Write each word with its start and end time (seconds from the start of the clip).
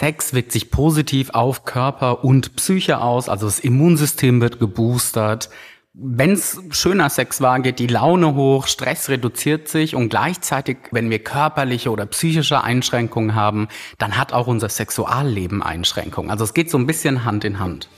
Sex 0.00 0.32
wirkt 0.32 0.50
sich 0.50 0.70
positiv 0.70 1.28
auf 1.34 1.66
Körper 1.66 2.24
und 2.24 2.56
Psyche 2.56 3.02
aus, 3.02 3.28
also 3.28 3.44
das 3.44 3.60
Immunsystem 3.60 4.40
wird 4.40 4.58
geboostert. 4.58 5.50
Wenn 5.92 6.32
es 6.32 6.58
schöner 6.70 7.10
Sex 7.10 7.42
war, 7.42 7.60
geht 7.60 7.78
die 7.78 7.86
Laune 7.86 8.34
hoch, 8.34 8.66
Stress 8.66 9.10
reduziert 9.10 9.68
sich 9.68 9.94
und 9.94 10.08
gleichzeitig, 10.08 10.78
wenn 10.90 11.10
wir 11.10 11.18
körperliche 11.18 11.90
oder 11.90 12.06
psychische 12.06 12.64
Einschränkungen 12.64 13.34
haben, 13.34 13.68
dann 13.98 14.16
hat 14.16 14.32
auch 14.32 14.46
unser 14.46 14.70
Sexualleben 14.70 15.62
Einschränkungen. 15.62 16.30
Also 16.30 16.44
es 16.44 16.54
geht 16.54 16.70
so 16.70 16.78
ein 16.78 16.86
bisschen 16.86 17.26
Hand 17.26 17.44
in 17.44 17.58
Hand. 17.58 17.90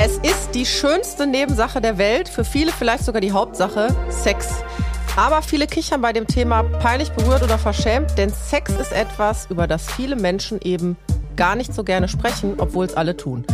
Es 0.00 0.18
ist 0.18 0.50
die 0.56 0.66
schönste 0.66 1.28
Nebensache 1.28 1.80
der 1.80 1.96
Welt, 1.96 2.28
für 2.28 2.44
viele 2.44 2.72
vielleicht 2.72 3.04
sogar 3.04 3.20
die 3.20 3.30
Hauptsache, 3.30 3.94
Sex. 4.10 4.64
Aber 5.16 5.42
viele 5.42 5.66
kichern 5.66 6.00
bei 6.00 6.12
dem 6.12 6.26
Thema 6.26 6.62
peinlich 6.62 7.10
berührt 7.10 7.42
oder 7.42 7.58
verschämt, 7.58 8.16
denn 8.16 8.32
Sex 8.32 8.72
ist 8.72 8.92
etwas, 8.92 9.46
über 9.50 9.66
das 9.66 9.90
viele 9.90 10.16
Menschen 10.16 10.60
eben 10.62 10.96
gar 11.36 11.54
nicht 11.54 11.74
so 11.74 11.84
gerne 11.84 12.08
sprechen, 12.08 12.54
obwohl 12.58 12.86
es 12.86 12.94
alle 12.94 13.16
tun. 13.16 13.44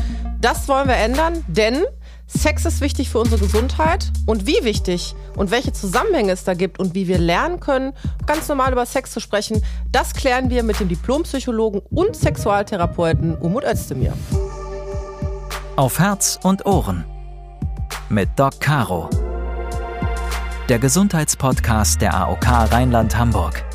Das 0.40 0.68
wollen 0.68 0.86
wir 0.86 0.94
ändern, 0.94 1.44
denn 1.48 1.84
Sex 2.28 2.64
ist 2.64 2.80
wichtig 2.80 3.10
für 3.10 3.18
unsere 3.18 3.40
Gesundheit 3.40 4.12
und 4.26 4.46
wie 4.46 4.62
wichtig 4.62 5.16
und 5.34 5.50
welche 5.50 5.72
Zusammenhänge 5.72 6.30
es 6.30 6.44
da 6.44 6.54
gibt 6.54 6.78
und 6.78 6.94
wie 6.94 7.08
wir 7.08 7.18
lernen 7.18 7.58
können, 7.58 7.92
ganz 8.26 8.46
normal 8.48 8.70
über 8.70 8.86
Sex 8.86 9.10
zu 9.10 9.18
sprechen, 9.18 9.62
das 9.90 10.14
klären 10.14 10.50
wir 10.50 10.62
mit 10.62 10.78
dem 10.78 10.88
Diplompsychologen 10.88 11.80
und 11.90 12.14
Sexualtherapeuten 12.14 13.36
Umut 13.36 13.64
Özdemir. 13.64 14.12
Auf 15.74 15.98
Herz 15.98 16.38
und 16.42 16.66
Ohren 16.66 17.04
mit 18.10 18.28
Doc 18.36 18.60
Caro 18.60 19.08
der 20.68 20.78
Gesundheitspodcast 20.78 22.00
der 22.02 22.14
AOK 22.14 22.46
Rheinland-Hamburg. 22.46 23.67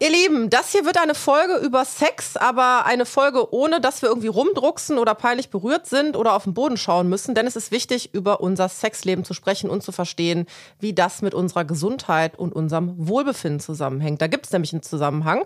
Ihr 0.00 0.10
Lieben, 0.10 0.48
das 0.48 0.70
hier 0.70 0.84
wird 0.84 0.96
eine 0.96 1.16
Folge 1.16 1.56
über 1.56 1.84
Sex, 1.84 2.36
aber 2.36 2.86
eine 2.86 3.04
Folge 3.04 3.52
ohne, 3.52 3.80
dass 3.80 4.00
wir 4.00 4.08
irgendwie 4.08 4.28
rumdrucksen 4.28 4.96
oder 4.96 5.16
peinlich 5.16 5.50
berührt 5.50 5.88
sind 5.88 6.16
oder 6.16 6.34
auf 6.34 6.44
den 6.44 6.54
Boden 6.54 6.76
schauen 6.76 7.08
müssen, 7.08 7.34
denn 7.34 7.48
es 7.48 7.56
ist 7.56 7.72
wichtig, 7.72 8.14
über 8.14 8.40
unser 8.40 8.68
Sexleben 8.68 9.24
zu 9.24 9.34
sprechen 9.34 9.68
und 9.68 9.82
zu 9.82 9.90
verstehen, 9.90 10.46
wie 10.78 10.92
das 10.92 11.20
mit 11.20 11.34
unserer 11.34 11.64
Gesundheit 11.64 12.38
und 12.38 12.52
unserem 12.52 12.94
Wohlbefinden 13.08 13.58
zusammenhängt. 13.58 14.22
Da 14.22 14.28
gibt 14.28 14.46
es 14.46 14.52
nämlich 14.52 14.72
einen 14.72 14.84
Zusammenhang. 14.84 15.44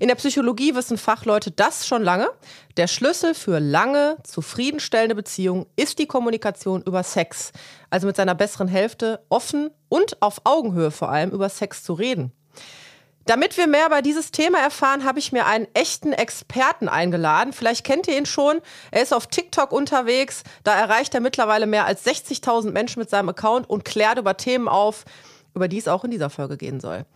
In 0.00 0.08
der 0.08 0.16
Psychologie 0.16 0.74
wissen 0.74 0.98
Fachleute 0.98 1.50
das 1.50 1.86
schon 1.86 2.02
lange. 2.02 2.28
Der 2.76 2.88
Schlüssel 2.88 3.32
für 3.32 3.58
lange, 3.58 4.18
zufriedenstellende 4.22 5.14
Beziehungen 5.14 5.64
ist 5.76 5.98
die 5.98 6.06
Kommunikation 6.06 6.82
über 6.82 7.02
Sex. 7.04 7.52
Also 7.88 8.06
mit 8.06 8.16
seiner 8.16 8.34
besseren 8.34 8.68
Hälfte 8.68 9.24
offen 9.30 9.70
und 9.88 10.20
auf 10.20 10.42
Augenhöhe 10.44 10.90
vor 10.90 11.08
allem 11.08 11.30
über 11.30 11.48
Sex 11.48 11.82
zu 11.82 11.94
reden. 11.94 12.32
Damit 13.26 13.56
wir 13.56 13.66
mehr 13.66 13.86
über 13.86 14.02
dieses 14.02 14.32
Thema 14.32 14.58
erfahren, 14.58 15.04
habe 15.04 15.18
ich 15.18 15.32
mir 15.32 15.46
einen 15.46 15.66
echten 15.72 16.12
Experten 16.12 16.90
eingeladen. 16.90 17.54
Vielleicht 17.54 17.84
kennt 17.84 18.06
ihr 18.06 18.18
ihn 18.18 18.26
schon. 18.26 18.60
Er 18.90 19.02
ist 19.02 19.14
auf 19.14 19.28
TikTok 19.28 19.72
unterwegs. 19.72 20.42
Da 20.62 20.74
erreicht 20.74 21.14
er 21.14 21.20
mittlerweile 21.20 21.66
mehr 21.66 21.86
als 21.86 22.04
60.000 22.04 22.70
Menschen 22.72 23.00
mit 23.00 23.08
seinem 23.08 23.30
Account 23.30 23.68
und 23.70 23.84
klärt 23.86 24.18
über 24.18 24.36
Themen 24.36 24.68
auf, 24.68 25.04
über 25.54 25.68
die 25.68 25.78
es 25.78 25.88
auch 25.88 26.04
in 26.04 26.10
dieser 26.10 26.28
Folge 26.28 26.58
gehen 26.58 26.80
soll. 26.80 27.06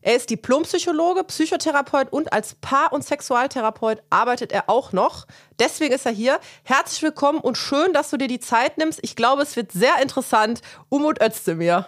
Er 0.00 0.14
ist 0.14 0.30
Diplompsychologe, 0.30 1.24
Psychotherapeut 1.24 2.12
und 2.12 2.32
als 2.32 2.54
Paar- 2.54 2.92
und 2.92 3.04
Sexualtherapeut 3.04 4.00
arbeitet 4.10 4.52
er 4.52 4.70
auch 4.70 4.92
noch. 4.92 5.26
Deswegen 5.58 5.92
ist 5.92 6.06
er 6.06 6.12
hier. 6.12 6.38
Herzlich 6.62 7.02
willkommen 7.02 7.40
und 7.40 7.58
schön, 7.58 7.92
dass 7.92 8.10
du 8.10 8.16
dir 8.16 8.28
die 8.28 8.38
Zeit 8.38 8.78
nimmst. 8.78 9.00
Ich 9.02 9.16
glaube, 9.16 9.42
es 9.42 9.56
wird 9.56 9.72
sehr 9.72 10.00
interessant. 10.00 10.60
Umut 10.88 11.20
Özdemir. 11.20 11.86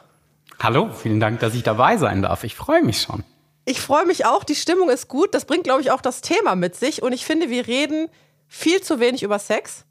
Hallo, 0.59 0.91
vielen 0.93 1.21
Dank, 1.21 1.39
dass 1.39 1.55
ich 1.55 1.63
dabei 1.63 1.99
sein 1.99 2.23
darf. 2.23 2.43
Ich 2.43 2.57
freue 2.57 2.83
mich 2.83 3.01
schon. 3.01 3.23
Ich 3.71 3.81
freue 3.81 4.05
mich 4.05 4.27
auch, 4.27 4.43
die 4.43 4.57
Stimmung 4.57 4.91
ist 4.91 5.07
gut. 5.07 5.33
Das 5.33 5.45
bringt, 5.45 5.63
glaube 5.63 5.81
ich, 5.81 5.93
auch 5.93 6.01
das 6.01 6.23
Thema 6.23 6.57
mit 6.57 6.75
sich. 6.75 7.05
Und 7.05 7.13
ich 7.13 7.25
finde, 7.25 7.51
wir 7.51 7.69
reden 7.69 8.09
viel 8.49 8.81
zu 8.81 8.99
wenig 8.99 9.23
über 9.23 9.39
Sex. 9.39 9.85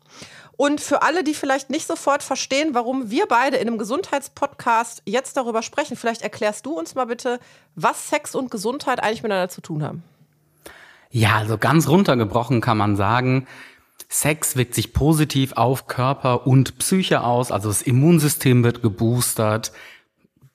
Und 0.57 0.81
für 0.81 1.01
alle, 1.01 1.23
die 1.23 1.33
vielleicht 1.33 1.69
nicht 1.69 1.87
sofort 1.87 2.21
verstehen, 2.21 2.73
warum 2.73 3.09
wir 3.09 3.25
beide 3.25 3.55
in 3.55 3.69
einem 3.69 3.77
Gesundheitspodcast 3.77 5.03
jetzt 5.05 5.37
darüber 5.37 5.61
sprechen, 5.61 5.95
vielleicht 5.95 6.23
erklärst 6.23 6.65
du 6.65 6.77
uns 6.77 6.93
mal 6.93 7.05
bitte, 7.05 7.39
was 7.75 8.09
Sex 8.09 8.35
und 8.35 8.51
Gesundheit 8.51 9.01
eigentlich 9.01 9.23
miteinander 9.23 9.47
zu 9.47 9.61
tun 9.61 9.81
haben. 9.81 10.03
Ja, 11.09 11.37
also 11.37 11.57
ganz 11.57 11.87
runtergebrochen 11.87 12.59
kann 12.59 12.77
man 12.77 12.97
sagen, 12.97 13.47
Sex 14.09 14.57
wirkt 14.57 14.75
sich 14.75 14.91
positiv 14.91 15.53
auf 15.53 15.87
Körper 15.87 16.45
und 16.45 16.79
Psyche 16.79 17.23
aus, 17.23 17.49
also 17.49 17.69
das 17.69 17.81
Immunsystem 17.81 18.65
wird 18.65 18.81
geboostert, 18.81 19.71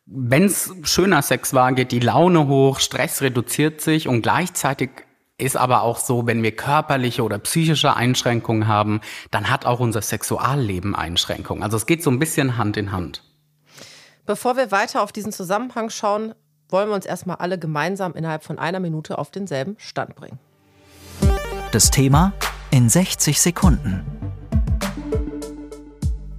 wenn 0.06 0.44
es 0.44 0.72
schöner 0.82 1.22
Sex 1.22 1.54
war, 1.54 1.72
geht 1.72 1.92
die 1.92 2.00
Laune 2.00 2.46
hoch, 2.46 2.78
Stress 2.80 3.22
reduziert 3.22 3.80
sich 3.80 4.06
und 4.08 4.22
gleichzeitig 4.22 4.90
ist 5.38 5.56
aber 5.56 5.82
auch 5.82 5.98
so, 5.98 6.26
wenn 6.26 6.42
wir 6.42 6.54
körperliche 6.54 7.24
oder 7.24 7.38
psychische 7.38 7.96
Einschränkungen 7.96 8.68
haben, 8.68 9.00
dann 9.30 9.50
hat 9.50 9.66
auch 9.66 9.80
unser 9.80 10.00
Sexualleben 10.00 10.94
Einschränkungen. 10.94 11.62
Also 11.62 11.76
es 11.76 11.86
geht 11.86 12.02
so 12.02 12.10
ein 12.10 12.18
bisschen 12.18 12.56
Hand 12.56 12.76
in 12.76 12.92
Hand. 12.92 13.24
Bevor 14.26 14.56
wir 14.56 14.70
weiter 14.70 15.02
auf 15.02 15.10
diesen 15.10 15.32
Zusammenhang 15.32 15.90
schauen, 15.90 16.34
wollen 16.68 16.88
wir 16.88 16.94
uns 16.94 17.04
erstmal 17.04 17.36
alle 17.36 17.58
gemeinsam 17.58 18.14
innerhalb 18.14 18.44
von 18.44 18.58
einer 18.58 18.80
Minute 18.80 19.18
auf 19.18 19.30
denselben 19.30 19.76
Stand 19.78 20.14
bringen. 20.14 20.38
Das 21.72 21.90
Thema 21.90 22.32
in 22.70 22.88
60 22.88 23.40
Sekunden. 23.40 24.04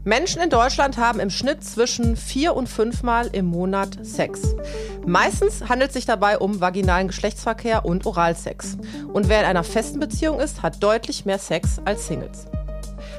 Menschen 0.05 0.39
in 0.39 0.51
Deutschland 0.51 0.97
haben 0.99 1.19
im 1.19 1.31
Schnitt 1.31 1.63
zwischen 1.63 2.15
vier 2.15 2.55
und 2.55 2.69
fünfmal 2.69 3.27
im 3.33 3.47
Monat 3.47 3.97
Sex. 4.05 4.55
Meistens 5.03 5.67
handelt 5.67 5.89
es 5.89 5.95
sich 5.95 6.05
dabei 6.05 6.37
um 6.37 6.61
vaginalen 6.61 7.07
Geschlechtsverkehr 7.07 7.85
und 7.85 8.05
Oralsex. 8.05 8.77
Und 9.11 9.29
wer 9.29 9.39
in 9.39 9.47
einer 9.47 9.63
festen 9.63 9.99
Beziehung 9.99 10.39
ist, 10.39 10.61
hat 10.61 10.83
deutlich 10.83 11.25
mehr 11.25 11.39
Sex 11.39 11.81
als 11.85 12.05
Singles. 12.05 12.45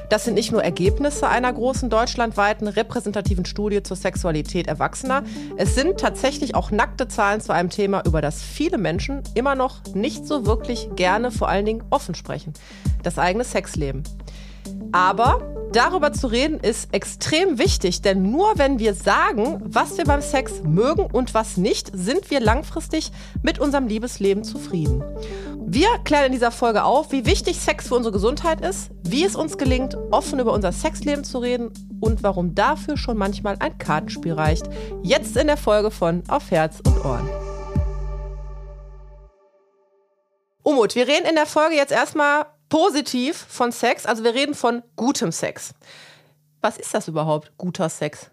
Das 0.09 0.23
sind 0.23 0.35
nicht 0.35 0.53
nur 0.53 0.63
Ergebnisse 0.63 1.27
einer 1.27 1.51
großen 1.51 1.89
deutschlandweiten 1.89 2.69
repräsentativen 2.69 3.43
Studie 3.43 3.83
zur 3.83 3.97
Sexualität 3.97 4.67
Erwachsener. 4.67 5.23
Es 5.57 5.75
sind 5.75 5.99
tatsächlich 5.99 6.55
auch 6.55 6.71
nackte 6.71 7.09
Zahlen 7.09 7.41
zu 7.41 7.51
einem 7.51 7.69
Thema, 7.69 8.03
über 8.05 8.21
das 8.21 8.41
viele 8.41 8.77
Menschen 8.77 9.23
immer 9.33 9.55
noch 9.55 9.83
nicht 9.93 10.25
so 10.25 10.45
wirklich 10.45 10.87
gerne, 10.95 11.31
vor 11.31 11.49
allen 11.49 11.65
Dingen 11.65 11.83
offen 11.89 12.15
sprechen. 12.15 12.53
Das 13.03 13.19
eigene 13.19 13.43
Sexleben. 13.43 14.03
Aber 14.93 15.56
darüber 15.73 16.13
zu 16.13 16.27
reden 16.27 16.59
ist 16.59 16.93
extrem 16.93 17.57
wichtig, 17.57 18.01
denn 18.01 18.31
nur 18.31 18.53
wenn 18.55 18.79
wir 18.79 18.93
sagen, 18.93 19.61
was 19.63 19.97
wir 19.97 20.05
beim 20.05 20.21
Sex 20.21 20.63
mögen 20.63 21.05
und 21.05 21.33
was 21.33 21.57
nicht, 21.57 21.91
sind 21.93 22.31
wir 22.31 22.39
langfristig 22.39 23.11
mit 23.43 23.59
unserem 23.59 23.87
Liebesleben 23.87 24.43
zufrieden. 24.43 25.03
Wir 25.69 25.89
klären 26.05 26.27
in 26.27 26.31
dieser 26.31 26.51
Folge 26.51 26.83
auf, 26.83 27.11
wie 27.11 27.25
wichtig 27.25 27.59
Sex 27.59 27.89
für 27.89 27.95
unsere 27.95 28.13
Gesundheit 28.13 28.61
ist, 28.61 28.89
wie 29.03 29.25
es 29.25 29.35
uns 29.35 29.57
gelingt, 29.57 29.97
offen 30.11 30.39
über 30.39 30.53
unser 30.53 30.71
Sexleben 30.71 31.23
zu 31.23 31.39
reden 31.39 31.71
und 31.99 32.23
warum 32.23 32.55
dafür 32.55 32.97
schon 32.97 33.17
manchmal 33.17 33.57
ein 33.59 33.77
Kartenspiel 33.77 34.33
reicht. 34.33 34.69
Jetzt 35.03 35.35
in 35.35 35.47
der 35.47 35.57
Folge 35.57 35.91
von 35.91 36.23
Auf 36.29 36.51
Herz 36.51 36.79
und 36.85 37.05
Ohren. 37.05 37.29
Umut, 40.63 40.95
wir 40.95 41.07
reden 41.07 41.25
in 41.25 41.35
der 41.35 41.45
Folge 41.45 41.75
jetzt 41.75 41.91
erstmal 41.91 42.45
positiv 42.69 43.37
von 43.49 43.71
Sex. 43.71 44.05
Also 44.05 44.23
wir 44.23 44.33
reden 44.33 44.55
von 44.55 44.83
gutem 44.95 45.31
Sex. 45.31 45.73
Was 46.61 46.77
ist 46.77 46.93
das 46.93 47.07
überhaupt, 47.07 47.51
guter 47.57 47.89
Sex? 47.89 48.31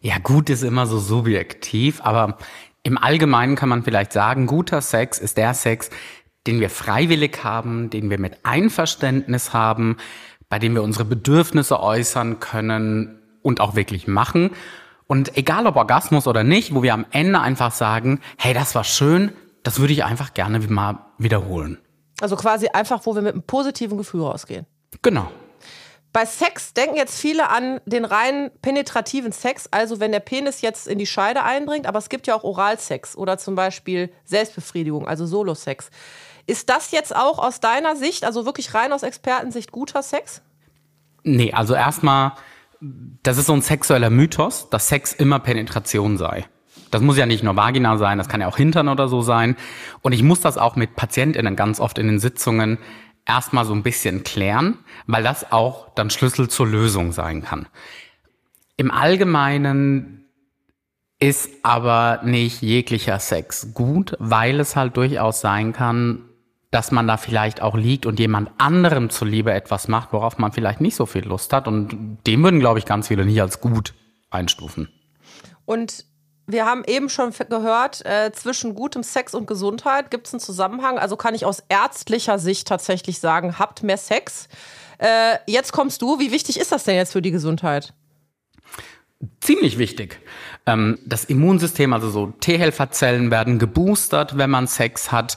Ja, 0.00 0.18
gut 0.18 0.50
ist 0.50 0.62
immer 0.62 0.86
so 0.86 0.98
subjektiv, 0.98 2.00
aber 2.02 2.38
im 2.82 2.98
Allgemeinen 2.98 3.54
kann 3.54 3.68
man 3.68 3.84
vielleicht 3.84 4.12
sagen, 4.12 4.46
guter 4.46 4.80
Sex 4.80 5.18
ist 5.18 5.36
der 5.36 5.54
Sex, 5.54 5.90
den 6.46 6.60
wir 6.60 6.70
freiwillig 6.70 7.44
haben, 7.44 7.90
den 7.90 8.10
wir 8.10 8.18
mit 8.18 8.44
Einverständnis 8.44 9.52
haben, 9.52 9.96
bei 10.48 10.58
dem 10.58 10.74
wir 10.74 10.82
unsere 10.82 11.04
Bedürfnisse 11.04 11.80
äußern 11.80 12.40
können 12.40 13.20
und 13.42 13.60
auch 13.60 13.76
wirklich 13.76 14.08
machen. 14.08 14.50
Und 15.06 15.36
egal 15.36 15.66
ob 15.66 15.76
Orgasmus 15.76 16.26
oder 16.26 16.42
nicht, 16.42 16.74
wo 16.74 16.82
wir 16.82 16.94
am 16.94 17.06
Ende 17.10 17.40
einfach 17.40 17.72
sagen, 17.72 18.20
hey, 18.36 18.54
das 18.54 18.74
war 18.74 18.84
schön, 18.84 19.32
das 19.62 19.78
würde 19.78 19.92
ich 19.92 20.04
einfach 20.04 20.34
gerne 20.34 20.58
mal 20.58 21.06
wiederholen. 21.18 21.78
Also 22.22 22.36
quasi 22.36 22.68
einfach, 22.68 23.04
wo 23.04 23.16
wir 23.16 23.22
mit 23.22 23.32
einem 23.32 23.42
positiven 23.42 23.98
Gefühl 23.98 24.22
rausgehen. 24.22 24.64
Genau. 25.02 25.28
Bei 26.12 26.24
Sex 26.24 26.72
denken 26.72 26.94
jetzt 26.94 27.18
viele 27.18 27.50
an 27.50 27.80
den 27.84 28.04
rein 28.04 28.52
penetrativen 28.62 29.32
Sex, 29.32 29.66
also 29.72 29.98
wenn 29.98 30.12
der 30.12 30.20
Penis 30.20 30.60
jetzt 30.60 30.86
in 30.86 30.98
die 30.98 31.06
Scheide 31.06 31.42
eindringt, 31.42 31.84
aber 31.84 31.98
es 31.98 32.08
gibt 32.08 32.28
ja 32.28 32.36
auch 32.36 32.44
Oralsex 32.44 33.16
oder 33.16 33.38
zum 33.38 33.56
Beispiel 33.56 34.12
Selbstbefriedigung, 34.24 35.08
also 35.08 35.26
Solo-Sex. 35.26 35.90
Ist 36.46 36.68
das 36.68 36.92
jetzt 36.92 37.12
auch 37.16 37.40
aus 37.40 37.58
deiner 37.58 37.96
Sicht, 37.96 38.24
also 38.24 38.46
wirklich 38.46 38.72
rein 38.72 38.92
aus 38.92 39.02
Expertensicht, 39.02 39.72
guter 39.72 40.04
Sex? 40.04 40.42
Nee, 41.24 41.52
also 41.52 41.74
erstmal, 41.74 42.34
das 42.80 43.36
ist 43.36 43.46
so 43.46 43.52
ein 43.52 43.62
sexueller 43.62 44.10
Mythos, 44.10 44.70
dass 44.70 44.86
Sex 44.86 45.12
immer 45.12 45.40
Penetration 45.40 46.18
sei. 46.18 46.46
Das 46.92 47.00
muss 47.00 47.16
ja 47.16 47.26
nicht 47.26 47.42
nur 47.42 47.56
Vagina 47.56 47.96
sein, 47.96 48.18
das 48.18 48.28
kann 48.28 48.42
ja 48.42 48.48
auch 48.48 48.58
Hintern 48.58 48.88
oder 48.88 49.08
so 49.08 49.22
sein. 49.22 49.56
Und 50.02 50.12
ich 50.12 50.22
muss 50.22 50.40
das 50.40 50.58
auch 50.58 50.76
mit 50.76 50.94
PatientInnen 50.94 51.56
ganz 51.56 51.80
oft 51.80 51.98
in 51.98 52.06
den 52.06 52.20
Sitzungen 52.20 52.78
erstmal 53.26 53.64
so 53.64 53.72
ein 53.72 53.82
bisschen 53.82 54.24
klären, 54.24 54.78
weil 55.06 55.22
das 55.22 55.52
auch 55.52 55.88
dann 55.94 56.10
Schlüssel 56.10 56.48
zur 56.48 56.68
Lösung 56.68 57.12
sein 57.12 57.42
kann. 57.42 57.66
Im 58.76 58.90
Allgemeinen 58.90 60.26
ist 61.18 61.50
aber 61.62 62.20
nicht 62.24 62.60
jeglicher 62.60 63.18
Sex 63.18 63.72
gut, 63.72 64.14
weil 64.18 64.60
es 64.60 64.76
halt 64.76 64.96
durchaus 64.96 65.40
sein 65.40 65.72
kann, 65.72 66.28
dass 66.70 66.90
man 66.90 67.06
da 67.06 67.16
vielleicht 67.16 67.62
auch 67.62 67.74
liegt 67.74 68.04
und 68.04 68.18
jemand 68.18 68.50
anderem 68.58 69.08
zuliebe 69.08 69.52
etwas 69.52 69.88
macht, 69.88 70.12
worauf 70.12 70.36
man 70.36 70.52
vielleicht 70.52 70.82
nicht 70.82 70.96
so 70.96 71.06
viel 71.06 71.24
Lust 71.24 71.54
hat. 71.54 71.68
Und 71.68 72.18
dem 72.26 72.42
würden, 72.42 72.60
glaube 72.60 72.80
ich, 72.80 72.84
ganz 72.84 73.08
viele 73.08 73.24
nicht 73.24 73.40
als 73.40 73.62
gut 73.62 73.94
einstufen. 74.30 74.88
Und 75.64 76.04
wir 76.52 76.66
haben 76.66 76.84
eben 76.86 77.08
schon 77.08 77.32
gehört, 77.48 78.04
äh, 78.04 78.30
zwischen 78.32 78.74
gutem 78.74 79.02
Sex 79.02 79.34
und 79.34 79.46
Gesundheit 79.46 80.10
gibt 80.10 80.26
es 80.26 80.34
einen 80.34 80.40
Zusammenhang. 80.40 80.98
Also 80.98 81.16
kann 81.16 81.34
ich 81.34 81.44
aus 81.44 81.62
ärztlicher 81.68 82.38
Sicht 82.38 82.68
tatsächlich 82.68 83.18
sagen, 83.18 83.58
habt 83.58 83.82
mehr 83.82 83.96
Sex. 83.96 84.48
Äh, 84.98 85.38
jetzt 85.46 85.72
kommst 85.72 86.02
du. 86.02 86.18
Wie 86.20 86.30
wichtig 86.30 86.60
ist 86.60 86.70
das 86.70 86.84
denn 86.84 86.96
jetzt 86.96 87.12
für 87.12 87.22
die 87.22 87.32
Gesundheit? 87.32 87.94
Ziemlich 89.40 89.78
wichtig. 89.78 90.20
Ähm, 90.66 90.98
das 91.04 91.24
Immunsystem, 91.24 91.92
also 91.92 92.10
so 92.10 92.28
T-Helferzellen 92.40 93.30
werden 93.30 93.58
geboostert, 93.58 94.36
wenn 94.36 94.50
man 94.50 94.66
Sex 94.66 95.10
hat. 95.10 95.36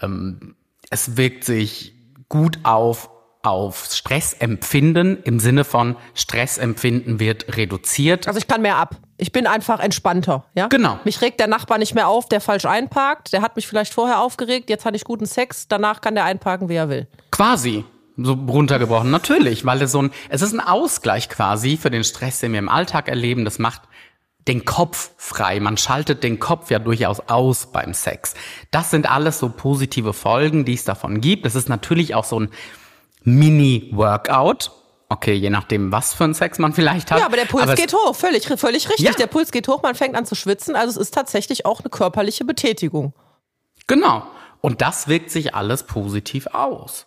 Ähm, 0.00 0.56
es 0.90 1.16
wirkt 1.16 1.44
sich 1.44 1.94
gut 2.28 2.58
auf 2.62 3.10
auf 3.42 3.86
Stressempfinden 3.90 5.22
im 5.22 5.40
Sinne 5.40 5.64
von 5.64 5.96
Stressempfinden 6.14 7.20
wird 7.20 7.56
reduziert. 7.56 8.28
Also 8.28 8.38
ich 8.38 8.46
kann 8.46 8.62
mehr 8.62 8.76
ab. 8.76 8.96
Ich 9.16 9.32
bin 9.32 9.46
einfach 9.46 9.80
entspannter, 9.80 10.44
ja? 10.54 10.68
Genau. 10.68 10.98
Mich 11.04 11.20
regt 11.20 11.40
der 11.40 11.46
Nachbar 11.46 11.78
nicht 11.78 11.94
mehr 11.94 12.08
auf, 12.08 12.28
der 12.28 12.40
falsch 12.40 12.66
einparkt. 12.66 13.32
Der 13.32 13.42
hat 13.42 13.56
mich 13.56 13.66
vielleicht 13.66 13.94
vorher 13.94 14.20
aufgeregt, 14.20 14.70
jetzt 14.70 14.84
hatte 14.84 14.96
ich 14.96 15.04
guten 15.04 15.26
Sex, 15.26 15.68
danach 15.68 16.00
kann 16.00 16.14
der 16.14 16.24
einparken, 16.24 16.68
wie 16.68 16.74
er 16.74 16.88
will. 16.88 17.08
Quasi. 17.30 17.84
So 18.16 18.32
runtergebrochen, 18.32 19.10
natürlich, 19.10 19.64
weil 19.64 19.80
es 19.80 19.92
so 19.92 20.02
ein, 20.02 20.10
es 20.28 20.42
ist 20.42 20.52
ein 20.52 20.60
Ausgleich 20.60 21.30
quasi 21.30 21.78
für 21.78 21.90
den 21.90 22.04
Stress, 22.04 22.40
den 22.40 22.52
wir 22.52 22.58
im 22.58 22.68
Alltag 22.68 23.08
erleben. 23.08 23.46
Das 23.46 23.58
macht 23.58 23.82
den 24.46 24.64
Kopf 24.64 25.12
frei. 25.16 25.60
Man 25.60 25.76
schaltet 25.76 26.22
den 26.22 26.38
Kopf 26.38 26.70
ja 26.70 26.78
durchaus 26.78 27.20
aus 27.20 27.72
beim 27.72 27.94
Sex. 27.94 28.34
Das 28.70 28.90
sind 28.90 29.10
alles 29.10 29.38
so 29.38 29.48
positive 29.48 30.12
Folgen, 30.12 30.64
die 30.64 30.74
es 30.74 30.84
davon 30.84 31.20
gibt. 31.20 31.46
Es 31.46 31.54
ist 31.54 31.68
natürlich 31.68 32.14
auch 32.14 32.24
so 32.24 32.40
ein 32.40 32.50
Mini-Workout. 33.24 34.72
Okay, 35.08 35.34
je 35.34 35.50
nachdem, 35.50 35.90
was 35.90 36.14
für 36.14 36.24
ein 36.24 36.34
Sex 36.34 36.58
man 36.58 36.72
vielleicht 36.72 37.10
hat. 37.10 37.18
Ja, 37.18 37.26
aber 37.26 37.36
der 37.36 37.44
Puls 37.44 37.64
aber 37.64 37.74
geht 37.74 37.92
hoch, 37.92 38.14
völlig, 38.14 38.46
völlig 38.46 38.88
richtig. 38.88 39.06
Ja. 39.06 39.12
Der 39.12 39.26
Puls 39.26 39.50
geht 39.50 39.66
hoch, 39.66 39.82
man 39.82 39.96
fängt 39.96 40.14
an 40.14 40.24
zu 40.24 40.36
schwitzen. 40.36 40.76
Also 40.76 41.00
es 41.00 41.08
ist 41.08 41.14
tatsächlich 41.14 41.66
auch 41.66 41.80
eine 41.80 41.90
körperliche 41.90 42.44
Betätigung. 42.44 43.12
Genau. 43.88 44.22
Und 44.60 44.82
das 44.82 45.08
wirkt 45.08 45.30
sich 45.30 45.54
alles 45.54 45.82
positiv 45.82 46.46
aus. 46.48 47.06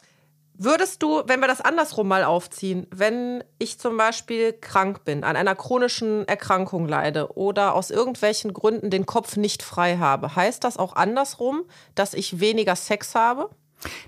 Würdest 0.55 1.01
du, 1.01 1.23
wenn 1.25 1.39
wir 1.39 1.47
das 1.47 1.61
andersrum 1.61 2.07
mal 2.07 2.23
aufziehen, 2.23 2.87
wenn 2.91 3.43
ich 3.57 3.79
zum 3.79 3.97
Beispiel 3.97 4.53
krank 4.53 5.03
bin, 5.03 5.23
an 5.23 5.35
einer 5.35 5.55
chronischen 5.55 6.27
Erkrankung 6.27 6.87
leide 6.87 7.35
oder 7.35 7.73
aus 7.73 7.89
irgendwelchen 7.89 8.53
Gründen 8.53 8.89
den 8.89 9.05
Kopf 9.05 9.35
nicht 9.35 9.63
frei 9.63 9.97
habe, 9.97 10.35
heißt 10.35 10.63
das 10.63 10.77
auch 10.77 10.95
andersrum, 10.95 11.63
dass 11.95 12.13
ich 12.13 12.39
weniger 12.39 12.75
Sex 12.75 13.15
habe? 13.15 13.49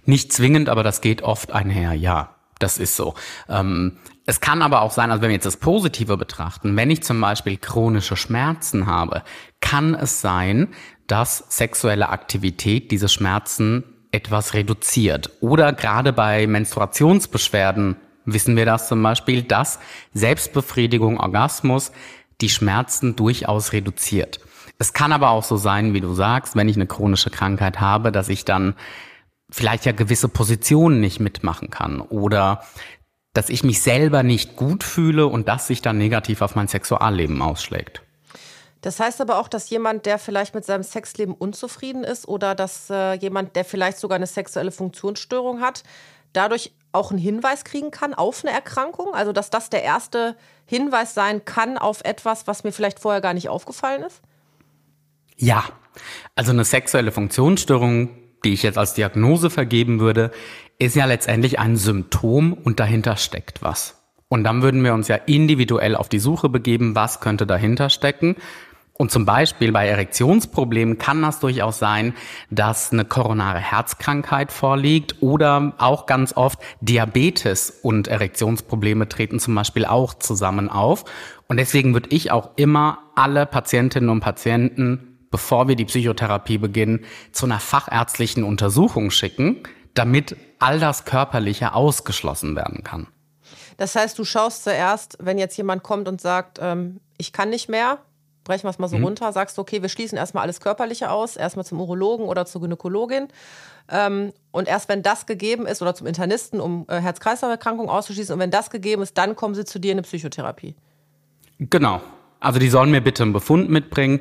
Nicht 0.06 0.34
zwingend, 0.34 0.70
aber 0.70 0.84
das 0.84 1.02
geht 1.02 1.22
oft 1.22 1.52
einher, 1.52 1.94
ja. 1.94 2.32
Das 2.60 2.78
ist 2.78 2.96
so. 2.96 3.16
Ähm, 3.50 3.98
es 4.26 4.40
kann 4.40 4.62
aber 4.62 4.82
auch 4.82 4.92
sein, 4.92 5.12
also 5.12 5.22
wenn 5.22 5.30
wir 5.30 5.36
jetzt 5.36 5.46
das 5.46 5.58
Positive 5.58 6.16
betrachten, 6.16 6.76
wenn 6.78 6.90
ich 6.90 7.04
zum 7.04 7.20
Beispiel 7.20 7.58
chronische 7.58 8.16
Schmerzen 8.16 8.88
habe, 8.88 9.24
kann 9.60 9.94
es 9.94 10.22
sein, 10.22 10.70
dass 11.08 11.44
sexuelle 11.50 12.10
Aktivität 12.10 12.92
diese 12.92 13.10
Schmerzen 13.10 13.84
etwas 14.12 14.54
reduziert. 14.54 15.32
Oder 15.42 15.74
gerade 15.74 16.14
bei 16.14 16.48
Menstruationsbeschwerden 16.48 17.98
wissen 18.24 18.56
wir 18.56 18.66
das 18.66 18.88
zum 18.88 19.04
Beispiel, 19.04 19.44
dass 19.44 19.80
Selbstbefriedigung, 20.14 21.20
Orgasmus 21.20 21.92
die 22.42 22.50
Schmerzen 22.50 23.16
durchaus 23.16 23.74
reduziert. 23.74 24.40
Es 24.78 24.94
kann 24.94 25.14
aber 25.14 25.30
auch 25.30 25.44
so 25.44 25.58
sein, 25.58 25.94
wie 25.94 26.02
du 26.02 26.14
sagst, 26.14 26.56
wenn 26.56 26.68
ich 26.68 26.76
eine 26.76 26.88
chronische 26.88 27.30
Krankheit 27.30 27.80
habe, 27.80 28.12
dass 28.12 28.30
ich 28.30 28.44
dann 28.44 28.76
vielleicht 29.52 29.86
ja 29.86 29.92
gewisse 29.92 30.30
Positionen 30.30 31.00
nicht 31.00 31.20
mitmachen 31.20 31.70
kann 31.70 32.02
oder 32.02 32.64
dass 33.34 33.50
ich 33.50 33.64
mich 33.64 33.82
selber 33.82 34.24
nicht 34.24 34.56
gut 34.56 34.84
fühle 34.84 35.28
und 35.28 35.48
das 35.48 35.68
sich 35.68 35.82
dann 35.82 35.98
negativ 35.98 36.42
auf 36.42 36.56
mein 36.56 36.68
Sexualleben 36.68 37.42
ausschlägt. 37.42 38.02
Das 38.82 39.00
heißt 39.00 39.20
aber 39.20 39.40
auch, 39.40 39.48
dass 39.48 39.70
jemand, 39.70 40.06
der 40.06 40.20
vielleicht 40.20 40.54
mit 40.56 40.64
seinem 40.64 40.84
Sexleben 40.84 41.34
unzufrieden 41.34 42.04
ist 42.04 42.28
oder 42.28 42.56
dass 42.56 42.90
äh, 42.90 43.14
jemand, 43.14 43.56
der 43.56 43.66
vielleicht 43.66 43.98
sogar 43.98 44.16
eine 44.16 44.28
sexuelle 44.28 44.72
Funktionsstörung 44.72 45.60
hat, 45.60 45.84
dadurch 46.34 46.72
auch 46.92 47.10
einen 47.10 47.20
Hinweis 47.20 47.64
kriegen 47.64 47.92
kann 47.92 48.14
auf 48.14 48.44
eine 48.44 48.54
Erkrankung? 48.54 49.14
Also 49.14 49.32
dass 49.32 49.50
das 49.50 49.70
der 49.70 49.84
erste 49.84 50.38
Hinweis 50.66 51.14
sein 51.14 51.44
kann 51.46 51.78
auf 51.78 52.02
etwas, 52.06 52.48
was 52.48 52.64
mir 52.64 52.72
vielleicht 52.72 53.00
vorher 53.00 53.22
gar 53.22 53.34
nicht 53.34 53.50
aufgefallen 53.50 54.04
ist? 54.04 54.22
Ja, 55.36 55.66
also 56.36 56.52
eine 56.52 56.64
sexuelle 56.64 57.12
Funktionsstörung, 57.12 58.10
die 58.46 58.54
ich 58.54 58.64
jetzt 58.64 58.78
als 58.78 58.94
Diagnose 58.94 59.50
vergeben 59.50 60.00
würde, 60.00 60.32
ist 60.78 60.96
ja 60.96 61.06
letztendlich 61.06 61.60
ein 61.60 61.76
Symptom 61.76 62.54
und 62.54 62.80
dahinter 62.80 63.18
steckt 63.18 63.62
was. 63.62 64.02
Und 64.28 64.44
dann 64.44 64.62
würden 64.62 64.84
wir 64.84 64.94
uns 64.94 65.08
ja 65.08 65.16
individuell 65.16 65.96
auf 65.96 66.10
die 66.10 66.20
Suche 66.20 66.50
begeben, 66.50 66.96
was 66.96 67.20
könnte 67.20 67.46
dahinter 67.46 67.90
stecken. 67.90 68.36
Und 68.98 69.12
zum 69.12 69.26
Beispiel 69.26 69.74
bei 69.74 69.88
Erektionsproblemen 69.88 70.98
kann 70.98 71.22
das 71.22 71.42
durchaus 71.42 71.80
sein, 71.80 72.14
dass 72.50 72.94
eine 72.94 73.04
koronare 73.04 73.60
Herzkrankheit 73.60 74.54
vorliegt 74.54 75.22
oder 75.22 75.74
auch 75.80 76.06
ganz 76.06 76.36
oft 76.38 76.60
Diabetes 76.80 77.80
und 77.82 78.08
Erektionsprobleme 78.08 79.10
treten 79.10 79.40
zum 79.40 79.54
Beispiel 79.54 79.86
auch 79.86 80.14
zusammen 80.14 80.70
auf. 80.70 81.04
Und 81.48 81.58
deswegen 81.58 81.94
würde 81.94 82.10
ich 82.12 82.32
auch 82.32 82.52
immer 82.56 83.00
alle 83.16 83.46
Patientinnen 83.46 84.10
und 84.10 84.22
Patienten, 84.22 85.15
bevor 85.36 85.68
wir 85.68 85.76
die 85.76 85.84
Psychotherapie 85.84 86.58
beginnen, 86.58 87.04
zu 87.34 87.46
einer 87.46 87.60
fachärztlichen 87.60 88.46
Untersuchung 88.46 89.12
schicken, 89.12 89.64
damit 89.94 90.38
all 90.60 90.80
das 90.80 91.04
Körperliche 91.04 91.74
ausgeschlossen 91.74 92.56
werden 92.56 92.86
kann. 92.86 93.08
Das 93.76 93.96
heißt, 93.96 94.18
du 94.18 94.24
schaust 94.24 94.64
zuerst, 94.64 95.18
wenn 95.20 95.38
jetzt 95.38 95.58
jemand 95.58 95.84
kommt 95.84 96.08
und 96.08 96.22
sagt, 96.22 96.60
ähm, 96.62 97.02
ich 97.18 97.34
kann 97.34 97.50
nicht 97.50 97.68
mehr, 97.68 97.98
brechen 98.46 98.64
wir 98.64 98.70
es 98.70 98.80
mal 98.80 98.88
so 98.88 98.98
mhm. 98.98 99.04
runter, 99.04 99.34
sagst 99.34 99.58
du, 99.58 99.62
okay, 99.62 99.82
wir 99.82 99.90
schließen 99.90 100.18
erstmal 100.18 100.44
alles 100.44 100.62
Körperliche 100.62 101.12
aus, 101.12 101.36
erstmal 101.36 101.66
zum 101.66 101.82
Urologen 101.82 102.28
oder 102.28 102.46
zur 102.46 102.62
Gynäkologin. 102.62 103.28
Ähm, 103.92 104.32
und 104.52 104.70
erst 104.70 104.88
wenn 104.88 105.04
das 105.04 105.26
gegeben 105.26 105.68
ist, 105.68 105.82
oder 105.82 105.96
zum 105.96 106.08
Internisten, 106.08 106.62
um 106.62 106.86
äh, 106.88 107.02
Herz-Kreislauf-Erkrankungen 107.02 107.90
auszuschließen, 107.90 108.32
und 108.32 108.40
wenn 108.40 108.52
das 108.52 108.70
gegeben 108.70 109.02
ist, 109.02 109.18
dann 109.18 109.36
kommen 109.36 109.54
sie 109.54 109.66
zu 109.66 109.80
dir 109.80 109.92
in 109.92 109.98
eine 109.98 110.04
Psychotherapie. 110.04 110.76
Genau. 111.60 112.00
Also 112.40 112.60
die 112.60 112.70
sollen 112.70 112.92
mir 112.92 113.02
bitte 113.02 113.24
einen 113.24 113.34
Befund 113.34 113.70
mitbringen. 113.70 114.20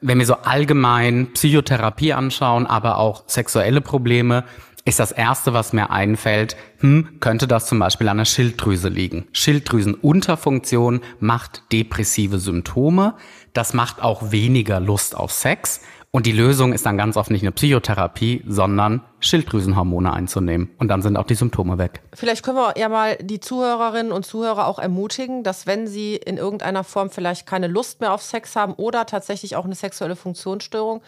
Wenn 0.00 0.18
wir 0.18 0.26
so 0.26 0.34
allgemein 0.34 1.32
Psychotherapie 1.32 2.12
anschauen, 2.12 2.66
aber 2.66 2.98
auch 2.98 3.24
sexuelle 3.26 3.80
Probleme, 3.80 4.44
ist 4.84 4.98
das 4.98 5.12
Erste, 5.12 5.52
was 5.52 5.72
mir 5.72 5.90
einfällt, 5.90 6.56
hm, 6.78 7.20
könnte 7.20 7.46
das 7.46 7.66
zum 7.66 7.78
Beispiel 7.78 8.08
an 8.08 8.16
der 8.16 8.24
Schilddrüse 8.24 8.88
liegen. 8.88 9.28
Schilddrüsenunterfunktion 9.32 11.02
macht 11.20 11.62
depressive 11.70 12.38
Symptome. 12.38 13.14
Das 13.52 13.74
macht 13.74 14.02
auch 14.02 14.32
weniger 14.32 14.80
Lust 14.80 15.16
auf 15.16 15.30
Sex. 15.30 15.82
Und 16.14 16.26
die 16.26 16.32
Lösung 16.32 16.74
ist 16.74 16.84
dann 16.84 16.98
ganz 16.98 17.16
oft 17.16 17.30
nicht 17.30 17.40
eine 17.40 17.52
Psychotherapie, 17.52 18.44
sondern 18.46 19.00
Schilddrüsenhormone 19.20 20.12
einzunehmen. 20.12 20.68
Und 20.76 20.88
dann 20.88 21.00
sind 21.00 21.16
auch 21.16 21.24
die 21.24 21.34
Symptome 21.34 21.78
weg. 21.78 22.02
Vielleicht 22.12 22.44
können 22.44 22.58
wir 22.58 22.74
ja 22.76 22.90
mal 22.90 23.16
die 23.16 23.40
Zuhörerinnen 23.40 24.12
und 24.12 24.26
Zuhörer 24.26 24.66
auch 24.66 24.78
ermutigen, 24.78 25.42
dass 25.42 25.66
wenn 25.66 25.86
sie 25.86 26.16
in 26.16 26.36
irgendeiner 26.36 26.84
Form 26.84 27.08
vielleicht 27.08 27.46
keine 27.46 27.66
Lust 27.66 28.02
mehr 28.02 28.12
auf 28.12 28.20
Sex 28.20 28.56
haben 28.56 28.74
oder 28.74 29.06
tatsächlich 29.06 29.56
auch 29.56 29.64
eine 29.64 29.74
sexuelle 29.74 30.14
Funktionsstörung, 30.14 31.00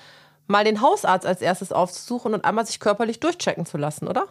mal 0.47 0.65
den 0.65 0.81
Hausarzt 0.81 1.27
als 1.27 1.43
erstes 1.43 1.71
aufzusuchen 1.71 2.33
und 2.33 2.47
einmal 2.47 2.65
sich 2.65 2.81
körperlich 2.81 3.21
durchchecken 3.21 3.67
zu 3.67 3.77
lassen, 3.77 4.09
oder? 4.09 4.29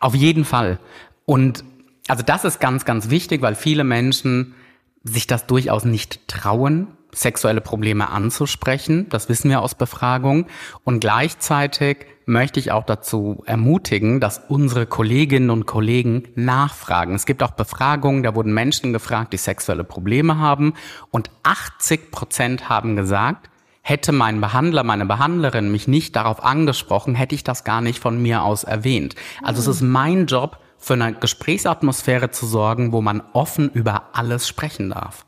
Auf 0.00 0.14
jeden 0.14 0.44
Fall. 0.44 0.80
Und 1.24 1.64
also 2.08 2.22
das 2.22 2.44
ist 2.44 2.60
ganz, 2.60 2.84
ganz 2.84 3.08
wichtig, 3.08 3.40
weil 3.40 3.54
viele 3.54 3.84
Menschen 3.84 4.54
sich 5.02 5.26
das 5.26 5.46
durchaus 5.46 5.86
nicht 5.86 6.28
trauen, 6.28 6.88
sexuelle 7.14 7.60
Probleme 7.60 8.10
anzusprechen. 8.10 9.08
Das 9.10 9.28
wissen 9.28 9.50
wir 9.50 9.60
aus 9.60 9.74
Befragungen. 9.74 10.46
Und 10.84 11.00
gleichzeitig 11.00 12.06
möchte 12.24 12.58
ich 12.58 12.72
auch 12.72 12.84
dazu 12.84 13.42
ermutigen, 13.46 14.20
dass 14.20 14.40
unsere 14.48 14.86
Kolleginnen 14.86 15.50
und 15.50 15.66
Kollegen 15.66 16.28
nachfragen. 16.34 17.14
Es 17.14 17.26
gibt 17.26 17.42
auch 17.42 17.52
Befragungen, 17.52 18.22
da 18.22 18.34
wurden 18.34 18.54
Menschen 18.54 18.92
gefragt, 18.92 19.32
die 19.32 19.38
sexuelle 19.38 19.84
Probleme 19.84 20.38
haben. 20.38 20.74
Und 21.10 21.30
80 21.42 22.10
Prozent 22.10 22.68
haben 22.68 22.96
gesagt, 22.96 23.48
Hätte 23.84 24.12
mein 24.12 24.40
Behandler, 24.40 24.84
meine 24.84 25.06
Behandlerin 25.06 25.72
mich 25.72 25.88
nicht 25.88 26.14
darauf 26.14 26.44
angesprochen, 26.44 27.16
hätte 27.16 27.34
ich 27.34 27.42
das 27.42 27.64
gar 27.64 27.80
nicht 27.80 27.98
von 27.98 28.22
mir 28.22 28.44
aus 28.44 28.62
erwähnt. 28.62 29.16
Also 29.42 29.60
mhm. 29.60 29.68
es 29.68 29.76
ist 29.76 29.82
mein 29.82 30.26
Job, 30.26 30.58
für 30.78 30.94
eine 30.94 31.14
Gesprächsatmosphäre 31.14 32.30
zu 32.30 32.46
sorgen, 32.46 32.92
wo 32.92 33.00
man 33.00 33.22
offen 33.32 33.70
über 33.70 34.10
alles 34.14 34.48
sprechen 34.48 34.90
darf. 34.90 35.24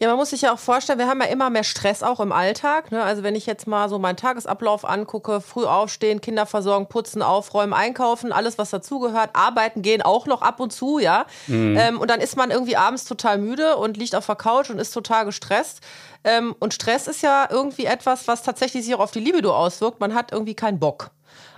Ja, 0.00 0.06
man 0.06 0.16
muss 0.16 0.30
sich 0.30 0.42
ja 0.42 0.52
auch 0.52 0.58
vorstellen, 0.60 1.00
wir 1.00 1.08
haben 1.08 1.20
ja 1.20 1.26
immer 1.26 1.50
mehr 1.50 1.64
Stress 1.64 2.04
auch 2.04 2.20
im 2.20 2.30
Alltag. 2.30 2.92
Ne? 2.92 3.02
Also 3.02 3.24
wenn 3.24 3.34
ich 3.34 3.46
jetzt 3.46 3.66
mal 3.66 3.88
so 3.88 3.98
meinen 3.98 4.16
Tagesablauf 4.16 4.84
angucke, 4.84 5.40
früh 5.40 5.64
aufstehen, 5.64 6.20
Kinder 6.20 6.46
versorgen, 6.46 6.86
putzen, 6.86 7.20
aufräumen, 7.20 7.72
einkaufen, 7.72 8.30
alles 8.32 8.58
was 8.58 8.70
dazugehört, 8.70 9.30
arbeiten 9.32 9.82
gehen 9.82 10.00
auch 10.00 10.26
noch 10.26 10.40
ab 10.40 10.60
und 10.60 10.72
zu, 10.72 11.00
ja. 11.00 11.26
Mhm. 11.48 11.76
Ähm, 11.76 12.00
und 12.00 12.10
dann 12.10 12.20
ist 12.20 12.36
man 12.36 12.52
irgendwie 12.52 12.76
abends 12.76 13.06
total 13.06 13.38
müde 13.38 13.76
und 13.76 13.96
liegt 13.96 14.14
auf 14.14 14.26
der 14.26 14.36
Couch 14.36 14.70
und 14.70 14.78
ist 14.78 14.92
total 14.92 15.24
gestresst. 15.24 15.80
Ähm, 16.22 16.54
und 16.60 16.74
Stress 16.74 17.08
ist 17.08 17.22
ja 17.22 17.48
irgendwie 17.50 17.86
etwas, 17.86 18.28
was 18.28 18.44
tatsächlich 18.44 18.84
sich 18.84 18.94
auch 18.94 19.00
auf 19.00 19.10
die 19.10 19.20
Libido 19.20 19.52
auswirkt. 19.56 19.98
Man 19.98 20.14
hat 20.14 20.30
irgendwie 20.30 20.54
keinen 20.54 20.78
Bock. 20.78 21.10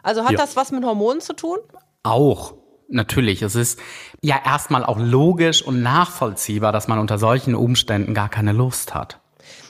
Also 0.02 0.24
hat 0.24 0.32
ja. 0.32 0.38
das 0.38 0.56
was 0.56 0.72
mit 0.72 0.82
Hormonen 0.82 1.20
zu 1.20 1.34
tun? 1.34 1.58
Auch. 2.04 2.54
Natürlich, 2.90 3.42
es 3.42 3.54
ist 3.54 3.78
ja 4.20 4.36
erstmal 4.44 4.84
auch 4.84 4.98
logisch 4.98 5.62
und 5.62 5.82
nachvollziehbar, 5.82 6.72
dass 6.72 6.88
man 6.88 6.98
unter 6.98 7.18
solchen 7.18 7.54
Umständen 7.54 8.14
gar 8.14 8.28
keine 8.28 8.52
Lust 8.52 8.94
hat. 8.94 9.20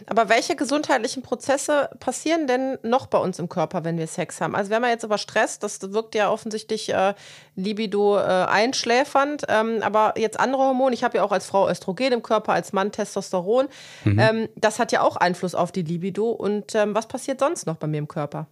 Aber 0.07 0.29
welche 0.29 0.57
gesundheitlichen 0.57 1.23
Prozesse 1.23 1.91
passieren 2.01 2.47
denn 2.47 2.79
noch 2.83 3.07
bei 3.07 3.19
uns 3.19 3.39
im 3.39 3.49
Körper, 3.49 3.85
wenn 3.85 3.99
wir 3.99 4.07
Sex 4.07 4.41
haben? 4.41 4.57
Also 4.57 4.71
wenn 4.71 4.81
man 4.81 4.91
jetzt 4.91 5.05
über 5.05 5.19
Stress, 5.19 5.59
das 5.59 5.81
wirkt 5.93 6.15
ja 6.15 6.31
offensichtlich 6.31 6.93
äh, 6.93 7.15
Libido 7.55 8.19
äh, 8.19 8.23
einschläfernd, 8.23 9.45
ähm, 9.49 9.81
aber 9.83 10.15
jetzt 10.17 10.41
andere 10.41 10.63
Hormone, 10.63 10.95
ich 10.95 11.05
habe 11.05 11.19
ja 11.19 11.25
auch 11.25 11.33
als 11.33 11.47
Frau 11.47 11.69
Östrogen 11.69 12.13
im 12.13 12.23
Körper, 12.23 12.53
als 12.53 12.73
Mann 12.73 12.91
Testosteron, 12.91 13.69
mhm. 14.05 14.19
ähm, 14.19 14.49
das 14.57 14.79
hat 14.79 14.93
ja 14.93 15.03
auch 15.03 15.17
Einfluss 15.17 15.55
auf 15.55 15.73
die 15.73 15.83
Libido. 15.83 16.31
Und 16.31 16.75
ähm, 16.75 16.95
was 16.95 17.07
passiert 17.07 17.41
sonst 17.41 17.67
noch 17.67 17.77
bei 17.77 17.87
mir 17.87 17.99
im 17.99 18.09
Körper? 18.09 18.47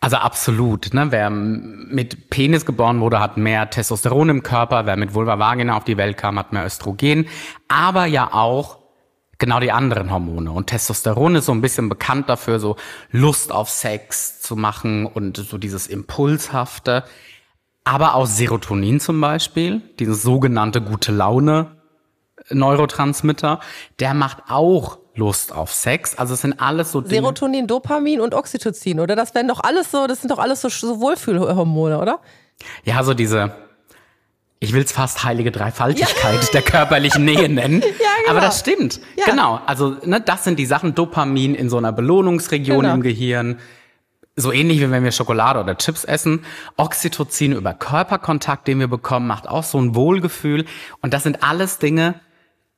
Also 0.00 0.16
absolut. 0.16 0.92
Ne? 0.94 1.06
Wer 1.10 1.30
mit 1.30 2.30
Penis 2.30 2.66
geboren 2.66 3.00
wurde, 3.00 3.20
hat 3.20 3.36
mehr 3.36 3.70
Testosteron 3.70 4.28
im 4.28 4.42
Körper. 4.42 4.86
Wer 4.86 4.96
mit 4.96 5.14
Vulva 5.14 5.38
Vagina 5.38 5.76
auf 5.76 5.84
die 5.84 5.96
Welt 5.96 6.16
kam, 6.16 6.38
hat 6.38 6.52
mehr 6.52 6.66
Östrogen. 6.66 7.26
Aber 7.68 8.06
ja 8.06 8.32
auch 8.32 8.78
genau 9.38 9.60
die 9.60 9.72
anderen 9.72 10.10
Hormone. 10.10 10.50
Und 10.50 10.68
Testosteron 10.68 11.36
ist 11.36 11.46
so 11.46 11.52
ein 11.52 11.60
bisschen 11.60 11.88
bekannt 11.88 12.28
dafür, 12.28 12.58
so 12.58 12.76
Lust 13.10 13.52
auf 13.52 13.68
Sex 13.68 14.40
zu 14.40 14.56
machen 14.56 15.06
und 15.06 15.36
so 15.36 15.58
dieses 15.58 15.86
Impulshafte. 15.86 17.04
Aber 17.84 18.14
auch 18.14 18.26
Serotonin 18.26 18.98
zum 19.00 19.20
Beispiel, 19.20 19.82
dieses 19.98 20.22
sogenannte 20.22 20.80
gute 20.80 21.12
Laune 21.12 21.76
Neurotransmitter, 22.50 23.60
der 23.98 24.14
macht 24.14 24.44
auch 24.48 24.98
Lust 25.16 25.52
auf 25.52 25.72
Sex. 25.72 26.16
Also 26.16 26.34
es 26.34 26.42
sind 26.42 26.60
alles 26.60 26.92
so 26.92 27.00
Dinge. 27.00 27.22
Serotonin, 27.22 27.66
Dopamin 27.66 28.20
und 28.20 28.34
Oxytocin, 28.34 29.00
oder? 29.00 29.16
Das 29.16 29.34
werden 29.34 29.48
doch 29.48 29.60
alles 29.62 29.90
so, 29.90 30.06
das 30.06 30.20
sind 30.20 30.30
doch 30.30 30.38
alles 30.38 30.60
so, 30.60 30.68
so 30.68 31.00
Wohlfühlhormone, 31.00 31.98
oder? 31.98 32.20
Ja, 32.84 33.02
so 33.02 33.14
diese, 33.14 33.52
ich 34.58 34.72
will 34.72 34.82
es 34.82 34.92
fast 34.92 35.24
heilige 35.24 35.50
Dreifaltigkeit 35.50 36.42
ja. 36.42 36.50
der 36.52 36.62
körperlichen 36.62 37.24
Nähe 37.24 37.48
nennen. 37.48 37.80
ja, 37.80 37.88
genau. 37.88 38.30
Aber 38.30 38.40
das 38.40 38.60
stimmt. 38.60 39.00
Ja. 39.16 39.24
Genau. 39.26 39.60
Also, 39.66 39.96
ne, 40.04 40.20
das 40.20 40.44
sind 40.44 40.58
die 40.58 40.66
Sachen, 40.66 40.94
Dopamin 40.94 41.54
in 41.54 41.68
so 41.68 41.76
einer 41.76 41.92
Belohnungsregion 41.92 42.80
genau. 42.80 42.94
im 42.94 43.02
Gehirn. 43.02 43.58
So 44.38 44.52
ähnlich 44.52 44.80
wie 44.80 44.90
wenn 44.90 45.02
wir 45.02 45.12
Schokolade 45.12 45.60
oder 45.60 45.78
Chips 45.78 46.04
essen. 46.04 46.44
Oxytocin 46.76 47.52
über 47.52 47.72
Körperkontakt, 47.72 48.68
den 48.68 48.80
wir 48.80 48.88
bekommen, 48.88 49.26
macht 49.26 49.48
auch 49.48 49.64
so 49.64 49.78
ein 49.78 49.94
Wohlgefühl. 49.94 50.66
Und 51.00 51.14
das 51.14 51.22
sind 51.22 51.42
alles 51.42 51.78
Dinge, 51.78 52.20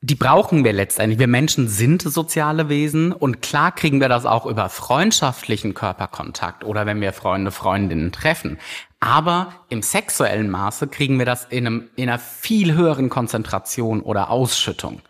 die 0.01 0.15
brauchen 0.15 0.63
wir 0.63 0.71
letztendlich. 0.71 1.19
Wir 1.19 1.27
Menschen 1.27 1.67
sind 1.67 2.01
soziale 2.01 2.69
Wesen 2.69 3.11
und 3.11 3.41
klar 3.41 3.73
kriegen 3.73 3.99
wir 3.99 4.07
das 4.07 4.25
auch 4.25 4.45
über 4.45 4.69
freundschaftlichen 4.69 5.73
Körperkontakt 5.73 6.63
oder 6.63 6.85
wenn 6.85 7.01
wir 7.01 7.11
Freunde, 7.11 7.51
Freundinnen 7.51 8.13
treffen. 8.13 8.59
Aber 9.01 9.53
im 9.67 9.81
sexuellen 9.81 10.49
Maße 10.49 10.87
kriegen 10.87 11.19
wir 11.19 11.25
das 11.25 11.45
in, 11.49 11.67
einem, 11.67 11.89
in 11.97 12.09
einer 12.09 12.19
viel 12.19 12.73
höheren 12.75 13.09
Konzentration 13.09 14.01
oder 14.01 14.29
Ausschüttung. 14.29 15.01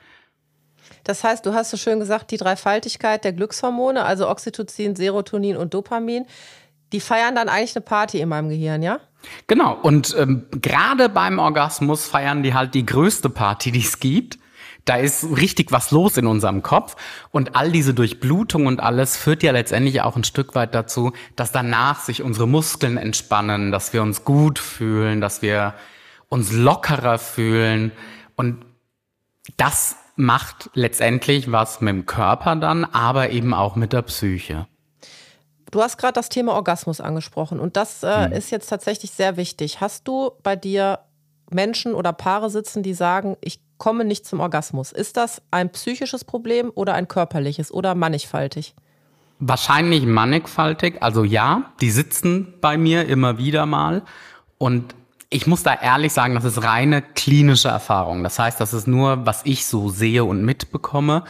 Das 1.03 1.24
heißt, 1.24 1.46
du 1.46 1.53
hast 1.53 1.69
so 1.69 1.77
schön 1.77 2.00
gesagt, 2.00 2.31
die 2.31 2.38
Dreifaltigkeit 2.38 3.24
der 3.24 3.34
Glückshormone, 3.34 4.03
also 4.03 4.27
Oxytocin, 4.27 4.96
Serotonin 4.96 5.55
und 5.55 5.74
Dopamin, 5.74 6.25
die 6.91 7.00
feiern 7.00 7.36
dann 7.36 7.48
eigentlich 7.48 7.75
eine 7.75 7.86
Party 7.86 8.19
in 8.19 8.29
meinem 8.29 8.50
Gehirn, 8.50 8.81
ja? 8.81 9.00
Genau. 9.48 9.77
Und 9.81 10.15
ähm, 10.17 10.48
gerade 10.51 11.10
beim 11.10 11.38
Orgasmus 11.38 12.08
feiern 12.08 12.41
die 12.41 12.53
halt 12.55 12.74
die 12.74 12.86
größte 12.86 13.29
Party, 13.29 13.72
die 13.72 13.81
es 13.81 14.00
gibt. 14.00 14.38
Da 14.89 14.96
ist 14.96 15.38
richtig 15.38 15.72
was 15.72 15.91
los 15.91 16.17
in 16.17 16.25
unserem 16.25 16.63
Kopf. 16.63 16.96
Und 17.29 17.55
all 17.55 17.72
diese 17.72 17.93
Durchblutung 17.93 18.65
und 18.65 18.79
alles 18.79 19.15
führt 19.15 19.43
ja 19.43 19.51
letztendlich 19.51 20.01
auch 20.01 20.15
ein 20.15 20.24
Stück 20.24 20.55
weit 20.55 20.74
dazu, 20.74 21.12
dass 21.36 21.51
danach 21.51 22.00
sich 22.00 22.24
unsere 22.24 22.48
Muskeln 22.48 22.98
entspannen, 22.98 23.72
dass 23.72 23.93
wir 23.93 24.01
uns 24.01 24.25
gut 24.25 24.58
fühlen, 24.58 25.22
dass 25.22 25.43
wir 25.43 25.75
uns 26.27 26.51
lockerer 26.51 27.19
fühlen. 27.19 27.91
Und 28.36 28.65
das 29.58 29.96
macht 30.15 30.72
letztendlich 30.74 31.51
was 31.51 31.81
mit 31.81 31.93
dem 31.93 32.05
Körper 32.08 32.55
dann, 32.55 32.84
aber 32.84 33.29
eben 33.29 33.53
auch 33.53 33.75
mit 33.75 33.93
der 33.93 34.01
Psyche. 34.01 34.65
Du 35.69 35.84
hast 35.84 36.00
gerade 36.00 36.13
das 36.13 36.29
Thema 36.29 36.53
Orgasmus 36.53 37.00
angesprochen 37.00 37.60
und 37.60 37.77
das 37.77 38.01
äh, 38.01 38.25
hm. 38.25 38.31
ist 38.31 38.50
jetzt 38.50 38.69
tatsächlich 38.69 39.12
sehr 39.12 39.38
wichtig. 39.38 39.81
Hast 39.81 40.08
du 40.08 40.31
bei 40.41 40.55
dir 40.55 40.98
Menschen 41.51 41.93
oder 41.93 42.12
Paare 42.12 42.50
sitzen, 42.50 42.81
die 42.81 42.96
sagen, 42.96 43.38
ich 43.39 43.68
komme 43.79 44.05
nicht 44.05 44.27
zum 44.27 44.39
Orgasmus. 44.41 44.91
Ist 44.91 45.17
das 45.17 45.41
ein 45.50 45.71
psychisches 45.71 46.24
Problem 46.24 46.71
oder 46.75 46.93
ein 46.93 47.07
körperliches 47.07 47.74
oder 47.74 47.95
mannigfaltig? 47.95 48.75
Wahrscheinlich 49.39 50.05
mannigfaltig. 50.05 51.01
Also 51.01 51.24
ja, 51.24 51.71
die 51.81 51.89
sitzen 51.89 52.53
bei 52.62 52.77
mir 52.77 53.07
immer 53.07 53.39
wieder 53.39 53.65
mal. 53.65 54.03
Und 54.59 54.93
ich 55.29 55.48
muss 55.48 55.63
da 55.63 55.74
ehrlich 55.74 56.12
sagen, 56.12 56.36
das 56.36 56.43
ist 56.43 56.62
reine 56.63 57.01
klinische 57.01 57.69
Erfahrung. 57.69 58.24
Das 58.24 58.38
heißt, 58.38 58.59
das 58.59 58.74
ist 58.74 58.88
nur, 58.88 59.25
was 59.25 59.41
ich 59.45 59.65
so 59.65 59.89
sehe 59.89 60.25
und 60.25 60.43
mitbekomme. 60.43 61.24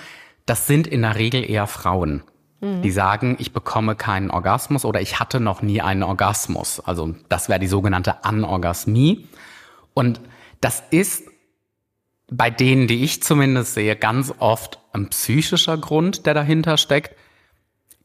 Das 0.46 0.68
sind 0.68 0.88
in 0.88 1.04
der 1.04 1.16
Regel 1.16 1.48
eher 1.48 1.68
Frauen, 1.68 2.24
mhm. 2.62 2.82
die 2.82 2.92
sagen, 2.92 3.36
ich 3.40 3.54
bekomme 3.54 3.96
keinen 3.96 4.32
Orgasmus 4.32 4.86
oder 4.86 5.02
ich 5.02 5.20
hatte 5.20 5.40
noch 5.40 5.62
nie 5.62 5.82
einen 5.82 6.02
Orgasmus. 6.02 6.80
Also 6.80 7.14
das 7.30 7.48
wäre 7.48 7.60
die 7.60 7.68
sogenannte 7.68 8.24
Anorgasmie. 8.24 9.28
Und 9.94 10.20
das 10.62 10.82
ist 10.90 11.29
bei 12.32 12.50
denen, 12.50 12.88
die 12.88 13.04
ich 13.04 13.24
zumindest 13.24 13.74
sehe, 13.74 13.96
ganz 13.96 14.34
oft 14.40 14.80
ein 14.94 15.10
psychischer 15.10 15.78
Grund, 15.78 16.26
der 16.26 16.34
dahinter 16.34 16.78
steckt. 16.78 17.16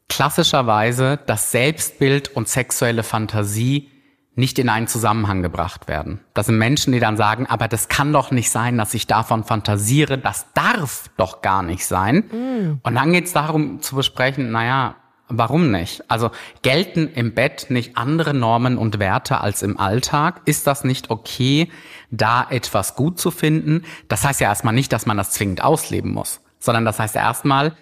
Klassischerweise, 0.09 1.19
dass 1.26 1.50
Selbstbild 1.50 2.28
und 2.28 2.49
sexuelle 2.49 3.02
Fantasie 3.02 3.90
nicht 4.37 4.59
in 4.59 4.69
einen 4.69 4.88
Zusammenhang 4.88 5.43
gebracht 5.43 5.87
werden. 5.87 6.21
Das 6.35 6.47
sind 6.47 6.59
Menschen, 6.59 6.93
die 6.93 6.99
dann 6.99 7.16
sagen, 7.16 7.47
aber 7.47 7.69
das 7.69 7.88
kann 7.88 8.12
doch 8.12 8.31
nicht 8.31 8.50
sein, 8.50 8.76
dass 8.76 8.93
ich 8.95 9.07
davon 9.07 9.45
fantasiere, 9.45 10.19
das 10.19 10.47
darf 10.54 11.09
doch 11.16 11.40
gar 11.40 11.62
nicht 11.62 11.87
sein. 11.87 12.25
Mm. 12.31 12.81
Und 12.83 12.95
dann 12.95 13.12
geht 13.12 13.26
es 13.26 13.33
darum 13.33 13.81
zu 13.81 13.95
besprechen, 13.95 14.50
naja, 14.50 14.97
Warum 15.28 15.71
nicht? 15.71 16.11
Also 16.11 16.31
gelten 16.61 17.09
im 17.09 17.35
Bett 17.35 17.66
nicht 17.71 17.97
andere 17.97 18.35
Normen 18.35 18.76
und 18.76 18.99
Werte 18.99 19.40
als 19.40 19.62
im 19.62 19.78
Alltag? 19.81 20.43
Ist 20.45 20.66
das 20.66 20.85
nicht 20.85 21.09
okay, 21.09 21.71
da 22.11 22.47
etwas 22.50 22.95
gut 22.95 23.19
zu 23.19 23.31
finden? 23.31 23.85
Das 24.09 24.25
heißt 24.25 24.40
ja 24.40 24.49
erstmal 24.49 24.75
nicht, 24.75 24.93
dass 24.93 25.07
man 25.07 25.16
das 25.16 25.31
zwingend 25.31 25.64
ausleben 25.64 26.12
muss, 26.12 26.40
sondern 26.59 26.85
das 26.85 26.99
heißt 26.99 27.16
erstmal, 27.16 27.75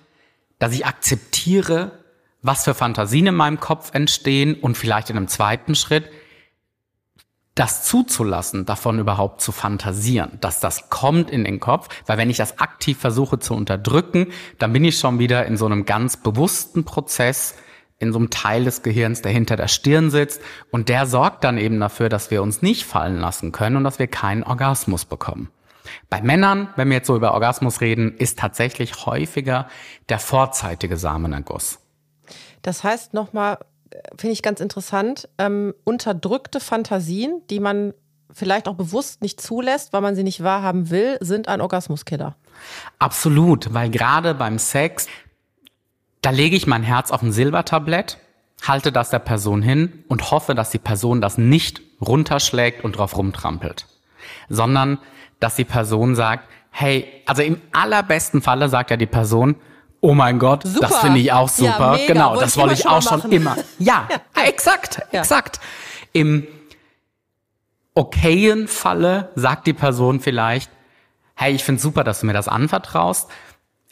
dass 0.61 0.73
ich 0.73 0.87
akzeptiere, 0.87 1.99
was 2.43 2.65
für 2.65 2.75
Fantasien 2.75 3.27
in 3.27 3.35
meinem 3.35 3.59
Kopf 3.59 3.93
entstehen 3.93 4.55
und 4.55 4.77
vielleicht 4.77 5.11
in 5.11 5.17
einem 5.17 5.29
zweiten 5.29 5.75
Schritt 5.75 6.11
das 7.55 7.85
zuzulassen, 7.85 8.65
davon 8.65 8.99
überhaupt 8.99 9.43
zu 9.43 9.53
fantasieren, 9.53 10.39
dass 10.41 10.61
das 10.61 10.89
kommt 10.89 11.31
in 11.31 11.45
den 11.45 11.61
Kopf, 11.61 11.89
weil 12.07 12.17
wenn 12.17 12.31
ich 12.31 12.39
das 12.39 12.59
aktiv 12.59 12.99
versuche 12.99 13.39
zu 13.39 13.55
unterdrücken, 13.55 14.29
dann 14.59 14.73
bin 14.73 14.85
ich 14.85 14.99
schon 14.99 15.19
wieder 15.19 15.45
in 15.47 15.57
so 15.57 15.67
einem 15.67 15.85
ganz 15.85 16.17
bewussten 16.17 16.85
Prozess, 16.85 17.55
in 17.99 18.13
so 18.13 18.19
einem 18.19 18.31
Teil 18.31 18.65
des 18.65 18.83
Gehirns, 18.83 19.23
der 19.23 19.33
hinter 19.33 19.57
der 19.57 19.69
Stirn 19.69 20.11
sitzt 20.11 20.41
und 20.71 20.89
der 20.89 21.07
sorgt 21.07 21.45
dann 21.45 21.59
eben 21.59 21.79
dafür, 21.79 22.09
dass 22.09 22.31
wir 22.31 22.43
uns 22.43 22.63
nicht 22.63 22.85
fallen 22.85 23.19
lassen 23.19 23.53
können 23.53 23.77
und 23.77 23.85
dass 23.85 23.99
wir 23.99 24.07
keinen 24.07 24.43
Orgasmus 24.43 25.05
bekommen. 25.05 25.51
Bei 26.09 26.23
Männern, 26.23 26.69
wenn 26.77 26.89
wir 26.89 26.97
jetzt 26.99 27.07
so 27.07 27.17
über 27.17 27.35
Orgasmus 27.35 27.81
reden, 27.81 28.17
ist 28.17 28.39
tatsächlich 28.39 29.05
häufiger 29.05 29.69
der 30.09 30.19
vorzeitige 30.19 30.97
Samenerguss. 30.97 31.81
Das 32.63 32.83
heißt 32.83 33.15
nochmal 33.15 33.59
finde 34.17 34.33
ich 34.33 34.43
ganz 34.43 34.61
interessant, 34.61 35.29
ähm, 35.39 35.75
unterdrückte 35.85 36.61
Fantasien, 36.61 37.43
die 37.51 37.61
man 37.61 37.95
vielleicht 38.33 38.69
auch 38.69 38.75
bewusst 38.75 39.23
nicht 39.23 39.41
zulässt, 39.41 39.93
weil 39.93 40.01
man 40.01 40.15
sie 40.15 40.23
nicht 40.23 40.43
wahrhaben 40.43 40.91
will, 40.91 41.19
sind 41.21 41.49
ein 41.49 41.61
Orgasmuskiller. 41.61 42.37
Absolut, 42.99 43.75
weil 43.75 43.91
gerade 43.91 44.35
beim 44.35 44.59
Sex, 44.59 45.07
da 46.23 46.31
lege 46.31 46.57
ich 46.57 46.67
mein 46.67 46.83
Herz 46.83 47.11
auf 47.11 47.23
ein 47.23 47.33
Silbertablett, 47.33 48.19
halte 48.67 48.93
das 48.93 49.11
der 49.11 49.19
Person 49.19 49.63
hin 49.63 50.05
und 50.09 50.31
hoffe, 50.31 50.55
dass 50.55 50.71
die 50.71 50.79
Person 50.79 51.21
das 51.21 51.37
nicht 51.37 51.83
runterschlägt 52.01 52.85
und 52.85 52.97
drauf 52.97 53.17
rumtrampelt, 53.17 53.87
sondern 54.49 54.99
dass 55.41 55.57
die 55.57 55.65
Person 55.65 56.15
sagt, 56.15 56.49
hey, 56.71 57.07
also 57.27 57.43
im 57.43 57.61
allerbesten 57.73 58.41
Falle 58.41 58.69
sagt 58.69 58.91
ja 58.91 58.97
die 58.97 59.07
Person, 59.07 59.57
Oh 60.05 60.15
mein 60.15 60.41
Gott, 60.41 60.65
super. 60.65 60.89
das 60.89 60.99
finde 60.99 61.21
ich 61.21 61.33
auch 61.33 61.49
super. 61.49 61.97
Ja, 61.97 62.07
genau, 62.09 62.39
das 62.39 62.57
wollte 62.57 62.75
ich 62.75 62.89
auch 62.89 63.01
schon 63.01 63.19
machen. 63.19 63.31
immer. 63.31 63.57
Ja, 63.79 64.09
ja. 64.37 64.43
exakt, 64.43 65.01
ja. 65.13 65.21
exakt. 65.21 65.61
Im 66.13 66.45
okayen 67.95 68.67
Falle 68.67 69.31
sagt 69.37 69.69
die 69.69 69.73
Person 69.73 70.19
vielleicht, 70.19 70.73
hey, 71.37 71.55
ich 71.55 71.63
finde 71.63 71.81
super, 71.81 72.03
dass 72.03 72.19
du 72.19 72.27
mir 72.27 72.33
das 72.33 72.49
anvertraust. 72.49 73.31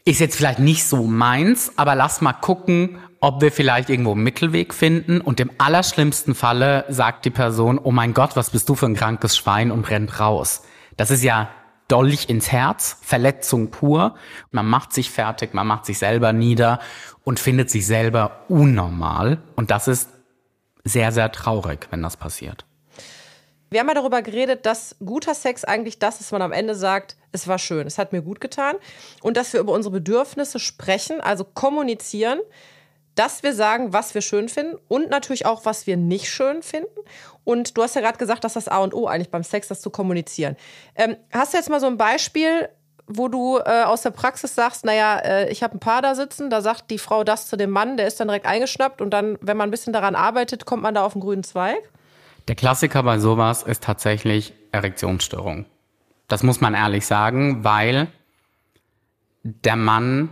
ist 0.05 0.19
jetzt 0.19 0.35
vielleicht 0.35 0.59
nicht 0.59 0.85
so 0.85 1.05
meins, 1.05 1.73
aber 1.77 1.95
lass 1.95 2.21
mal 2.21 2.33
gucken, 2.33 2.99
ob 3.21 3.41
wir 3.41 3.53
vielleicht 3.53 3.89
irgendwo 3.89 4.11
einen 4.11 4.25
Mittelweg 4.25 4.75
finden. 4.75 5.21
Und 5.21 5.39
im 5.39 5.53
allerschlimmsten 5.59 6.35
Falle 6.35 6.87
sagt 6.89 7.25
die 7.25 7.31
Person, 7.31 7.79
oh 7.79 7.93
mein 7.93 8.15
Gott, 8.15 8.35
was 8.35 8.51
bist 8.51 8.69
du 8.69 8.75
für 8.75 8.87
ein 8.87 8.97
krankes 8.97 9.37
Schwein 9.37 9.71
und 9.71 9.83
brennt 9.83 10.19
raus. 10.19 10.63
Das 10.97 11.13
ist 11.13 11.23
ja 11.23 11.51
Dolch 11.91 12.29
ins 12.29 12.53
Herz, 12.53 12.97
Verletzung 13.03 13.71
pur. 13.71 14.15
Man 14.51 14.67
macht 14.67 14.93
sich 14.93 15.11
fertig, 15.11 15.55
man 15.55 15.67
macht 15.67 15.87
sich 15.87 15.99
selber 15.99 16.33
nieder 16.33 16.81
und 17.25 17.41
findet 17.41 17.71
sich 17.71 17.87
selber 17.87 18.45
unnormal. 18.49 19.39
Und 19.57 19.71
das 19.71 19.89
ist 19.89 20.09
sehr, 20.85 21.13
sehr 21.13 21.33
traurig, 21.33 21.89
wenn 21.91 22.03
das 22.03 22.17
passiert. 22.17 22.65
Wir 23.71 23.81
haben 23.81 23.89
ja 23.89 23.95
darüber 23.95 24.21
geredet, 24.23 24.67
dass 24.67 24.97
guter 24.99 25.35
Sex 25.35 25.65
eigentlich 25.65 26.01
das 26.01 26.21
ist, 26.21 26.33
man 26.33 26.43
am 26.43 26.51
Ende 26.51 26.75
sagt, 26.75 27.17
es 27.31 27.47
war 27.47 27.59
schön, 27.59 27.87
es 27.87 27.99
hat 27.99 28.13
mir 28.13 28.21
gut 28.21 28.41
getan. 28.41 28.75
Und 29.23 29.37
dass 29.37 29.53
wir 29.53 29.61
über 29.61 29.73
unsere 29.73 29.93
Bedürfnisse 29.93 30.59
sprechen, 30.59 31.21
also 31.21 31.45
kommunizieren, 31.45 32.41
dass 33.21 33.43
wir 33.43 33.53
sagen, 33.53 33.93
was 33.93 34.15
wir 34.15 34.23
schön 34.23 34.49
finden 34.49 34.79
und 34.89 35.11
natürlich 35.11 35.45
auch, 35.45 35.67
was 35.67 35.87
wir 35.87 35.99
nicht 35.99 36.31
schön 36.31 36.63
finden. 36.63 36.89
Und 37.45 37.77
du 37.77 37.83
hast 37.83 37.95
ja 37.95 38.01
gerade 38.01 38.17
gesagt, 38.17 38.45
dass 38.45 38.55
das 38.55 38.67
A 38.67 38.79
und 38.79 38.95
O 38.95 39.07
eigentlich 39.09 39.31
beim 39.31 39.43
Sex, 39.43 39.69
das 39.69 39.83
zu 39.83 39.91
kommunizieren. 39.91 40.57
Ähm, 40.95 41.17
hast 41.31 41.53
du 41.53 41.59
jetzt 41.59 41.69
mal 41.69 41.81
so 41.81 41.87
ein 41.87 41.99
Beispiel, 41.99 42.71
wo 43.07 43.29
du 43.29 43.59
äh, 43.59 43.83
aus 43.83 44.01
der 44.01 44.11
Praxis 44.11 44.55
sagst, 44.55 44.87
naja, 44.87 45.19
äh, 45.19 45.51
ich 45.53 45.63
habe 45.63 45.77
ein 45.77 45.81
Paar 45.81 46.01
da 46.01 46.15
sitzen, 46.15 46.49
da 46.49 46.63
sagt 46.63 46.91
die 46.91 46.97
Frau 46.97 47.23
das 47.23 47.47
zu 47.47 47.59
dem 47.59 47.69
Mann, 47.69 47.99
der 47.99 48.07
ist 48.07 48.19
dann 48.21 48.29
direkt 48.29 48.47
eingeschnappt 48.47 49.03
und 49.03 49.11
dann, 49.11 49.37
wenn 49.43 49.59
man 49.59 49.69
ein 49.69 49.71
bisschen 49.71 49.93
daran 49.93 50.15
arbeitet, 50.15 50.65
kommt 50.65 50.83
man 50.83 50.95
da 50.95 51.05
auf 51.05 51.13
den 51.13 51.21
grünen 51.21 51.43
Zweig? 51.43 51.83
Der 52.49 52.55
Klassiker 52.55 53.03
bei 53.03 53.19
sowas 53.19 53.65
ist 53.65 53.83
tatsächlich 53.83 54.55
Erektionsstörung. 54.73 55.67
Das 56.27 56.43
muss 56.43 56.63
man 56.63 56.73
ehrlich 56.73 57.05
sagen, 57.05 57.65
weil 57.65 58.07
der 59.43 59.77
Mann 59.77 60.31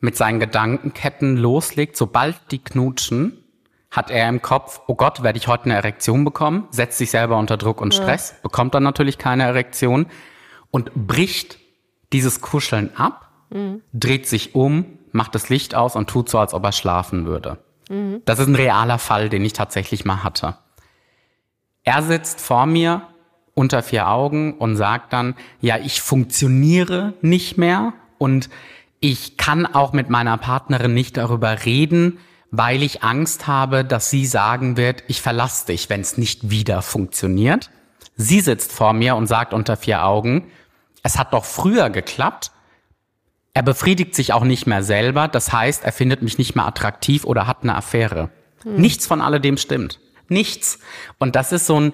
mit 0.00 0.16
seinen 0.16 0.40
Gedankenketten 0.40 1.36
loslegt, 1.36 1.96
sobald 1.96 2.36
die 2.50 2.58
knutschen, 2.58 3.36
hat 3.90 4.10
er 4.10 4.28
im 4.28 4.40
Kopf, 4.40 4.80
oh 4.86 4.94
Gott, 4.94 5.22
werde 5.22 5.38
ich 5.38 5.48
heute 5.48 5.64
eine 5.64 5.74
Erektion 5.74 6.24
bekommen, 6.24 6.68
setzt 6.70 6.98
sich 6.98 7.10
selber 7.10 7.38
unter 7.38 7.56
Druck 7.56 7.80
und 7.80 7.92
Stress, 7.92 8.30
ja. 8.30 8.36
bekommt 8.42 8.74
dann 8.74 8.82
natürlich 8.82 9.18
keine 9.18 9.42
Erektion 9.44 10.06
und 10.70 10.92
bricht 10.94 11.58
dieses 12.12 12.40
Kuscheln 12.40 12.96
ab, 12.96 13.30
mhm. 13.50 13.82
dreht 13.92 14.26
sich 14.26 14.54
um, 14.54 14.98
macht 15.12 15.34
das 15.34 15.48
Licht 15.48 15.74
aus 15.74 15.96
und 15.96 16.08
tut 16.08 16.28
so, 16.28 16.38
als 16.38 16.54
ob 16.54 16.64
er 16.64 16.72
schlafen 16.72 17.26
würde. 17.26 17.58
Mhm. 17.88 18.22
Das 18.24 18.38
ist 18.38 18.46
ein 18.46 18.54
realer 18.54 18.98
Fall, 18.98 19.28
den 19.28 19.44
ich 19.44 19.52
tatsächlich 19.52 20.04
mal 20.04 20.22
hatte. 20.22 20.56
Er 21.82 22.02
sitzt 22.02 22.40
vor 22.40 22.66
mir 22.66 23.02
unter 23.54 23.82
vier 23.82 24.08
Augen 24.08 24.54
und 24.54 24.76
sagt 24.76 25.12
dann, 25.12 25.34
ja, 25.60 25.78
ich 25.78 26.00
funktioniere 26.00 27.14
nicht 27.20 27.58
mehr 27.58 27.92
und 28.18 28.48
ich 29.00 29.38
kann 29.38 29.66
auch 29.66 29.92
mit 29.92 30.10
meiner 30.10 30.36
Partnerin 30.36 30.94
nicht 30.94 31.16
darüber 31.16 31.64
reden, 31.64 32.18
weil 32.50 32.82
ich 32.82 33.02
Angst 33.02 33.46
habe, 33.46 33.84
dass 33.84 34.10
sie 34.10 34.26
sagen 34.26 34.76
wird, 34.76 35.04
ich 35.08 35.22
verlasse 35.22 35.66
dich, 35.66 35.88
wenn 35.88 36.00
es 36.00 36.18
nicht 36.18 36.50
wieder 36.50 36.82
funktioniert. 36.82 37.70
Sie 38.16 38.40
sitzt 38.40 38.72
vor 38.72 38.92
mir 38.92 39.16
und 39.16 39.26
sagt 39.26 39.54
unter 39.54 39.76
vier 39.76 40.04
Augen, 40.04 40.50
es 41.02 41.18
hat 41.18 41.32
doch 41.32 41.44
früher 41.44 41.88
geklappt. 41.88 42.50
Er 43.54 43.62
befriedigt 43.62 44.14
sich 44.14 44.32
auch 44.32 44.44
nicht 44.44 44.66
mehr 44.66 44.82
selber. 44.82 45.28
Das 45.28 45.52
heißt, 45.52 45.84
er 45.84 45.92
findet 45.92 46.22
mich 46.22 46.36
nicht 46.36 46.54
mehr 46.54 46.66
attraktiv 46.66 47.24
oder 47.24 47.46
hat 47.46 47.62
eine 47.62 47.74
Affäre. 47.76 48.30
Hm. 48.62 48.76
Nichts 48.76 49.06
von 49.06 49.22
alledem 49.22 49.56
stimmt. 49.56 49.98
Nichts. 50.28 50.78
Und 51.18 51.36
das 51.36 51.52
ist 51.52 51.66
so 51.66 51.80
ein, 51.80 51.92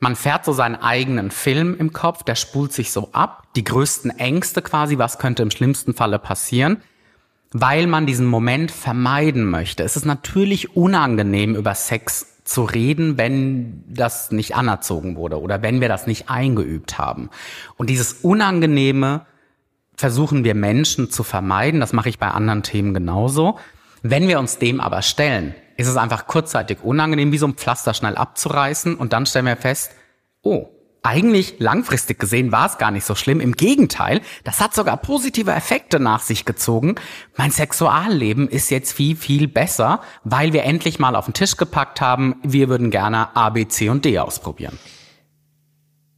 man 0.00 0.16
fährt 0.16 0.44
so 0.44 0.52
seinen 0.52 0.76
eigenen 0.76 1.30
Film 1.30 1.76
im 1.78 1.92
Kopf, 1.92 2.22
der 2.22 2.34
spult 2.34 2.72
sich 2.72 2.92
so 2.92 3.10
ab, 3.12 3.44
die 3.56 3.64
größten 3.64 4.10
Ängste 4.18 4.62
quasi, 4.62 4.98
was 4.98 5.18
könnte 5.18 5.42
im 5.42 5.50
schlimmsten 5.50 5.94
Falle 5.94 6.18
passieren, 6.18 6.82
weil 7.52 7.86
man 7.86 8.06
diesen 8.06 8.26
Moment 8.26 8.70
vermeiden 8.70 9.48
möchte. 9.48 9.82
Es 9.82 9.96
ist 9.96 10.04
natürlich 10.04 10.76
unangenehm, 10.76 11.54
über 11.54 11.74
Sex 11.74 12.36
zu 12.44 12.64
reden, 12.64 13.18
wenn 13.18 13.82
das 13.88 14.30
nicht 14.30 14.54
anerzogen 14.54 15.16
wurde 15.16 15.40
oder 15.40 15.62
wenn 15.62 15.80
wir 15.80 15.88
das 15.88 16.06
nicht 16.06 16.30
eingeübt 16.30 16.98
haben. 16.98 17.30
Und 17.76 17.90
dieses 17.90 18.12
Unangenehme 18.12 19.26
versuchen 19.96 20.44
wir 20.44 20.54
Menschen 20.54 21.10
zu 21.10 21.24
vermeiden. 21.24 21.80
Das 21.80 21.92
mache 21.92 22.08
ich 22.08 22.18
bei 22.18 22.28
anderen 22.28 22.62
Themen 22.62 22.94
genauso. 22.94 23.58
Wenn 24.02 24.28
wir 24.28 24.38
uns 24.38 24.58
dem 24.58 24.80
aber 24.80 25.02
stellen, 25.02 25.54
ist 25.76 25.88
es 25.88 25.96
einfach 25.96 26.26
kurzzeitig 26.26 26.78
unangenehm, 26.82 27.32
wie 27.32 27.38
so 27.38 27.46
ein 27.46 27.54
Pflaster 27.54 27.94
schnell 27.94 28.16
abzureißen 28.16 28.96
und 28.96 29.12
dann 29.12 29.26
stellen 29.26 29.46
wir 29.46 29.56
fest, 29.56 29.92
oh, 30.42 30.68
eigentlich 31.06 31.60
langfristig 31.60 32.18
gesehen 32.18 32.50
war 32.50 32.66
es 32.66 32.78
gar 32.78 32.90
nicht 32.90 33.04
so 33.04 33.14
schlimm. 33.14 33.40
Im 33.40 33.52
Gegenteil, 33.52 34.20
das 34.42 34.60
hat 34.60 34.74
sogar 34.74 34.96
positive 34.96 35.52
Effekte 35.52 36.00
nach 36.00 36.20
sich 36.20 36.44
gezogen. 36.44 36.96
Mein 37.36 37.52
Sexualleben 37.52 38.48
ist 38.48 38.70
jetzt 38.70 38.92
viel, 38.92 39.14
viel 39.14 39.46
besser, 39.46 40.00
weil 40.24 40.52
wir 40.52 40.64
endlich 40.64 40.98
mal 40.98 41.14
auf 41.14 41.26
den 41.26 41.34
Tisch 41.34 41.56
gepackt 41.56 42.00
haben, 42.00 42.36
wir 42.42 42.68
würden 42.68 42.90
gerne 42.90 43.36
A, 43.36 43.50
B, 43.50 43.68
C 43.68 43.88
und 43.88 44.04
D 44.04 44.18
ausprobieren. 44.18 44.78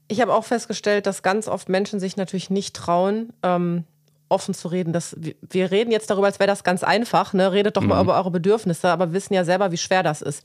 Ich 0.09 0.23
habe 0.23 0.33
auch 0.33 0.44
festgestellt, 0.44 1.05
dass 1.05 1.23
ganz 1.23 1.49
oft 1.49 1.68
Menschen 1.68 2.01
sich 2.01 2.16
natürlich 2.16 2.49
nicht 2.49 2.75
trauen, 2.75 3.35
ähm, 3.42 3.85
offen 4.29 4.55
zu 4.55 4.69
reden. 4.69 4.93
Das, 4.93 5.17
wir 5.41 5.71
reden 5.71 5.91
jetzt 5.91 6.11
darüber, 6.11 6.27
als 6.27 6.38
wäre 6.38 6.49
das 6.49 6.64
ganz 6.64 6.85
einfach. 6.85 7.33
Ne? 7.33 7.53
Redet 7.53 7.77
doch 7.77 7.83
mhm. 7.83 7.88
mal 7.88 8.03
über 8.03 8.17
eure 8.17 8.31
Bedürfnisse, 8.31 8.88
aber 8.88 9.09
wir 9.09 9.14
wissen 9.14 9.35
ja 9.35 9.45
selber, 9.45 9.73
wie 9.73 9.79
schwer 9.79 10.03
das 10.03 10.23
ist. 10.23 10.43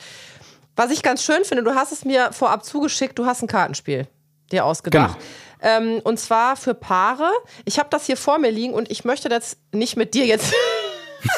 Was 0.76 0.92
ich 0.92 1.04
ganz 1.04 1.24
schön 1.24 1.44
finde, 1.46 1.64
du 1.64 1.76
hast 1.76 1.92
es 1.92 2.04
mir 2.04 2.34
vorab 2.34 2.66
zugeschickt, 2.66 3.20
du 3.20 3.26
hast 3.26 3.42
ein 3.44 3.48
Kartenspiel 3.48 4.08
dir 4.52 4.66
ausgedacht. 4.66 5.18
Genau. 5.18 5.78
Ähm, 5.78 6.02
und 6.04 6.20
zwar 6.20 6.56
für 6.56 6.74
Paare. 6.74 7.30
Ich 7.66 7.80
habe 7.80 7.90
das 7.90 8.06
hier 8.06 8.18
vor 8.18 8.38
mir 8.38 8.52
liegen 8.52 8.74
und 8.74 8.92
ich 8.92 9.06
möchte 9.06 9.30
das 9.30 9.58
nicht 9.72 9.98
mit 9.98 10.14
dir 10.14 10.26
jetzt 10.26 10.54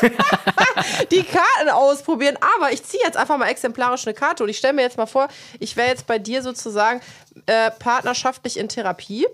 die 1.12 1.24
Karten 1.24 1.70
ausprobieren. 1.72 2.38
Aber 2.58 2.72
ich 2.72 2.84
ziehe 2.84 3.04
jetzt 3.04 3.18
einfach 3.18 3.38
mal 3.38 3.48
exemplarisch 3.48 4.06
eine 4.06 4.14
Karte 4.14 4.44
und 4.44 4.50
ich 4.50 4.58
stelle 4.58 4.74
mir 4.74 4.82
jetzt 4.82 4.98
mal 4.98 5.06
vor, 5.06 5.28
ich 5.60 5.76
wäre 5.76 5.88
jetzt 5.88 6.08
bei 6.08 6.20
dir 6.20 6.42
sozusagen 6.42 7.02
äh, 7.46 7.72
partnerschaftlich 7.72 8.58
in 8.58 8.70
Therapie. 8.70 9.28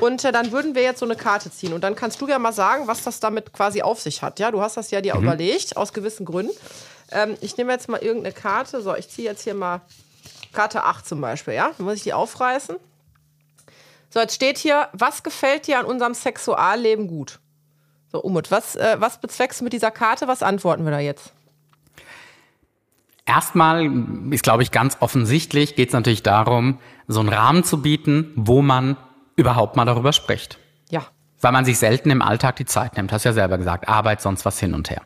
Und 0.00 0.24
äh, 0.24 0.32
dann 0.32 0.52
würden 0.52 0.74
wir 0.74 0.82
jetzt 0.82 1.00
so 1.00 1.06
eine 1.06 1.16
Karte 1.16 1.50
ziehen. 1.50 1.72
Und 1.72 1.82
dann 1.82 1.96
kannst 1.96 2.20
du 2.20 2.28
ja 2.28 2.38
mal 2.38 2.52
sagen, 2.52 2.86
was 2.86 3.02
das 3.02 3.20
damit 3.20 3.52
quasi 3.52 3.82
auf 3.82 4.00
sich 4.00 4.22
hat. 4.22 4.38
Ja, 4.38 4.50
du 4.50 4.60
hast 4.60 4.76
das 4.76 4.90
ja 4.90 5.00
dir 5.00 5.16
mhm. 5.16 5.24
überlegt, 5.24 5.76
aus 5.76 5.92
gewissen 5.92 6.24
Gründen. 6.24 6.54
Ähm, 7.10 7.36
ich 7.40 7.56
nehme 7.56 7.72
jetzt 7.72 7.88
mal 7.88 8.00
irgendeine 8.00 8.34
Karte. 8.34 8.80
So, 8.82 8.94
ich 8.94 9.08
ziehe 9.08 9.28
jetzt 9.28 9.42
hier 9.42 9.54
mal 9.54 9.82
Karte 10.52 10.84
8 10.84 11.06
zum 11.06 11.20
Beispiel. 11.20 11.54
Ja, 11.54 11.72
dann 11.76 11.86
muss 11.86 11.96
ich 11.96 12.02
die 12.02 12.12
aufreißen. 12.12 12.76
So, 14.12 14.20
jetzt 14.20 14.34
steht 14.34 14.58
hier, 14.58 14.88
was 14.92 15.22
gefällt 15.22 15.66
dir 15.66 15.78
an 15.78 15.86
unserem 15.86 16.14
Sexualleben 16.14 17.06
gut? 17.06 17.38
So, 18.12 18.20
Umut, 18.20 18.50
was, 18.50 18.76
äh, 18.76 18.96
was 18.98 19.20
bezweckst 19.20 19.60
du 19.60 19.64
mit 19.64 19.72
dieser 19.72 19.90
Karte? 19.90 20.26
Was 20.26 20.42
antworten 20.42 20.84
wir 20.84 20.90
da 20.90 20.98
jetzt? 20.98 21.32
Erstmal 23.24 23.88
ist, 24.32 24.42
glaube 24.42 24.64
ich, 24.64 24.72
ganz 24.72 24.96
offensichtlich, 25.00 25.76
geht 25.76 25.90
es 25.90 25.92
natürlich 25.92 26.24
darum, 26.24 26.80
so 27.06 27.20
einen 27.20 27.28
Rahmen 27.28 27.62
zu 27.62 27.80
bieten, 27.80 28.32
wo 28.34 28.62
man 28.62 28.96
überhaupt 29.36 29.76
mal 29.76 29.84
darüber 29.84 30.12
spricht. 30.12 30.58
Ja. 30.88 31.06
Weil 31.40 31.52
man 31.52 31.64
sich 31.64 31.78
selten 31.78 32.10
im 32.10 32.22
Alltag 32.22 32.56
die 32.56 32.64
Zeit 32.64 32.96
nimmt, 32.96 33.12
hast 33.12 33.24
ja 33.24 33.32
selber 33.32 33.56
gesagt, 33.56 33.88
Arbeit, 33.88 34.20
sonst 34.20 34.44
was 34.44 34.58
hin 34.58 34.74
und 34.74 34.90
her. 34.90 35.02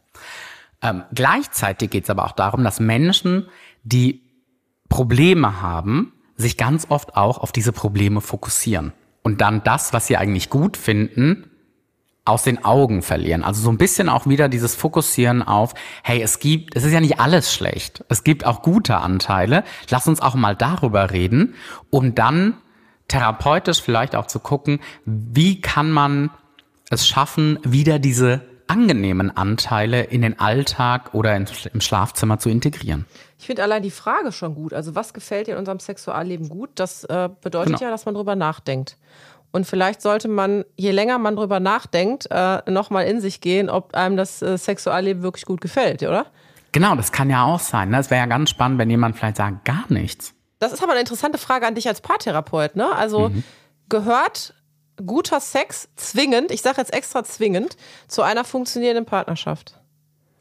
Ähm, 0.80 1.02
gleichzeitig 1.14 1.90
geht 1.90 2.04
es 2.04 2.10
aber 2.10 2.24
auch 2.24 2.32
darum, 2.32 2.64
dass 2.64 2.80
Menschen, 2.80 3.48
die 3.82 4.22
Probleme 4.88 5.60
haben, 5.60 6.14
sich 6.36 6.56
ganz 6.56 6.86
oft 6.88 7.16
auch 7.16 7.38
auf 7.38 7.52
diese 7.52 7.72
Probleme 7.72 8.22
fokussieren 8.22 8.92
und 9.22 9.40
dann 9.40 9.62
das, 9.62 9.92
was 9.92 10.06
sie 10.06 10.16
eigentlich 10.16 10.48
gut 10.48 10.76
finden, 10.76 11.50
aus 12.24 12.42
den 12.42 12.64
Augen 12.64 13.02
verlieren. 13.02 13.44
Also 13.44 13.60
so 13.60 13.70
ein 13.70 13.78
bisschen 13.78 14.08
auch 14.08 14.26
wieder 14.26 14.48
dieses 14.48 14.74
Fokussieren 14.74 15.42
auf, 15.42 15.74
hey, 16.02 16.22
es 16.22 16.38
gibt, 16.38 16.74
es 16.74 16.84
ist 16.84 16.92
ja 16.92 17.00
nicht 17.00 17.20
alles 17.20 17.52
schlecht. 17.52 18.04
Es 18.08 18.24
gibt 18.24 18.46
auch 18.46 18.62
gute 18.62 18.96
Anteile. 18.96 19.64
Lass 19.90 20.08
uns 20.08 20.20
auch 20.20 20.34
mal 20.34 20.56
darüber 20.56 21.10
reden, 21.10 21.54
um 21.90 22.14
dann 22.14 22.54
therapeutisch 23.08 23.82
vielleicht 23.82 24.16
auch 24.16 24.26
zu 24.26 24.38
gucken, 24.38 24.80
wie 25.04 25.60
kann 25.60 25.90
man 25.90 26.30
es 26.90 27.06
schaffen, 27.06 27.58
wieder 27.62 27.98
diese 27.98 28.42
angenehmen 28.66 29.36
Anteile 29.36 30.04
in 30.04 30.22
den 30.22 30.38
Alltag 30.38 31.12
oder 31.12 31.36
im 31.36 31.80
Schlafzimmer 31.80 32.38
zu 32.38 32.48
integrieren. 32.48 33.04
Ich 33.38 33.46
finde 33.46 33.62
allein 33.62 33.82
die 33.82 33.90
Frage 33.90 34.32
schon 34.32 34.54
gut. 34.54 34.72
Also 34.72 34.94
was 34.94 35.12
gefällt 35.12 35.48
dir 35.48 35.52
in 35.52 35.58
unserem 35.58 35.80
Sexualleben 35.80 36.48
gut? 36.48 36.70
Das 36.76 37.04
äh, 37.04 37.28
bedeutet 37.42 37.74
genau. 37.74 37.82
ja, 37.82 37.90
dass 37.90 38.06
man 38.06 38.14
drüber 38.14 38.36
nachdenkt. 38.36 38.96
Und 39.54 39.68
vielleicht 39.68 40.02
sollte 40.02 40.26
man, 40.26 40.64
je 40.76 40.90
länger 40.90 41.16
man 41.18 41.36
drüber 41.36 41.60
nachdenkt, 41.60 42.26
äh, 42.28 42.68
nochmal 42.68 43.06
in 43.06 43.20
sich 43.20 43.40
gehen, 43.40 43.70
ob 43.70 43.94
einem 43.94 44.16
das 44.16 44.42
äh, 44.42 44.58
Sexualleben 44.58 45.22
wirklich 45.22 45.44
gut 45.44 45.60
gefällt, 45.60 46.02
oder? 46.02 46.26
Genau, 46.72 46.96
das 46.96 47.12
kann 47.12 47.30
ja 47.30 47.44
auch 47.44 47.60
sein. 47.60 47.90
Ne? 47.90 48.00
Es 48.00 48.10
wäre 48.10 48.18
ja 48.18 48.26
ganz 48.26 48.50
spannend, 48.50 48.80
wenn 48.80 48.90
jemand 48.90 49.16
vielleicht 49.16 49.36
sagt, 49.36 49.64
gar 49.64 49.84
nichts. 49.90 50.34
Das 50.58 50.72
ist 50.72 50.82
aber 50.82 50.90
eine 50.90 51.02
interessante 51.02 51.38
Frage 51.38 51.68
an 51.68 51.76
dich 51.76 51.86
als 51.86 52.00
Paartherapeut. 52.00 52.74
Ne? 52.74 52.96
Also 52.96 53.28
mhm. 53.28 53.44
gehört 53.88 54.54
guter 55.06 55.38
Sex 55.38 55.88
zwingend, 55.94 56.50
ich 56.50 56.62
sage 56.62 56.78
jetzt 56.78 56.92
extra 56.92 57.22
zwingend, 57.22 57.76
zu 58.08 58.22
einer 58.22 58.42
funktionierenden 58.42 59.06
Partnerschaft? 59.06 59.78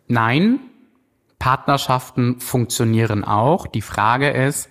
Nein, 0.08 0.60
Partnerschaften 1.38 2.40
funktionieren 2.40 3.24
auch. 3.24 3.68
Die 3.68 3.84
Frage 3.84 4.32
ist, 4.32 4.70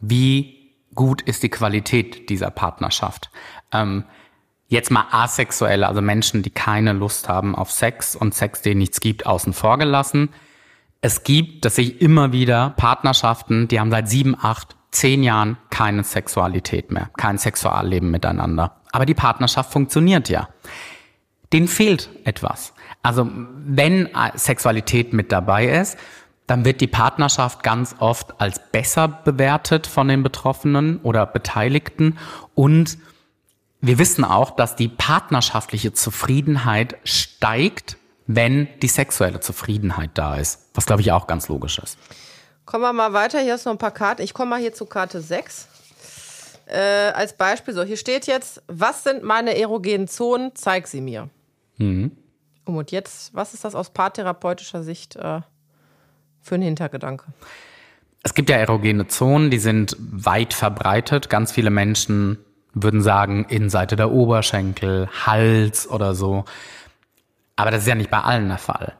wie 0.00 0.55
gut 0.96 1.22
ist 1.22 1.44
die 1.44 1.48
Qualität 1.48 2.28
dieser 2.28 2.50
Partnerschaft. 2.50 3.30
Ähm, 3.72 4.04
Jetzt 4.68 4.90
mal 4.90 5.06
asexuelle, 5.12 5.86
also 5.86 6.02
Menschen, 6.02 6.42
die 6.42 6.50
keine 6.50 6.92
Lust 6.92 7.28
haben 7.28 7.54
auf 7.54 7.70
Sex 7.70 8.16
und 8.16 8.34
Sex, 8.34 8.62
den 8.62 8.78
nichts 8.78 9.00
gibt, 9.00 9.24
außen 9.24 9.52
vor 9.52 9.78
gelassen. 9.78 10.30
Es 11.00 11.22
gibt, 11.22 11.64
das 11.64 11.76
sehe 11.76 11.84
ich 11.84 12.00
immer 12.00 12.32
wieder, 12.32 12.74
Partnerschaften, 12.76 13.68
die 13.68 13.78
haben 13.78 13.92
seit 13.92 14.08
sieben, 14.08 14.36
acht, 14.40 14.74
zehn 14.90 15.22
Jahren 15.22 15.56
keine 15.70 16.02
Sexualität 16.02 16.90
mehr, 16.90 17.10
kein 17.16 17.38
Sexualleben 17.38 18.10
miteinander. 18.10 18.80
Aber 18.90 19.06
die 19.06 19.14
Partnerschaft 19.14 19.72
funktioniert 19.72 20.28
ja. 20.28 20.48
Denen 21.52 21.68
fehlt 21.68 22.10
etwas. 22.24 22.72
Also 23.04 23.30
wenn 23.32 24.08
Sexualität 24.34 25.12
mit 25.12 25.30
dabei 25.30 25.66
ist, 25.66 25.96
dann 26.46 26.64
wird 26.64 26.80
die 26.80 26.86
Partnerschaft 26.86 27.62
ganz 27.62 27.96
oft 27.98 28.40
als 28.40 28.60
besser 28.70 29.08
bewertet 29.08 29.86
von 29.86 30.08
den 30.08 30.22
Betroffenen 30.22 31.00
oder 31.02 31.26
Beteiligten 31.26 32.18
und 32.54 32.98
wir 33.80 33.98
wissen 33.98 34.24
auch, 34.24 34.50
dass 34.50 34.74
die 34.74 34.88
partnerschaftliche 34.88 35.92
Zufriedenheit 35.92 36.96
steigt, 37.04 37.98
wenn 38.26 38.68
die 38.80 38.88
sexuelle 38.88 39.40
Zufriedenheit 39.40 40.10
da 40.14 40.36
ist. 40.36 40.70
Was, 40.74 40.86
glaube 40.86 41.02
ich, 41.02 41.12
auch 41.12 41.26
ganz 41.26 41.48
logisch 41.48 41.78
ist. 41.78 41.98
Kommen 42.64 42.82
wir 42.82 42.92
mal 42.92 43.12
weiter. 43.12 43.38
Hier 43.40 43.54
ist 43.54 43.64
noch 43.64 43.72
ein 43.72 43.78
paar 43.78 43.92
Karten. 43.92 44.22
Ich 44.22 44.34
komme 44.34 44.50
mal 44.50 44.60
hier 44.60 44.72
zu 44.72 44.86
Karte 44.86 45.20
6. 45.20 45.68
Äh, 46.66 46.78
als 47.14 47.34
Beispiel, 47.34 47.74
so, 47.74 47.84
hier 47.84 47.96
steht 47.96 48.26
jetzt, 48.26 48.60
was 48.66 49.04
sind 49.04 49.22
meine 49.22 49.56
erogenen 49.56 50.08
Zonen? 50.08 50.52
Zeig 50.56 50.88
sie 50.88 51.00
mir. 51.00 51.28
Mhm. 51.76 52.10
Und 52.64 52.90
jetzt, 52.90 53.32
was 53.32 53.54
ist 53.54 53.64
das 53.64 53.76
aus 53.76 53.90
paartherapeutischer 53.90 54.82
Sicht 54.82 55.14
äh, 55.14 55.42
für 56.46 56.54
ein 56.54 56.62
Hintergedanke? 56.62 57.24
Es 58.22 58.34
gibt 58.34 58.50
ja 58.50 58.56
erogene 58.56 59.06
Zonen, 59.06 59.50
die 59.50 59.58
sind 59.58 59.96
weit 59.98 60.54
verbreitet. 60.54 61.28
Ganz 61.28 61.52
viele 61.52 61.70
Menschen 61.70 62.38
würden 62.72 63.02
sagen, 63.02 63.46
Innenseite 63.48 63.96
der 63.96 64.10
Oberschenkel, 64.10 65.08
Hals 65.24 65.88
oder 65.88 66.14
so. 66.14 66.44
Aber 67.56 67.70
das 67.70 67.82
ist 67.82 67.88
ja 67.88 67.94
nicht 67.94 68.10
bei 68.10 68.20
allen 68.20 68.48
der 68.48 68.58
Fall. 68.58 68.94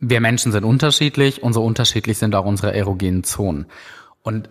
Wir 0.00 0.20
Menschen 0.20 0.52
sind 0.52 0.64
unterschiedlich 0.64 1.42
und 1.42 1.52
so 1.52 1.64
unterschiedlich 1.64 2.18
sind 2.18 2.34
auch 2.34 2.44
unsere 2.44 2.74
erogenen 2.74 3.24
Zonen. 3.24 3.66
Und 4.22 4.50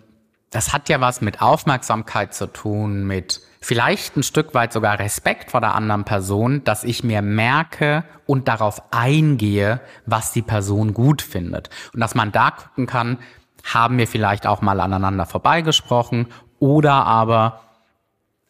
das 0.50 0.72
hat 0.72 0.88
ja 0.88 1.00
was 1.00 1.20
mit 1.20 1.40
Aufmerksamkeit 1.40 2.34
zu 2.34 2.46
tun, 2.46 3.06
mit 3.06 3.40
vielleicht 3.60 4.16
ein 4.16 4.22
Stück 4.22 4.54
weit 4.54 4.72
sogar 4.72 4.98
Respekt 4.98 5.50
vor 5.50 5.60
der 5.60 5.74
anderen 5.74 6.04
Person, 6.04 6.64
dass 6.64 6.84
ich 6.84 7.04
mir 7.04 7.22
merke 7.22 8.04
und 8.26 8.48
darauf 8.48 8.82
eingehe, 8.92 9.80
was 10.04 10.32
die 10.32 10.42
Person 10.42 10.94
gut 10.94 11.22
findet. 11.22 11.70
Und 11.92 12.00
dass 12.00 12.14
man 12.14 12.32
da 12.32 12.50
gucken 12.50 12.86
kann, 12.86 13.18
haben 13.64 13.98
wir 13.98 14.06
vielleicht 14.06 14.46
auch 14.46 14.62
mal 14.62 14.80
aneinander 14.80 15.26
vorbeigesprochen 15.26 16.28
oder 16.58 16.92
aber 16.92 17.60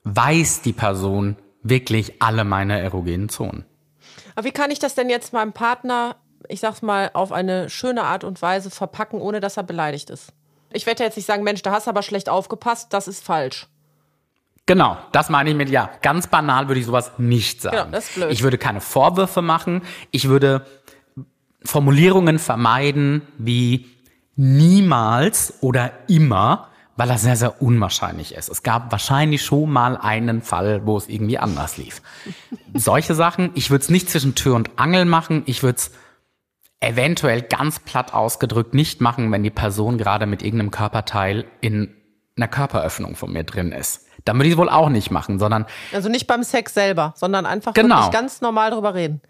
weiß 0.04 0.62
die 0.62 0.72
Person 0.72 1.36
wirklich 1.62 2.22
alle 2.22 2.44
meine 2.44 2.78
erogenen 2.80 3.28
Zonen. 3.28 3.64
Aber 4.34 4.46
wie 4.46 4.52
kann 4.52 4.70
ich 4.70 4.78
das 4.78 4.94
denn 4.94 5.08
jetzt 5.08 5.32
meinem 5.32 5.52
Partner, 5.52 6.16
ich 6.48 6.60
sag's 6.60 6.82
mal, 6.82 7.10
auf 7.14 7.32
eine 7.32 7.70
schöne 7.70 8.04
Art 8.04 8.22
und 8.22 8.40
Weise 8.42 8.70
verpacken, 8.70 9.20
ohne 9.20 9.40
dass 9.40 9.56
er 9.56 9.62
beleidigt 9.62 10.10
ist? 10.10 10.32
Ich 10.72 10.86
werde 10.86 11.04
jetzt 11.04 11.16
nicht 11.16 11.26
sagen, 11.26 11.42
Mensch, 11.42 11.62
da 11.62 11.72
hast 11.72 11.86
du 11.86 11.90
aber 11.90 12.02
schlecht 12.02 12.28
aufgepasst, 12.28 12.92
das 12.92 13.08
ist 13.08 13.24
falsch. 13.24 13.66
Genau, 14.66 14.98
das 15.12 15.30
meine 15.30 15.50
ich 15.50 15.56
mit, 15.56 15.70
ja, 15.70 15.90
ganz 16.02 16.26
banal 16.26 16.68
würde 16.68 16.80
ich 16.80 16.86
sowas 16.86 17.12
nicht 17.18 17.62
sagen. 17.62 17.76
Genau, 17.76 17.90
das 17.90 18.08
ist 18.08 18.14
blöd. 18.16 18.32
Ich 18.32 18.42
würde 18.42 18.58
keine 18.58 18.80
Vorwürfe 18.80 19.40
machen. 19.40 19.82
Ich 20.10 20.28
würde 20.28 20.66
Formulierungen 21.64 22.38
vermeiden 22.38 23.22
wie 23.38 23.86
niemals 24.34 25.54
oder 25.60 25.92
immer 26.08 26.68
weil 26.96 27.08
das 27.08 27.22
sehr, 27.22 27.36
sehr 27.36 27.62
unwahrscheinlich 27.62 28.34
ist. 28.34 28.48
Es 28.48 28.62
gab 28.62 28.90
wahrscheinlich 28.90 29.44
schon 29.44 29.70
mal 29.70 29.96
einen 29.96 30.40
Fall, 30.40 30.86
wo 30.86 30.96
es 30.96 31.08
irgendwie 31.08 31.38
anders 31.38 31.76
lief. 31.76 32.02
Solche 32.74 33.14
Sachen, 33.14 33.50
ich 33.54 33.70
würde 33.70 33.82
es 33.82 33.90
nicht 33.90 34.08
zwischen 34.08 34.34
Tür 34.34 34.54
und 34.54 34.70
Angel 34.76 35.04
machen, 35.04 35.42
ich 35.46 35.62
würde 35.62 35.76
es 35.76 35.90
eventuell 36.80 37.42
ganz 37.42 37.80
platt 37.80 38.14
ausgedrückt 38.14 38.74
nicht 38.74 39.00
machen, 39.00 39.30
wenn 39.30 39.42
die 39.42 39.50
Person 39.50 39.98
gerade 39.98 40.26
mit 40.26 40.42
irgendeinem 40.42 40.70
Körperteil 40.70 41.44
in 41.60 41.94
einer 42.36 42.48
Körperöffnung 42.48 43.14
von 43.14 43.32
mir 43.32 43.44
drin 43.44 43.72
ist. 43.72 44.05
Dann 44.26 44.36
würde 44.36 44.48
ich 44.48 44.52
es 44.52 44.58
wohl 44.58 44.68
auch 44.68 44.90
nicht 44.90 45.10
machen, 45.10 45.38
sondern. 45.38 45.64
Also 45.94 46.10
nicht 46.10 46.26
beim 46.26 46.42
Sex 46.42 46.74
selber, 46.74 47.14
sondern 47.16 47.46
einfach 47.46 47.72
genau. 47.72 48.10
ganz 48.10 48.42
normal 48.42 48.70
drüber 48.72 48.94
reden. 48.94 49.22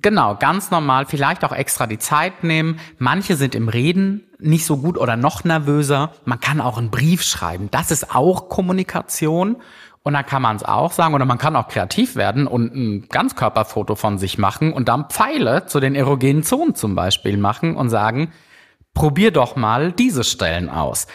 Genau, 0.00 0.36
ganz 0.36 0.70
normal, 0.70 1.04
vielleicht 1.06 1.44
auch 1.44 1.52
extra 1.52 1.86
die 1.86 1.98
Zeit 1.98 2.44
nehmen. 2.44 2.80
Manche 2.98 3.36
sind 3.36 3.54
im 3.54 3.68
Reden 3.68 4.26
nicht 4.38 4.64
so 4.64 4.78
gut 4.78 4.96
oder 4.96 5.16
noch 5.16 5.44
nervöser. 5.44 6.12
Man 6.24 6.40
kann 6.40 6.62
auch 6.62 6.78
einen 6.78 6.90
Brief 6.90 7.22
schreiben. 7.22 7.68
Das 7.70 7.90
ist 7.90 8.14
auch 8.14 8.48
Kommunikation. 8.48 9.56
Und 10.02 10.14
dann 10.14 10.26
kann 10.26 10.42
man 10.42 10.56
es 10.56 10.64
auch 10.64 10.92
sagen, 10.92 11.14
oder 11.14 11.26
man 11.26 11.38
kann 11.38 11.54
auch 11.54 11.68
kreativ 11.68 12.16
werden 12.16 12.46
und 12.46 12.74
ein 12.74 13.08
Ganzkörperfoto 13.08 13.94
von 13.94 14.18
sich 14.18 14.36
machen 14.36 14.72
und 14.72 14.88
dann 14.88 15.08
Pfeile 15.10 15.66
zu 15.66 15.78
den 15.78 15.94
erogenen 15.94 16.42
Zonen 16.42 16.74
zum 16.74 16.96
Beispiel 16.96 17.36
machen 17.36 17.76
und 17.76 17.88
sagen, 17.88 18.32
probier 18.94 19.30
doch 19.30 19.54
mal 19.54 19.92
diese 19.92 20.24
Stellen 20.24 20.68
aus. 20.68 21.06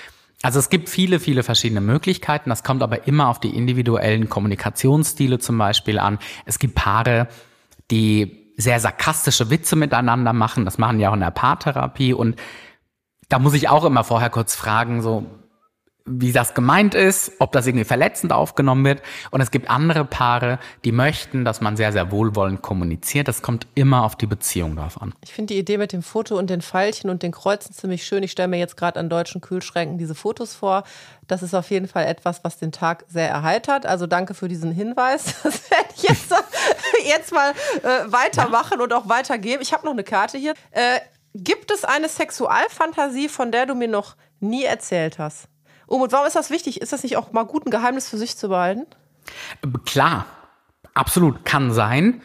Also 0.43 0.60
es 0.60 0.69
gibt 0.69 0.89
viele, 0.89 1.19
viele 1.19 1.43
verschiedene 1.43 1.82
Möglichkeiten. 1.82 2.50
Das 2.50 2.63
kommt 2.63 2.84
aber 2.84 3.08
immer 3.08 3.30
auf 3.30 3.39
die 3.39 3.56
individuellen 3.56 4.30
Kommunikationsstile 4.30 5.39
zum 5.39 5.58
Beispiel 5.58 5.97
an. 5.97 6.19
Es 6.45 6.60
gibt 6.60 6.76
Paare, 6.76 7.28
die 7.89 8.54
sehr 8.58 8.80
sarkastische 8.80 9.50
Witze 9.50 9.76
miteinander 9.76 10.34
machen. 10.34 10.65
Das 10.65 10.78
machen 10.78 11.00
die 11.00 11.08
auch 11.08 11.13
in 11.13 11.21
der 11.21 11.32
Paartherapie. 11.32 12.13
Und 12.13 12.39
da 13.30 13.39
muss 13.39 13.54
ich 13.54 13.69
auch 13.69 13.84
immer 13.84 14.04
vorher 14.04 14.30
kurz 14.30 14.56
fragen, 14.56 15.02
so, 15.02 15.26
wie 16.08 16.32
das 16.32 16.54
gemeint 16.54 16.96
ist, 16.96 17.34
ob 17.39 17.52
das 17.52 17.67
irgendwie 17.67 17.86
verletzend 17.86 18.32
aufgenommen 18.32 18.86
wird. 18.86 19.02
Und 19.32 19.41
es 19.41 19.52
gibt 19.52 19.70
andere 19.70 20.06
Paare, 20.06 20.60
die 20.86 20.91
möchten, 20.91 21.46
dass 21.46 21.62
man 21.62 21.76
sehr, 21.78 21.91
sehr 21.91 22.12
wohlwollend 22.12 22.62
kommuniziert. 22.62 23.28
Das 23.28 23.41
kommt 23.41 23.67
immer 23.76 24.04
auf 24.04 24.15
die 24.15 24.26
Beziehung 24.26 24.76
drauf 24.76 25.02
an. 25.02 25.13
Ich 25.24 25.34
finde 25.34 25.54
die 25.54 25.60
Idee 25.60 25.78
mit 25.78 25.91
dem 25.91 26.02
Foto 26.02 26.38
und 26.38 26.50
den 26.50 26.62
Pfeilchen 26.62 27.10
und 27.10 27.24
den 27.24 27.32
Kreuzen 27.32 27.74
ziemlich 27.74 28.06
schön. 28.06 28.24
Ich 28.24 28.32
stelle 28.32 28.48
mir 28.48 28.58
jetzt 28.58 28.78
gerade 28.78 29.00
an 29.00 29.10
deutschen 29.10 29.41
Kühlschränken 29.41 29.98
diese 29.98 30.15
Fotos 30.15 30.56
vor. 30.56 30.84
Das 31.28 31.43
ist 31.43 31.54
auf 31.54 31.70
jeden 31.70 31.88
Fall 31.88 32.06
etwas, 32.06 32.43
was 32.43 32.58
den 32.58 32.72
Tag 32.72 33.04
sehr 33.10 33.30
erheitert. 33.30 33.86
Also 33.86 34.08
danke 34.08 34.34
für 34.34 34.48
diesen 34.48 34.72
Hinweis. 34.72 35.36
Das 35.48 35.72
werde 35.72 35.89
ich 35.96 36.04
jetzt, 36.04 36.34
jetzt 37.08 37.32
mal 37.32 37.52
äh, 37.52 38.12
weitermachen 38.12 38.82
und 38.82 38.91
auch 38.91 39.08
weitergeben. 39.08 39.62
Ich 39.62 39.72
habe 39.72 39.86
noch 39.86 39.93
eine 39.93 40.04
Karte 40.04 40.38
hier. 40.38 40.54
Äh, 40.72 41.00
gibt 41.34 41.72
es 41.72 41.86
eine 41.86 42.10
Sexualfantasie, 42.10 43.30
von 43.30 43.52
der 43.52 43.65
du 43.65 43.76
mir 43.76 43.88
noch 43.88 44.15
nie 44.39 44.63
erzählt 44.65 45.20
hast? 45.20 45.48
Umut, 45.88 46.12
warum 46.12 46.28
ist 46.28 46.36
das 46.36 46.52
wichtig? 46.52 46.82
Ist 46.82 46.93
das 46.93 47.04
nicht 47.04 47.17
auch 47.17 47.32
mal 47.32 47.45
gut, 47.45 47.65
ein 47.65 47.71
Geheimnis 47.71 48.10
für 48.10 48.17
sich 48.17 48.38
zu 48.38 48.50
behalten? 48.50 48.86
Klar, 49.86 50.26
absolut 50.93 51.45
kann 51.45 51.73
sein. 51.73 52.21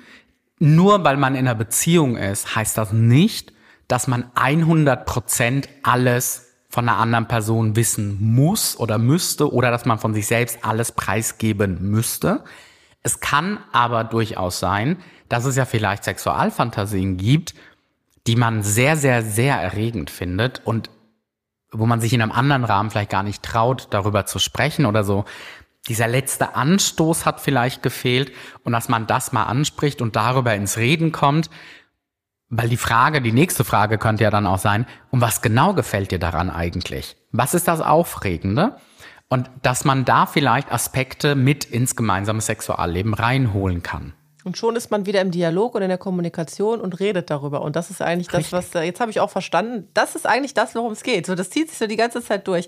Nur 0.59 1.03
weil 1.05 1.17
man 1.17 1.35
in 1.35 1.47
einer 1.47 1.55
Beziehung 1.55 2.17
ist, 2.17 2.55
heißt 2.55 2.77
das 2.77 2.93
nicht, 2.93 3.53
dass 3.89 4.07
man 4.07 4.31
100 4.35 5.07
Prozent 5.07 5.69
alles 5.83 6.49
von 6.69 6.89
einer 6.89 6.99
anderen 6.99 7.29
Person 7.29 7.77
wissen 7.77 8.17
muss 8.21 8.79
oder 8.79 8.99
müsste 8.99 9.53
oder 9.53 9.71
dass 9.71 9.85
man 9.85 9.99
von 9.99 10.15
sich 10.15 10.27
selbst 10.27 10.61
alles 10.63 10.93
preisgeben 10.93 11.91
müsste. 11.91 12.45
Es 13.03 13.21
kann 13.21 13.59
aber 13.73 14.05
durchaus 14.05 14.59
sein, 14.59 14.99
dass 15.29 15.45
es 15.45 15.57
ja 15.57 15.65
vielleicht 15.65 16.05
Sexualfantasien 16.05 17.17
gibt, 17.17 17.55
die 18.27 18.37
man 18.37 18.63
sehr, 18.63 18.97
sehr, 18.97 19.23
sehr 19.23 19.57
erregend 19.57 20.11
findet 20.11 20.63
und 20.65 20.91
wo 21.73 21.87
man 21.87 22.01
sich 22.01 22.13
in 22.13 22.23
einem 22.23 22.33
anderen 22.33 22.65
Rahmen 22.65 22.91
vielleicht 22.91 23.11
gar 23.11 23.23
nicht 23.23 23.43
traut, 23.43 23.89
darüber 23.91 24.27
zu 24.27 24.39
sprechen 24.39 24.87
oder 24.87 25.05
so. 25.05 25.25
Dieser 25.89 26.07
letzte 26.07 26.55
Anstoß 26.55 27.27
hat 27.27 27.41
vielleicht 27.41 27.83
gefehlt 27.83 28.33
und 28.63 28.73
dass 28.73 28.89
man 28.89 29.07
das 29.07 29.33
mal 29.33 29.45
anspricht 29.45 30.01
und 30.01 30.15
darüber 30.15 30.55
ins 30.55 30.77
Reden 30.77 31.11
kommt, 31.11 31.51
weil 32.49 32.69
die 32.69 32.77
Frage, 32.77 33.23
die 33.23 33.33
nächste 33.33 33.65
Frage 33.65 33.99
könnte 33.99 34.25
ja 34.25 34.31
dann 34.31 34.47
auch 34.47 34.59
sein, 34.59 34.87
um 35.11 35.21
was 35.21 35.41
genau 35.41 35.73
gefällt 35.73 36.11
dir 36.11 36.19
daran 36.19 36.51
eigentlich? 36.51 37.17
Was 37.33 37.55
ist 37.55 37.67
das 37.67 37.81
Aufregende? 37.81 38.77
Und 39.29 39.51
dass 39.63 39.87
man 39.87 40.05
da 40.05 40.27
vielleicht 40.27 40.71
Aspekte 40.71 41.35
mit 41.35 41.65
ins 41.65 41.97
gemeinsame 41.97 42.43
Sexualleben 42.43 43.15
reinholen 43.15 43.83
kann. 43.83 44.13
Und 44.45 44.59
schon 44.59 44.75
ist 44.75 44.91
man 44.91 45.07
wieder 45.07 45.21
im 45.21 45.31
Dialog 45.31 45.77
und 45.77 45.83
in 45.83 45.89
der 45.89 45.99
Kommunikation 45.99 46.81
und 46.81 46.99
redet 46.99 47.31
darüber. 47.31 47.63
Und 47.63 47.77
das 47.77 47.91
ist 47.91 48.03
eigentlich 48.03 48.29
das, 48.29 48.51
was, 48.51 48.75
äh, 48.75 48.83
jetzt 48.83 49.01
habe 49.01 49.11
ich 49.11 49.21
auch 49.21 49.31
verstanden, 49.31 49.89
das 49.95 50.17
ist 50.17 50.27
eigentlich 50.27 50.53
das, 50.53 50.75
worum 50.75 50.93
es 50.93 51.05
geht. 51.05 51.27
So, 51.27 51.35
das 51.35 51.51
zieht 51.51 51.69
sich 51.69 51.79
so 51.79 51.87
die 51.87 51.97
ganze 51.97 52.23
Zeit 52.23 52.49
durch. 52.49 52.67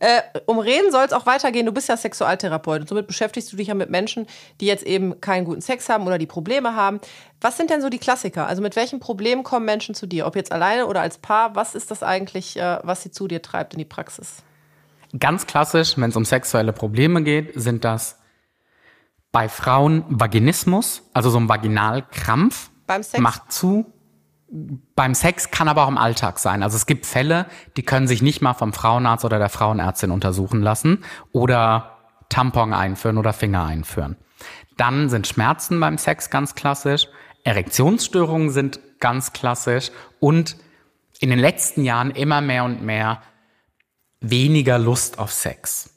Äh, 0.00 0.20
um 0.44 0.58
Reden 0.58 0.90
soll 0.92 1.04
es 1.04 1.12
auch 1.12 1.24
weitergehen. 1.24 1.64
Du 1.64 1.72
bist 1.72 1.88
ja 1.88 1.96
Sexualtherapeut 1.96 2.82
und 2.82 2.88
somit 2.88 3.06
beschäftigst 3.06 3.50
du 3.52 3.56
dich 3.56 3.68
ja 3.68 3.74
mit 3.74 3.88
Menschen, 3.88 4.26
die 4.60 4.66
jetzt 4.66 4.84
eben 4.84 5.20
keinen 5.20 5.46
guten 5.46 5.62
Sex 5.62 5.88
haben 5.88 6.06
oder 6.06 6.18
die 6.18 6.26
Probleme 6.26 6.76
haben. 6.76 7.00
Was 7.40 7.56
sind 7.56 7.70
denn 7.70 7.80
so 7.80 7.88
die 7.88 7.98
Klassiker? 7.98 8.46
Also 8.46 8.60
mit 8.60 8.76
welchen 8.76 9.00
Problemen 9.00 9.44
kommen 9.44 9.64
Menschen 9.64 9.94
zu 9.94 10.06
dir? 10.06 10.26
Ob 10.26 10.36
jetzt 10.36 10.52
alleine 10.52 10.86
oder 10.86 11.00
als 11.00 11.18
Paar? 11.18 11.54
Was 11.56 11.74
ist 11.74 11.90
das 11.90 12.02
eigentlich, 12.02 12.58
äh, 12.58 12.78
was 12.82 13.02
sie 13.02 13.10
zu 13.10 13.28
dir 13.28 13.40
treibt 13.40 13.72
in 13.72 13.78
die 13.78 13.84
Praxis? 13.86 14.42
Ganz 15.18 15.46
klassisch, 15.46 15.96
wenn 15.96 16.10
es 16.10 16.16
um 16.16 16.24
sexuelle 16.24 16.72
Probleme 16.72 17.22
geht, 17.22 17.52
sind 17.54 17.84
das 17.84 18.18
bei 19.34 19.48
Frauen 19.48 20.04
Vaginismus, 20.08 21.02
also 21.12 21.28
so 21.28 21.38
ein 21.38 21.48
Vaginalkrampf. 21.48 22.70
Beim 22.86 23.02
Sex? 23.02 23.20
Macht 23.20 23.50
zu. 23.52 23.92
Beim 24.94 25.12
Sex 25.12 25.50
kann 25.50 25.66
aber 25.66 25.82
auch 25.84 25.88
im 25.88 25.98
Alltag 25.98 26.38
sein. 26.38 26.62
Also 26.62 26.76
es 26.76 26.86
gibt 26.86 27.04
Fälle, 27.04 27.46
die 27.76 27.82
können 27.82 28.06
sich 28.06 28.22
nicht 28.22 28.42
mal 28.42 28.54
vom 28.54 28.72
Frauenarzt 28.72 29.24
oder 29.24 29.40
der 29.40 29.48
Frauenärztin 29.48 30.12
untersuchen 30.12 30.62
lassen 30.62 31.02
oder 31.32 31.96
Tampon 32.28 32.72
einführen 32.72 33.18
oder 33.18 33.32
Finger 33.32 33.64
einführen. 33.64 34.16
Dann 34.76 35.08
sind 35.08 35.26
Schmerzen 35.26 35.80
beim 35.80 35.98
Sex 35.98 36.30
ganz 36.30 36.54
klassisch. 36.54 37.08
Erektionsstörungen 37.42 38.50
sind 38.50 38.78
ganz 39.00 39.32
klassisch. 39.32 39.90
Und 40.20 40.56
in 41.18 41.30
den 41.30 41.40
letzten 41.40 41.82
Jahren 41.82 42.12
immer 42.12 42.40
mehr 42.40 42.62
und 42.62 42.82
mehr 42.82 43.20
weniger 44.20 44.78
Lust 44.78 45.18
auf 45.18 45.32
Sex. 45.32 45.93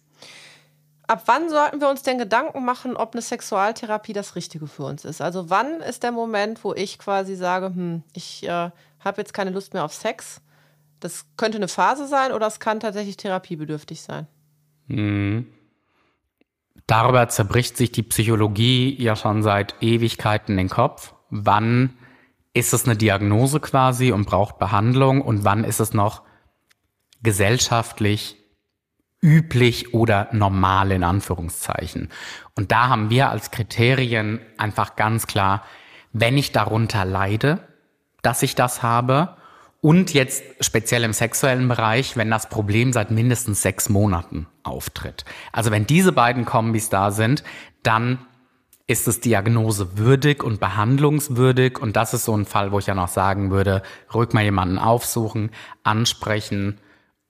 Ab 1.07 1.23
wann 1.25 1.49
sollten 1.49 1.79
wir 1.79 1.89
uns 1.89 2.03
denn 2.03 2.17
Gedanken 2.17 2.65
machen, 2.65 2.97
ob 2.97 3.13
eine 3.13 3.21
Sexualtherapie 3.21 4.11
das 4.11 4.35
Richtige 4.35 4.67
für 4.67 4.83
uns 4.83 5.05
ist? 5.05 5.21
Also 5.21 5.49
wann 5.49 5.79
ist 5.79 6.03
der 6.03 6.11
Moment, 6.11 6.65
wo 6.65 6.73
ich 6.73 6.99
quasi 6.99 7.35
sage, 7.35 7.67
hm, 7.67 8.03
ich 8.13 8.43
äh, 8.43 8.71
habe 8.99 9.17
jetzt 9.17 9.33
keine 9.33 9.51
Lust 9.51 9.73
mehr 9.73 9.85
auf 9.85 9.93
Sex? 9.93 10.41
Das 10.99 11.25
könnte 11.37 11.57
eine 11.57 11.69
Phase 11.69 12.07
sein 12.07 12.33
oder 12.33 12.47
es 12.47 12.59
kann 12.59 12.81
tatsächlich 12.81 13.15
therapiebedürftig 13.15 14.01
sein. 14.01 14.27
Mhm. 14.87 15.47
Darüber 16.87 17.27
zerbricht 17.29 17.77
sich 17.77 17.91
die 17.91 18.03
Psychologie 18.03 19.01
ja 19.01 19.15
schon 19.15 19.43
seit 19.43 19.75
Ewigkeiten 19.81 20.57
den 20.57 20.69
Kopf. 20.69 21.13
Wann 21.29 21.97
ist 22.53 22.73
es 22.73 22.85
eine 22.85 22.97
Diagnose 22.97 23.59
quasi 23.59 24.11
und 24.11 24.25
braucht 24.25 24.57
Behandlung 24.57 25.21
und 25.21 25.43
wann 25.45 25.63
ist 25.63 25.79
es 25.79 25.93
noch 25.93 26.23
gesellschaftlich 27.21 28.36
üblich 29.21 29.93
oder 29.93 30.27
normal 30.31 30.91
in 30.91 31.03
Anführungszeichen. 31.03 32.09
Und 32.55 32.71
da 32.71 32.89
haben 32.89 33.09
wir 33.09 33.29
als 33.29 33.51
Kriterien 33.51 34.39
einfach 34.57 34.95
ganz 34.95 35.27
klar, 35.27 35.63
wenn 36.13 36.37
ich 36.37 36.51
darunter 36.51 37.05
leide, 37.05 37.59
dass 38.21 38.43
ich 38.43 38.55
das 38.55 38.83
habe 38.83 39.37
und 39.81 40.13
jetzt 40.13 40.43
speziell 40.59 41.03
im 41.03 41.13
sexuellen 41.13 41.67
Bereich, 41.67 42.17
wenn 42.17 42.29
das 42.29 42.49
Problem 42.49 42.93
seit 42.93 43.11
mindestens 43.11 43.61
sechs 43.61 43.89
Monaten 43.89 44.47
auftritt. 44.63 45.23
Also 45.51 45.71
wenn 45.71 45.85
diese 45.85 46.11
beiden 46.11 46.45
Kombis 46.45 46.89
da 46.89 47.11
sind, 47.11 47.43
dann 47.83 48.19
ist 48.87 49.07
es 49.07 49.19
diagnosewürdig 49.19 50.43
und 50.43 50.59
behandlungswürdig. 50.59 51.77
Und 51.79 51.95
das 51.95 52.13
ist 52.13 52.25
so 52.25 52.35
ein 52.35 52.45
Fall, 52.45 52.71
wo 52.71 52.79
ich 52.79 52.87
ja 52.87 52.95
noch 52.95 53.09
sagen 53.09 53.51
würde, 53.51 53.83
ruhig 54.13 54.33
mal 54.33 54.43
jemanden 54.43 54.79
aufsuchen, 54.79 55.51
ansprechen, 55.83 56.79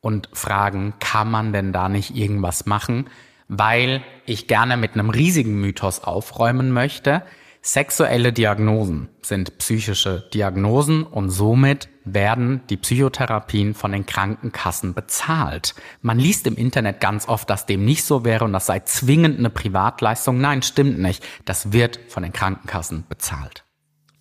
und 0.02 0.30
fragen, 0.34 0.94
kann 1.00 1.30
man 1.30 1.54
denn 1.54 1.74
da 1.74 1.90
nicht 1.90 2.16
irgendwas 2.16 2.66
machen? 2.66 3.10
Weil 3.48 4.04
ich 4.26 4.48
gerne 4.48 4.78
mit 4.78 4.94
einem 4.94 5.10
riesigen 5.10 5.60
Mythos 5.60 6.04
aufräumen 6.04 6.72
möchte. 6.72 7.24
Sexuelle 7.62 8.32
Diagnosen 8.32 9.10
sind 9.22 9.58
psychische 9.58 10.30
Diagnosen 10.34 11.04
und 11.04 11.30
somit 11.30 11.90
werden 12.06 12.62
die 12.70 12.78
Psychotherapien 12.78 13.74
von 13.74 13.92
den 13.92 14.06
Krankenkassen 14.06 14.94
bezahlt. 14.94 15.76
Man 16.02 16.18
liest 16.18 16.48
im 16.48 16.56
Internet 16.56 17.02
ganz 17.02 17.28
oft, 17.28 17.50
dass 17.50 17.66
dem 17.66 17.84
nicht 17.84 18.06
so 18.06 18.24
wäre 18.24 18.46
und 18.46 18.54
das 18.54 18.68
sei 18.68 18.80
zwingend 18.82 19.40
eine 19.40 19.50
Privatleistung. 19.50 20.40
Nein, 20.40 20.62
stimmt 20.62 21.00
nicht. 21.00 21.26
Das 21.44 21.74
wird 21.74 22.00
von 22.08 22.24
den 22.24 22.32
Krankenkassen 22.32 23.06
bezahlt. 23.10 23.66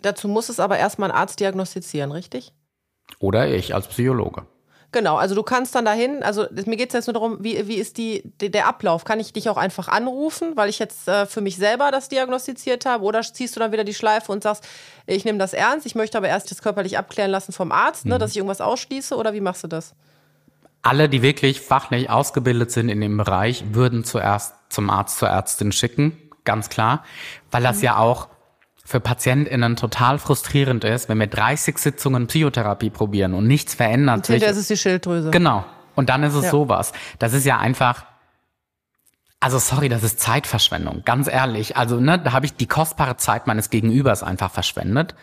Dazu 0.02 0.28
muss 0.28 0.48
es 0.48 0.58
aber 0.58 0.78
erstmal 0.78 1.10
ein 1.10 1.16
Arzt 1.16 1.38
diagnostizieren, 1.38 2.10
richtig? 2.10 2.52
Oder 3.20 3.48
ich 3.48 3.74
als 3.74 3.86
Psychologe. 3.88 4.46
Genau, 4.96 5.16
also 5.16 5.34
du 5.34 5.42
kannst 5.42 5.74
dann 5.74 5.84
dahin, 5.84 6.22
also 6.22 6.46
mir 6.64 6.76
geht 6.78 6.88
es 6.88 6.94
jetzt 6.94 7.06
nur 7.06 7.12
darum, 7.12 7.36
wie, 7.44 7.68
wie 7.68 7.74
ist 7.74 7.98
die, 7.98 8.22
die, 8.40 8.50
der 8.50 8.66
Ablauf? 8.66 9.04
Kann 9.04 9.20
ich 9.20 9.30
dich 9.30 9.50
auch 9.50 9.58
einfach 9.58 9.88
anrufen, 9.88 10.56
weil 10.56 10.70
ich 10.70 10.78
jetzt 10.78 11.06
äh, 11.06 11.26
für 11.26 11.42
mich 11.42 11.56
selber 11.56 11.90
das 11.90 12.08
diagnostiziert 12.08 12.86
habe? 12.86 13.04
Oder 13.04 13.20
ziehst 13.20 13.54
du 13.54 13.60
dann 13.60 13.72
wieder 13.72 13.84
die 13.84 13.92
Schleife 13.92 14.32
und 14.32 14.42
sagst, 14.42 14.66
ich 15.04 15.26
nehme 15.26 15.38
das 15.38 15.52
ernst, 15.52 15.84
ich 15.84 15.96
möchte 15.96 16.16
aber 16.16 16.28
erst 16.28 16.50
das 16.50 16.62
körperlich 16.62 16.96
abklären 16.96 17.30
lassen 17.30 17.52
vom 17.52 17.72
Arzt, 17.72 18.06
ne, 18.06 18.14
mhm. 18.14 18.20
dass 18.20 18.30
ich 18.30 18.38
irgendwas 18.38 18.62
ausschließe? 18.62 19.14
Oder 19.14 19.34
wie 19.34 19.42
machst 19.42 19.64
du 19.64 19.68
das? 19.68 19.94
Alle, 20.80 21.10
die 21.10 21.20
wirklich 21.20 21.60
fachlich 21.60 22.08
ausgebildet 22.08 22.70
sind 22.70 22.88
in 22.88 23.02
dem 23.02 23.18
Bereich, 23.18 23.64
würden 23.72 24.02
zuerst 24.02 24.54
zum 24.70 24.88
Arzt, 24.88 25.18
zur 25.18 25.28
Ärztin 25.28 25.72
schicken, 25.72 26.16
ganz 26.44 26.70
klar, 26.70 27.04
weil 27.50 27.62
das 27.62 27.76
mhm. 27.76 27.84
ja 27.84 27.98
auch 27.98 28.28
für 28.86 29.00
PatientInnen 29.00 29.74
total 29.74 30.18
frustrierend 30.18 30.84
ist, 30.84 31.08
wenn 31.08 31.18
wir 31.18 31.26
30 31.26 31.76
Sitzungen 31.76 32.28
Psychotherapie 32.28 32.90
probieren 32.90 33.34
und 33.34 33.46
nichts 33.48 33.74
verändert 33.74 34.18
und 34.18 34.26
sich. 34.26 34.42
ist 34.42 34.56
es 34.56 34.68
die 34.68 34.76
Schilddrüse. 34.76 35.30
Genau. 35.32 35.64
Und 35.96 36.08
dann 36.08 36.22
ist 36.22 36.34
es 36.34 36.44
ja. 36.44 36.50
sowas. 36.50 36.92
Das 37.18 37.32
ist 37.32 37.44
ja 37.44 37.58
einfach, 37.58 38.04
also 39.40 39.58
sorry, 39.58 39.88
das 39.88 40.04
ist 40.04 40.20
Zeitverschwendung, 40.20 41.02
ganz 41.04 41.26
ehrlich. 41.26 41.76
Also, 41.76 41.98
ne, 41.98 42.18
da 42.18 42.32
habe 42.32 42.46
ich 42.46 42.54
die 42.54 42.68
kostbare 42.68 43.16
Zeit 43.16 43.48
meines 43.48 43.70
Gegenübers 43.70 44.22
einfach 44.22 44.52
verschwendet. 44.52 45.16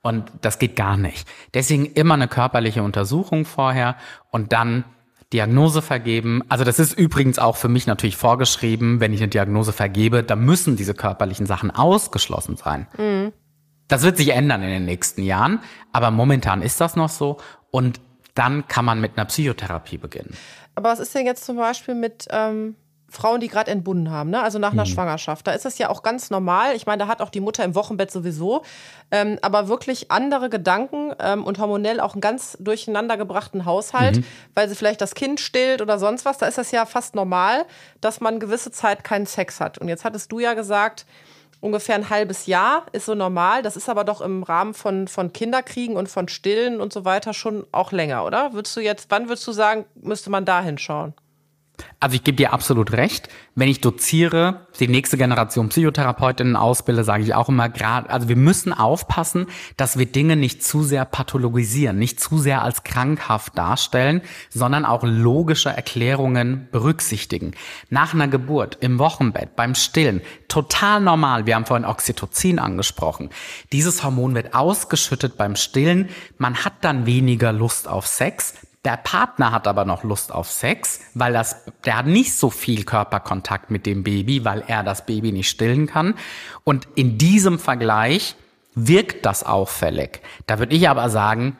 Und 0.00 0.32
das 0.40 0.58
geht 0.58 0.76
gar 0.76 0.96
nicht. 0.96 1.28
Deswegen 1.52 1.84
immer 1.84 2.14
eine 2.14 2.26
körperliche 2.26 2.82
Untersuchung 2.82 3.44
vorher 3.44 3.96
und 4.30 4.54
dann 4.54 4.84
Diagnose 5.32 5.80
vergeben. 5.80 6.42
Also 6.48 6.64
das 6.64 6.78
ist 6.78 6.98
übrigens 6.98 7.38
auch 7.38 7.56
für 7.56 7.68
mich 7.68 7.86
natürlich 7.86 8.16
vorgeschrieben, 8.16 9.00
wenn 9.00 9.12
ich 9.12 9.20
eine 9.20 9.28
Diagnose 9.28 9.72
vergebe, 9.72 10.22
da 10.22 10.34
müssen 10.36 10.76
diese 10.76 10.94
körperlichen 10.94 11.46
Sachen 11.46 11.70
ausgeschlossen 11.70 12.56
sein. 12.56 12.88
Mhm. 12.98 13.32
Das 13.86 14.02
wird 14.02 14.16
sich 14.16 14.30
ändern 14.30 14.62
in 14.62 14.70
den 14.70 14.84
nächsten 14.84 15.22
Jahren, 15.22 15.60
aber 15.92 16.10
momentan 16.10 16.62
ist 16.62 16.80
das 16.80 16.96
noch 16.96 17.08
so 17.08 17.38
und 17.70 18.00
dann 18.34 18.66
kann 18.68 18.84
man 18.84 19.00
mit 19.00 19.16
einer 19.16 19.24
Psychotherapie 19.26 19.98
beginnen. 19.98 20.34
Aber 20.74 20.90
was 20.90 21.00
ist 21.00 21.14
denn 21.14 21.26
jetzt 21.26 21.44
zum 21.44 21.56
Beispiel 21.56 21.94
mit 21.94 22.26
ähm, 22.30 22.76
Frauen, 23.10 23.40
die 23.40 23.48
gerade 23.48 23.70
entbunden 23.70 24.10
haben, 24.10 24.30
ne? 24.30 24.42
also 24.42 24.58
nach 24.58 24.72
einer 24.72 24.84
mhm. 24.84 24.90
Schwangerschaft. 24.90 25.46
Da 25.46 25.52
ist 25.52 25.66
es 25.66 25.78
ja 25.78 25.90
auch 25.90 26.02
ganz 26.02 26.30
normal. 26.30 26.76
Ich 26.76 26.86
meine, 26.86 27.00
da 27.00 27.08
hat 27.08 27.20
auch 27.20 27.30
die 27.30 27.40
Mutter 27.40 27.64
im 27.64 27.74
Wochenbett 27.74 28.10
sowieso, 28.10 28.62
ähm, 29.10 29.38
aber 29.42 29.68
wirklich 29.68 30.10
andere 30.10 30.48
Gedanken 30.48 31.12
ähm, 31.18 31.44
und 31.44 31.58
hormonell 31.58 32.00
auch 32.00 32.14
einen 32.14 32.20
ganz 32.20 32.56
durcheinandergebrachten 32.60 33.64
Haushalt, 33.64 34.18
mhm. 34.18 34.24
weil 34.54 34.68
sie 34.68 34.76
vielleicht 34.76 35.00
das 35.00 35.14
Kind 35.14 35.40
stillt 35.40 35.82
oder 35.82 35.98
sonst 35.98 36.24
was. 36.24 36.38
Da 36.38 36.46
ist 36.46 36.58
es 36.58 36.70
ja 36.70 36.86
fast 36.86 37.14
normal, 37.14 37.66
dass 38.00 38.20
man 38.20 38.38
gewisse 38.38 38.70
Zeit 38.70 39.02
keinen 39.02 39.26
Sex 39.26 39.60
hat. 39.60 39.78
Und 39.78 39.88
jetzt 39.88 40.04
hattest 40.04 40.30
du 40.30 40.38
ja 40.38 40.54
gesagt, 40.54 41.04
ungefähr 41.60 41.96
ein 41.96 42.10
halbes 42.10 42.46
Jahr 42.46 42.86
ist 42.92 43.06
so 43.06 43.14
normal. 43.14 43.62
Das 43.62 43.76
ist 43.76 43.88
aber 43.88 44.04
doch 44.04 44.20
im 44.20 44.42
Rahmen 44.42 44.74
von, 44.74 45.08
von 45.08 45.32
Kinderkriegen 45.32 45.96
und 45.96 46.08
von 46.08 46.28
Stillen 46.28 46.80
und 46.80 46.92
so 46.92 47.04
weiter 47.04 47.34
schon 47.34 47.66
auch 47.72 47.92
länger, 47.92 48.24
oder? 48.24 48.52
Würdest 48.52 48.76
du 48.76 48.80
jetzt, 48.80 49.10
wann 49.10 49.28
würdest 49.28 49.46
du 49.46 49.52
sagen, 49.52 49.84
müsste 49.94 50.30
man 50.30 50.44
da 50.44 50.62
hinschauen? 50.62 51.14
Also 52.00 52.16
ich 52.16 52.24
gebe 52.24 52.36
dir 52.36 52.52
absolut 52.52 52.92
recht. 52.92 53.28
Wenn 53.54 53.68
ich 53.68 53.80
doziere, 53.80 54.66
die 54.78 54.88
nächste 54.88 55.18
Generation 55.18 55.68
Psychotherapeutinnen 55.68 56.56
ausbilde, 56.56 57.04
sage 57.04 57.22
ich 57.22 57.34
auch 57.34 57.48
immer 57.48 57.68
gerade, 57.68 58.08
also 58.08 58.28
wir 58.28 58.36
müssen 58.36 58.72
aufpassen, 58.72 59.46
dass 59.76 59.98
wir 59.98 60.06
Dinge 60.06 60.36
nicht 60.36 60.64
zu 60.64 60.82
sehr 60.82 61.04
pathologisieren, 61.04 61.98
nicht 61.98 62.20
zu 62.20 62.38
sehr 62.38 62.62
als 62.62 62.84
krankhaft 62.84 63.58
darstellen, 63.58 64.22
sondern 64.48 64.86
auch 64.86 65.02
logische 65.02 65.68
Erklärungen 65.68 66.68
berücksichtigen. 66.72 67.52
Nach 67.90 68.14
einer 68.14 68.28
Geburt, 68.28 68.78
im 68.80 68.98
Wochenbett, 68.98 69.56
beim 69.56 69.74
Stillen, 69.74 70.22
total 70.48 71.00
normal. 71.00 71.44
Wir 71.44 71.56
haben 71.56 71.66
vorhin 71.66 71.86
Oxytocin 71.86 72.58
angesprochen. 72.58 73.28
Dieses 73.72 74.02
Hormon 74.02 74.34
wird 74.34 74.54
ausgeschüttet 74.54 75.36
beim 75.36 75.56
Stillen. 75.56 76.08
Man 76.38 76.64
hat 76.64 76.74
dann 76.80 77.04
weniger 77.04 77.52
Lust 77.52 77.88
auf 77.88 78.06
Sex 78.06 78.54
der 78.84 78.96
Partner 78.96 79.52
hat 79.52 79.66
aber 79.66 79.84
noch 79.84 80.04
Lust 80.04 80.32
auf 80.32 80.50
Sex, 80.50 81.00
weil 81.14 81.32
das, 81.32 81.64
der 81.84 81.98
hat 81.98 82.06
nicht 82.06 82.34
so 82.34 82.48
viel 82.48 82.84
Körperkontakt 82.84 83.70
mit 83.70 83.84
dem 83.84 84.02
Baby, 84.02 84.44
weil 84.44 84.64
er 84.66 84.82
das 84.82 85.04
Baby 85.04 85.32
nicht 85.32 85.50
stillen 85.50 85.86
kann. 85.86 86.14
Und 86.64 86.88
in 86.94 87.18
diesem 87.18 87.58
Vergleich 87.58 88.36
wirkt 88.74 89.26
das 89.26 89.44
auffällig. 89.44 90.22
Da 90.46 90.58
würde 90.58 90.74
ich 90.74 90.88
aber 90.88 91.10
sagen, 91.10 91.58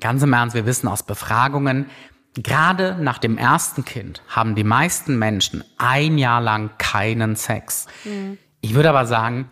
ganz 0.00 0.22
im 0.22 0.32
Ernst, 0.32 0.56
wir 0.56 0.66
wissen 0.66 0.88
aus 0.88 1.04
Befragungen, 1.04 1.86
gerade 2.34 2.96
nach 3.00 3.18
dem 3.18 3.38
ersten 3.38 3.84
Kind 3.84 4.22
haben 4.28 4.56
die 4.56 4.64
meisten 4.64 5.18
Menschen 5.18 5.62
ein 5.78 6.18
Jahr 6.18 6.40
lang 6.40 6.70
keinen 6.78 7.36
Sex. 7.36 7.86
Mhm. 8.04 8.38
Ich 8.60 8.74
würde 8.74 8.90
aber 8.90 9.06
sagen, 9.06 9.50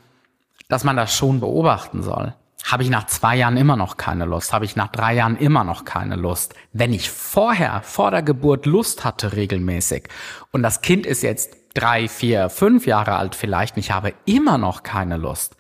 dass 0.69 0.85
man 0.85 0.97
das 0.97 1.15
schon 1.15 1.39
beobachten 1.41 2.03
soll. 2.03 2.35
Habe 2.71 2.83
ich 2.83 2.91
nach 2.91 3.07
zwei 3.07 3.35
Jahren 3.35 3.57
immer 3.57 3.77
noch 3.77 3.97
keine 3.97 4.27
Lust? 4.27 4.53
Habe 4.53 4.67
ich 4.67 4.77
nach 4.77 4.89
drei 4.89 5.15
Jahren 5.15 5.39
immer 5.39 5.65
noch 5.65 5.87
keine 5.87 6.17
Lust? 6.17 6.55
Wenn 6.75 6.93
ich 6.93 7.11
vorher, 7.11 7.81
vor 7.83 8.11
der 8.11 8.23
Geburt 8.23 8.67
Lust 8.67 9.07
hatte 9.07 9.33
regelmäßig 9.33 10.09
und 10.53 10.63
das 10.63 10.83
Kind 10.83 11.07
ist 11.07 11.23
jetzt 11.23 11.57
drei, 11.73 12.09
vier, 12.09 12.51
fünf 12.51 12.87
Jahre 12.87 13.17
alt 13.17 13.35
vielleicht 13.35 13.77
und 13.77 13.81
ich 13.81 13.91
habe 13.91 14.13
immer 14.27 14.59
noch 14.59 14.83
keine 14.83 15.17
Lust, 15.17 15.57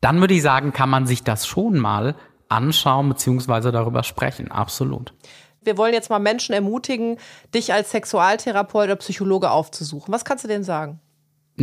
dann 0.00 0.20
würde 0.20 0.32
ich 0.32 0.40
sagen, 0.40 0.72
kann 0.72 0.88
man 0.88 1.06
sich 1.06 1.22
das 1.22 1.46
schon 1.46 1.78
mal 1.78 2.16
anschauen 2.48 3.10
bzw. 3.10 3.70
darüber 3.70 4.02
sprechen. 4.02 4.50
Absolut. 4.50 5.12
Wir 5.60 5.76
wollen 5.76 5.92
jetzt 5.92 6.08
mal 6.08 6.18
Menschen 6.18 6.54
ermutigen, 6.54 7.18
dich 7.54 7.74
als 7.74 7.90
Sexualtherapeut 7.90 8.84
oder 8.84 8.96
Psychologe 8.96 9.50
aufzusuchen. 9.50 10.14
Was 10.14 10.24
kannst 10.24 10.44
du 10.44 10.48
denen 10.48 10.64
sagen? 10.64 10.98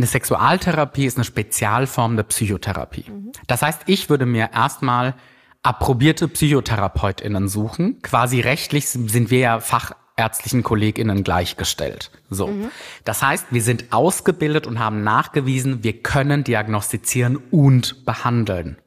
Eine 0.00 0.06
Sexualtherapie 0.06 1.04
ist 1.04 1.18
eine 1.18 1.24
Spezialform 1.24 2.16
der 2.16 2.22
Psychotherapie. 2.22 3.04
Mhm. 3.06 3.32
Das 3.46 3.60
heißt, 3.60 3.82
ich 3.84 4.08
würde 4.08 4.24
mir 4.24 4.48
erstmal 4.54 5.14
approbierte 5.62 6.26
PsychotherapeutInnen 6.26 7.48
suchen. 7.48 8.00
Quasi 8.00 8.40
rechtlich 8.40 8.88
sind 8.88 9.30
wir 9.30 9.38
ja 9.40 9.60
fachärztlichen 9.60 10.62
KollegInnen 10.62 11.22
gleichgestellt. 11.22 12.12
So. 12.30 12.46
Mhm. 12.46 12.70
Das 13.04 13.22
heißt, 13.22 13.48
wir 13.50 13.60
sind 13.60 13.92
ausgebildet 13.92 14.66
und 14.66 14.78
haben 14.78 15.04
nachgewiesen, 15.04 15.84
wir 15.84 16.00
können 16.00 16.44
diagnostizieren 16.44 17.36
und 17.36 18.06
behandeln. 18.06 18.78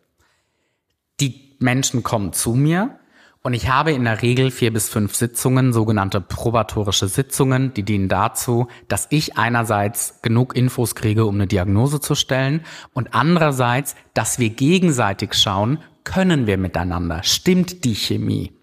Die 1.20 1.56
Menschen 1.60 2.02
kommen 2.02 2.34
zu 2.34 2.56
mir 2.56 2.98
Und 3.46 3.54
ich 3.54 3.68
habe 3.68 3.92
in 3.92 4.06
der 4.06 4.22
Regel 4.22 4.52
vier 4.52 4.72
bis 4.72 4.88
fünf 4.88 5.16
Sitzungen, 5.16 5.74
sogenannte 5.74 6.22
probatorische 6.22 7.10
Sitzungen, 7.10 7.74
die 7.74 7.84
dienen 7.84 8.08
dazu, 8.08 8.68
dass 8.88 9.08
ich 9.10 9.38
einerseits 9.38 10.22
genug 10.22 10.56
Infos 10.56 10.96
kriege, 10.96 11.26
um 11.26 11.36
eine 11.36 11.48
Diagnose 11.48 12.00
zu 12.00 12.16
stellen 12.16 12.62
und 12.94 13.14
andererseits, 13.14 13.98
dass 14.14 14.40
wir 14.40 14.50
gegenseitig 14.50 15.34
schauen, 15.34 15.80
können 16.06 16.48
wir 16.48 16.58
miteinander, 16.58 17.22
stimmt 17.24 17.84
die 17.84 17.96
Chemie. 17.96 18.54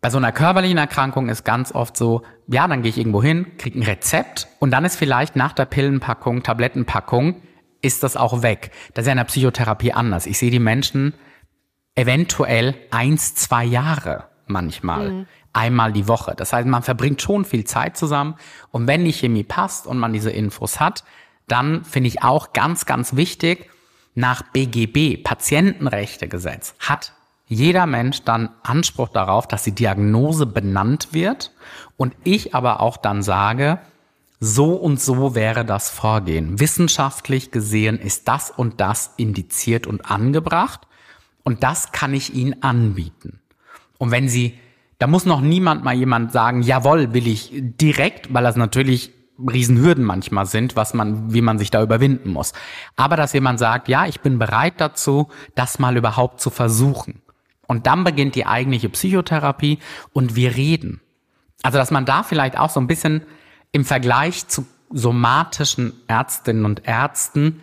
Bei 0.00 0.10
so 0.10 0.18
einer 0.18 0.32
körperlichen 0.32 0.78
Erkrankung 0.78 1.28
ist 1.28 1.44
ganz 1.44 1.72
oft 1.72 1.96
so, 1.96 2.22
ja, 2.48 2.66
dann 2.66 2.82
gehe 2.82 2.90
ich 2.90 2.98
irgendwo 2.98 3.22
hin, 3.22 3.56
kriege 3.58 3.78
ein 3.78 3.84
Rezept 3.84 4.48
und 4.58 4.72
dann 4.72 4.84
ist 4.84 4.96
vielleicht 4.96 5.36
nach 5.36 5.52
der 5.52 5.66
Pillenpackung, 5.66 6.42
Tablettenpackung, 6.42 7.42
ist 7.80 8.02
das 8.02 8.16
auch 8.16 8.42
weg. 8.42 8.72
Das 8.94 9.04
ist 9.04 9.06
ja 9.06 9.12
in 9.12 9.18
der 9.18 9.24
Psychotherapie 9.24 9.92
anders. 9.92 10.26
Ich 10.26 10.36
sehe 10.38 10.50
die 10.50 10.58
Menschen 10.58 11.14
eventuell 11.96 12.76
eins, 12.90 13.34
zwei 13.34 13.64
Jahre 13.64 14.24
manchmal. 14.46 15.10
Mhm. 15.10 15.26
Einmal 15.52 15.92
die 15.92 16.06
Woche. 16.06 16.34
Das 16.36 16.52
heißt, 16.52 16.68
man 16.68 16.82
verbringt 16.82 17.22
schon 17.22 17.46
viel 17.46 17.64
Zeit 17.64 17.96
zusammen. 17.96 18.34
Und 18.70 18.86
wenn 18.86 19.04
die 19.04 19.12
Chemie 19.12 19.42
passt 19.42 19.86
und 19.86 19.98
man 19.98 20.12
diese 20.12 20.30
Infos 20.30 20.78
hat, 20.78 21.02
dann 21.48 21.82
finde 21.84 22.08
ich 22.08 22.22
auch 22.22 22.52
ganz, 22.52 22.84
ganz 22.84 23.16
wichtig, 23.16 23.70
nach 24.14 24.42
BGB, 24.42 25.22
Patientenrechtegesetz, 25.22 26.74
hat 26.78 27.12
jeder 27.48 27.86
Mensch 27.86 28.24
dann 28.24 28.50
Anspruch 28.62 29.08
darauf, 29.08 29.46
dass 29.46 29.62
die 29.62 29.74
Diagnose 29.74 30.46
benannt 30.46 31.08
wird 31.12 31.52
und 31.96 32.14
ich 32.24 32.54
aber 32.54 32.80
auch 32.80 32.96
dann 32.96 33.22
sage, 33.22 33.78
so 34.40 34.74
und 34.74 35.00
so 35.00 35.34
wäre 35.34 35.64
das 35.64 35.90
Vorgehen. 35.90 36.60
Wissenschaftlich 36.60 37.50
gesehen 37.50 37.98
ist 37.98 38.26
das 38.28 38.50
und 38.50 38.80
das 38.80 39.12
indiziert 39.16 39.86
und 39.86 40.10
angebracht 40.10 40.86
und 41.46 41.62
das 41.62 41.92
kann 41.92 42.12
ich 42.12 42.34
Ihnen 42.34 42.60
anbieten. 42.64 43.38
Und 43.98 44.10
wenn 44.10 44.28
Sie, 44.28 44.58
da 44.98 45.06
muss 45.06 45.26
noch 45.26 45.40
niemand 45.40 45.84
mal 45.84 45.94
jemand 45.94 46.32
sagen, 46.32 46.60
jawohl, 46.60 47.14
will 47.14 47.28
ich 47.28 47.52
direkt, 47.54 48.34
weil 48.34 48.42
das 48.42 48.56
natürlich 48.56 49.12
Riesenhürden 49.38 50.02
manchmal 50.02 50.46
sind, 50.46 50.74
was 50.74 50.92
man, 50.92 51.32
wie 51.32 51.42
man 51.42 51.60
sich 51.60 51.70
da 51.70 51.84
überwinden 51.84 52.30
muss. 52.30 52.52
Aber 52.96 53.14
dass 53.14 53.32
jemand 53.32 53.60
sagt, 53.60 53.86
ja, 53.86 54.06
ich 54.06 54.22
bin 54.22 54.40
bereit 54.40 54.74
dazu, 54.78 55.28
das 55.54 55.78
mal 55.78 55.96
überhaupt 55.96 56.40
zu 56.40 56.50
versuchen. 56.50 57.22
Und 57.68 57.86
dann 57.86 58.02
beginnt 58.02 58.34
die 58.34 58.46
eigentliche 58.46 58.88
Psychotherapie 58.88 59.78
und 60.12 60.34
wir 60.34 60.56
reden. 60.56 61.00
Also, 61.62 61.78
dass 61.78 61.92
man 61.92 62.06
da 62.06 62.24
vielleicht 62.24 62.58
auch 62.58 62.70
so 62.70 62.80
ein 62.80 62.88
bisschen 62.88 63.22
im 63.70 63.84
Vergleich 63.84 64.48
zu 64.48 64.66
somatischen 64.90 65.92
Ärztinnen 66.08 66.64
und 66.64 66.88
Ärzten 66.88 67.60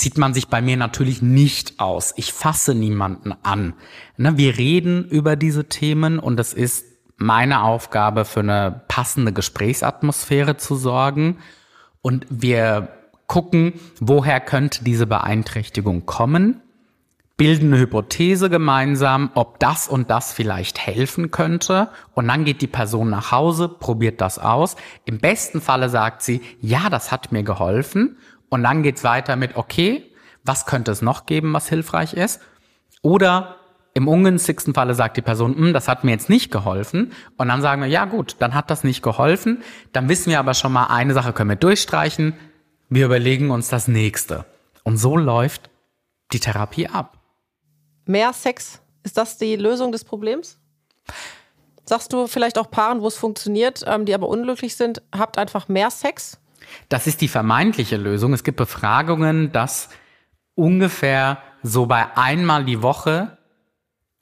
zieht 0.00 0.16
man 0.16 0.32
sich 0.32 0.48
bei 0.48 0.62
mir 0.62 0.76
natürlich 0.78 1.20
nicht 1.20 1.78
aus. 1.78 2.14
Ich 2.16 2.32
fasse 2.32 2.74
niemanden 2.74 3.34
an. 3.42 3.74
Ne, 4.16 4.38
wir 4.38 4.56
reden 4.56 5.04
über 5.04 5.36
diese 5.36 5.68
Themen 5.68 6.18
und 6.18 6.40
es 6.40 6.54
ist 6.54 6.86
meine 7.16 7.62
Aufgabe, 7.62 8.24
für 8.24 8.40
eine 8.40 8.82
passende 8.88 9.32
Gesprächsatmosphäre 9.32 10.56
zu 10.56 10.74
sorgen. 10.74 11.36
Und 12.00 12.26
wir 12.30 12.88
gucken, 13.26 13.74
woher 14.00 14.40
könnte 14.40 14.84
diese 14.84 15.06
Beeinträchtigung 15.06 16.06
kommen 16.06 16.62
bilden 17.40 17.72
eine 17.72 17.80
Hypothese 17.80 18.50
gemeinsam, 18.50 19.30
ob 19.32 19.58
das 19.60 19.88
und 19.88 20.10
das 20.10 20.30
vielleicht 20.30 20.78
helfen 20.78 21.30
könnte. 21.30 21.88
Und 22.12 22.28
dann 22.28 22.44
geht 22.44 22.60
die 22.60 22.66
Person 22.66 23.08
nach 23.08 23.32
Hause, 23.32 23.66
probiert 23.66 24.20
das 24.20 24.38
aus. 24.38 24.76
Im 25.06 25.20
besten 25.20 25.62
Falle 25.62 25.88
sagt 25.88 26.20
sie, 26.20 26.42
ja, 26.60 26.90
das 26.90 27.10
hat 27.10 27.32
mir 27.32 27.42
geholfen. 27.42 28.18
Und 28.50 28.62
dann 28.62 28.82
geht's 28.82 29.04
weiter 29.04 29.36
mit, 29.36 29.56
okay, 29.56 30.12
was 30.44 30.66
könnte 30.66 30.90
es 30.90 31.00
noch 31.00 31.24
geben, 31.24 31.52
was 31.54 31.68
hilfreich 31.68 32.12
ist? 32.12 32.40
Oder 33.02 33.56
im 33.94 34.08
ungünstigsten 34.08 34.74
Falle 34.74 34.94
sagt 34.94 35.16
die 35.16 35.22
Person, 35.22 35.56
hm, 35.56 35.72
das 35.72 35.88
hat 35.88 36.04
mir 36.04 36.12
jetzt 36.12 36.28
nicht 36.28 36.52
geholfen. 36.52 37.12
Und 37.36 37.48
dann 37.48 37.62
sagen 37.62 37.82
wir, 37.82 37.88
ja 37.88 38.04
gut, 38.04 38.36
dann 38.38 38.54
hat 38.54 38.70
das 38.70 38.84
nicht 38.84 39.02
geholfen. 39.02 39.62
Dann 39.92 40.08
wissen 40.08 40.30
wir 40.30 40.38
aber 40.38 40.54
schon 40.54 40.72
mal, 40.72 40.86
eine 40.86 41.14
Sache 41.14 41.32
können 41.32 41.50
wir 41.50 41.56
durchstreichen. 41.56 42.34
Wir 42.88 43.06
überlegen 43.06 43.50
uns 43.50 43.68
das 43.68 43.88
nächste. 43.88 44.44
Und 44.84 44.96
so 44.98 45.16
läuft 45.16 45.70
die 46.32 46.40
Therapie 46.40 46.88
ab. 46.88 47.18
Mehr 48.04 48.32
Sex, 48.32 48.80
ist 49.02 49.16
das 49.16 49.38
die 49.38 49.56
Lösung 49.56 49.92
des 49.92 50.04
Problems? 50.04 50.58
Sagst 51.84 52.12
du 52.12 52.26
vielleicht 52.26 52.58
auch 52.58 52.70
Paaren, 52.70 53.00
wo 53.02 53.08
es 53.08 53.16
funktioniert, 53.16 53.82
ähm, 53.86 54.04
die 54.04 54.14
aber 54.14 54.28
unglücklich 54.28 54.76
sind, 54.76 55.02
habt 55.16 55.38
einfach 55.38 55.68
mehr 55.68 55.90
Sex? 55.90 56.38
Das 56.88 57.06
ist 57.06 57.20
die 57.20 57.28
vermeintliche 57.28 57.96
Lösung. 57.96 58.32
Es 58.32 58.44
gibt 58.44 58.56
Befragungen, 58.56 59.52
dass 59.52 59.88
ungefähr 60.54 61.38
so 61.62 61.86
bei 61.86 62.16
einmal 62.16 62.64
die 62.64 62.82
Woche 62.82 63.38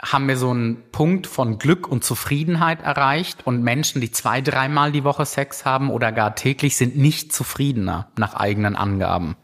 haben 0.01 0.29
wir 0.29 0.37
so 0.37 0.51
einen 0.51 0.91
Punkt 0.93 1.27
von 1.27 1.59
Glück 1.59 1.89
und 1.89 2.05
Zufriedenheit 2.05 2.83
erreicht 2.83 3.47
und 3.47 3.63
Menschen, 3.63 4.01
die 4.01 4.13
zwei, 4.13 4.41
dreimal 4.41 4.93
die 4.93 5.03
Woche 5.03 5.27
Sex 5.27 5.65
haben 5.65 5.91
oder 5.91 6.13
gar 6.13 6.37
täglich, 6.37 6.77
sind 6.77 6.97
nicht 6.97 7.33
zufriedener 7.33 8.09
nach 8.17 8.35
eigenen 8.35 8.77
Angaben. 8.77 9.37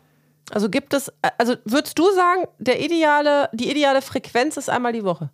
Also 0.53 0.69
gibt 0.69 0.95
es, 0.95 1.13
also 1.39 1.57
würdest 1.65 1.99
du 1.99 2.05
sagen, 2.13 2.45
der 2.59 2.85
ideale, 2.85 3.49
die 3.53 3.71
ideale 3.71 4.03
Frequenz 4.03 4.57
ist 4.57 4.71
einmal 4.71 4.93
die 4.93 5.05
Woche? 5.05 5.31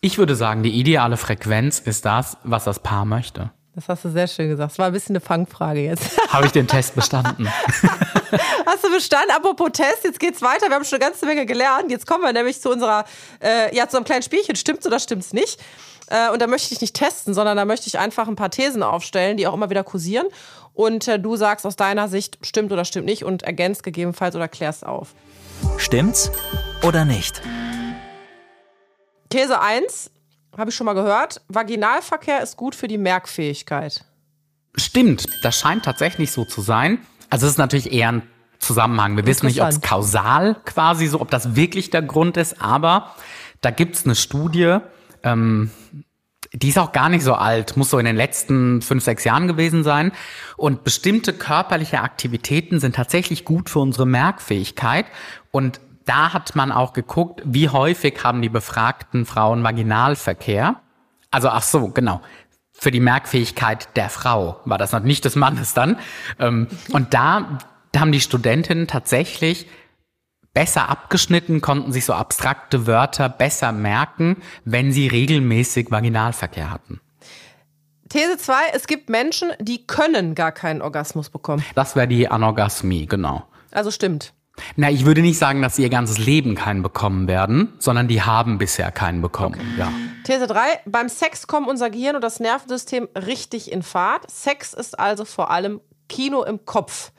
Ich 0.00 0.18
würde 0.18 0.34
sagen, 0.34 0.62
die 0.62 0.80
ideale 0.80 1.16
Frequenz 1.16 1.78
ist 1.78 2.04
das, 2.04 2.38
was 2.42 2.64
das 2.64 2.82
Paar 2.82 3.04
möchte. 3.04 3.52
Das 3.74 3.88
hast 3.88 4.04
du 4.04 4.10
sehr 4.10 4.26
schön 4.26 4.48
gesagt. 4.48 4.72
Das 4.72 4.78
war 4.78 4.86
ein 4.86 4.92
bisschen 4.92 5.14
eine 5.14 5.20
Fangfrage 5.20 5.80
jetzt. 5.80 6.18
Habe 6.28 6.46
ich 6.46 6.52
den 6.52 6.66
Test 6.66 6.94
bestanden? 6.94 7.48
hast 8.66 8.84
du 8.84 8.90
bestanden? 8.90 9.30
Apropos 9.30 9.70
Test, 9.72 10.04
jetzt 10.04 10.18
geht's 10.18 10.42
weiter. 10.42 10.68
Wir 10.68 10.74
haben 10.74 10.84
schon 10.84 11.00
eine 11.00 11.10
ganze 11.10 11.24
Menge 11.24 11.46
gelernt. 11.46 11.90
Jetzt 11.90 12.06
kommen 12.06 12.24
wir 12.24 12.32
nämlich 12.32 12.60
zu 12.60 12.70
unserer, 12.70 13.04
äh, 13.40 13.74
ja, 13.74 13.88
zu 13.88 13.96
einem 13.96 14.04
kleinen 14.04 14.22
Spielchen. 14.22 14.56
Stimmt's 14.56 14.86
oder 14.86 14.98
stimmt's 14.98 15.32
nicht? 15.32 15.60
Äh, 16.08 16.30
und 16.30 16.42
da 16.42 16.48
möchte 16.48 16.74
ich 16.74 16.80
nicht 16.80 16.94
testen, 16.94 17.32
sondern 17.32 17.56
da 17.56 17.64
möchte 17.64 17.86
ich 17.86 17.98
einfach 17.98 18.26
ein 18.26 18.36
paar 18.36 18.50
Thesen 18.50 18.82
aufstellen, 18.82 19.36
die 19.36 19.46
auch 19.46 19.54
immer 19.54 19.70
wieder 19.70 19.84
kursieren 19.84 20.26
und 20.74 21.08
äh, 21.08 21.18
du 21.18 21.36
sagst 21.36 21.66
aus 21.66 21.76
deiner 21.76 22.08
Sicht, 22.08 22.38
stimmt 22.42 22.72
oder 22.72 22.84
stimmt 22.84 23.06
nicht 23.06 23.24
und 23.24 23.42
ergänzt 23.42 23.82
gegebenenfalls 23.82 24.34
oder 24.34 24.48
klärst 24.48 24.84
auf. 24.84 25.14
Stimmt's 25.76 26.30
oder 26.82 27.04
nicht? 27.04 27.42
These 29.28 29.60
1, 29.60 30.10
habe 30.56 30.70
ich 30.70 30.76
schon 30.76 30.84
mal 30.86 30.94
gehört, 30.94 31.40
Vaginalverkehr 31.48 32.42
ist 32.42 32.56
gut 32.56 32.74
für 32.74 32.88
die 32.88 32.98
Merkfähigkeit. 32.98 34.04
Stimmt, 34.76 35.26
das 35.42 35.58
scheint 35.58 35.84
tatsächlich 35.84 36.32
so 36.32 36.44
zu 36.44 36.60
sein. 36.60 36.98
Also 37.28 37.46
es 37.46 37.52
ist 37.52 37.58
natürlich 37.58 37.92
eher 37.92 38.12
ein 38.12 38.22
Zusammenhang. 38.58 39.16
Wir 39.16 39.26
wissen 39.26 39.46
nicht, 39.46 39.62
ob 39.62 39.68
es 39.68 39.80
kausal 39.80 40.56
quasi 40.64 41.06
so, 41.06 41.20
ob 41.20 41.30
das 41.30 41.56
wirklich 41.56 41.90
der 41.90 42.02
Grund 42.02 42.36
ist, 42.36 42.60
aber 42.60 43.14
da 43.60 43.70
gibt 43.70 43.96
es 43.96 44.04
eine 44.04 44.14
Studie, 44.14 44.78
ähm, 45.22 45.70
die 46.52 46.68
ist 46.68 46.78
auch 46.78 46.92
gar 46.92 47.08
nicht 47.08 47.22
so 47.22 47.34
alt, 47.34 47.76
muss 47.76 47.90
so 47.90 47.98
in 47.98 48.04
den 48.04 48.16
letzten 48.16 48.82
fünf, 48.82 49.04
sechs 49.04 49.24
Jahren 49.24 49.46
gewesen 49.46 49.84
sein. 49.84 50.12
Und 50.56 50.82
bestimmte 50.82 51.32
körperliche 51.32 52.00
Aktivitäten 52.00 52.80
sind 52.80 52.96
tatsächlich 52.96 53.44
gut 53.44 53.70
für 53.70 53.78
unsere 53.78 54.06
Merkfähigkeit. 54.06 55.06
Und 55.52 55.80
da 56.10 56.32
hat 56.32 56.56
man 56.56 56.72
auch 56.72 56.92
geguckt, 56.92 57.40
wie 57.44 57.68
häufig 57.68 58.24
haben 58.24 58.42
die 58.42 58.48
befragten 58.48 59.26
Frauen 59.26 59.62
Vaginalverkehr. 59.62 60.80
Also 61.30 61.48
ach 61.48 61.62
so, 61.62 61.90
genau. 61.90 62.20
Für 62.72 62.90
die 62.90 62.98
Merkfähigkeit 62.98 63.96
der 63.96 64.10
Frau 64.10 64.58
war 64.64 64.76
das 64.76 64.92
nicht 65.04 65.24
des 65.24 65.36
Mannes 65.36 65.72
dann. 65.72 66.00
Ähm, 66.40 66.66
und 66.92 67.14
da, 67.14 67.58
da 67.92 68.00
haben 68.00 68.10
die 68.10 68.20
Studentinnen 68.20 68.88
tatsächlich 68.88 69.68
besser 70.52 70.88
abgeschnitten, 70.88 71.60
konnten 71.60 71.92
sich 71.92 72.06
so 72.06 72.12
abstrakte 72.12 72.88
Wörter 72.88 73.28
besser 73.28 73.70
merken, 73.70 74.38
wenn 74.64 74.90
sie 74.90 75.06
regelmäßig 75.06 75.92
Vaginalverkehr 75.92 76.72
hatten. 76.72 77.00
These 78.08 78.36
2, 78.36 78.54
es 78.72 78.88
gibt 78.88 79.10
Menschen, 79.10 79.52
die 79.60 79.86
können 79.86 80.34
gar 80.34 80.50
keinen 80.50 80.82
Orgasmus 80.82 81.30
bekommen. 81.30 81.64
Das 81.76 81.94
wäre 81.94 82.08
die 82.08 82.26
Anorgasmie, 82.26 83.06
genau. 83.06 83.44
Also 83.70 83.92
stimmt. 83.92 84.32
Na, 84.76 84.90
ich 84.90 85.04
würde 85.04 85.22
nicht 85.22 85.38
sagen, 85.38 85.62
dass 85.62 85.76
sie 85.76 85.82
ihr 85.82 85.90
ganzes 85.90 86.18
Leben 86.18 86.54
keinen 86.54 86.82
bekommen 86.82 87.28
werden, 87.28 87.72
sondern 87.78 88.08
die 88.08 88.22
haben 88.22 88.58
bisher 88.58 88.90
keinen 88.90 89.22
bekommen. 89.22 89.54
Okay. 89.54 89.78
Ja. 89.78 89.92
These 90.24 90.46
3, 90.46 90.60
beim 90.86 91.08
Sex 91.08 91.46
kommen 91.46 91.66
unser 91.68 91.90
Gehirn 91.90 92.16
und 92.16 92.22
das 92.22 92.40
Nervensystem 92.40 93.08
richtig 93.14 93.72
in 93.72 93.82
Fahrt. 93.82 94.30
Sex 94.30 94.74
ist 94.74 94.98
also 94.98 95.24
vor 95.24 95.50
allem 95.50 95.80
Kino 96.08 96.42
im 96.42 96.64
Kopf. 96.64 97.12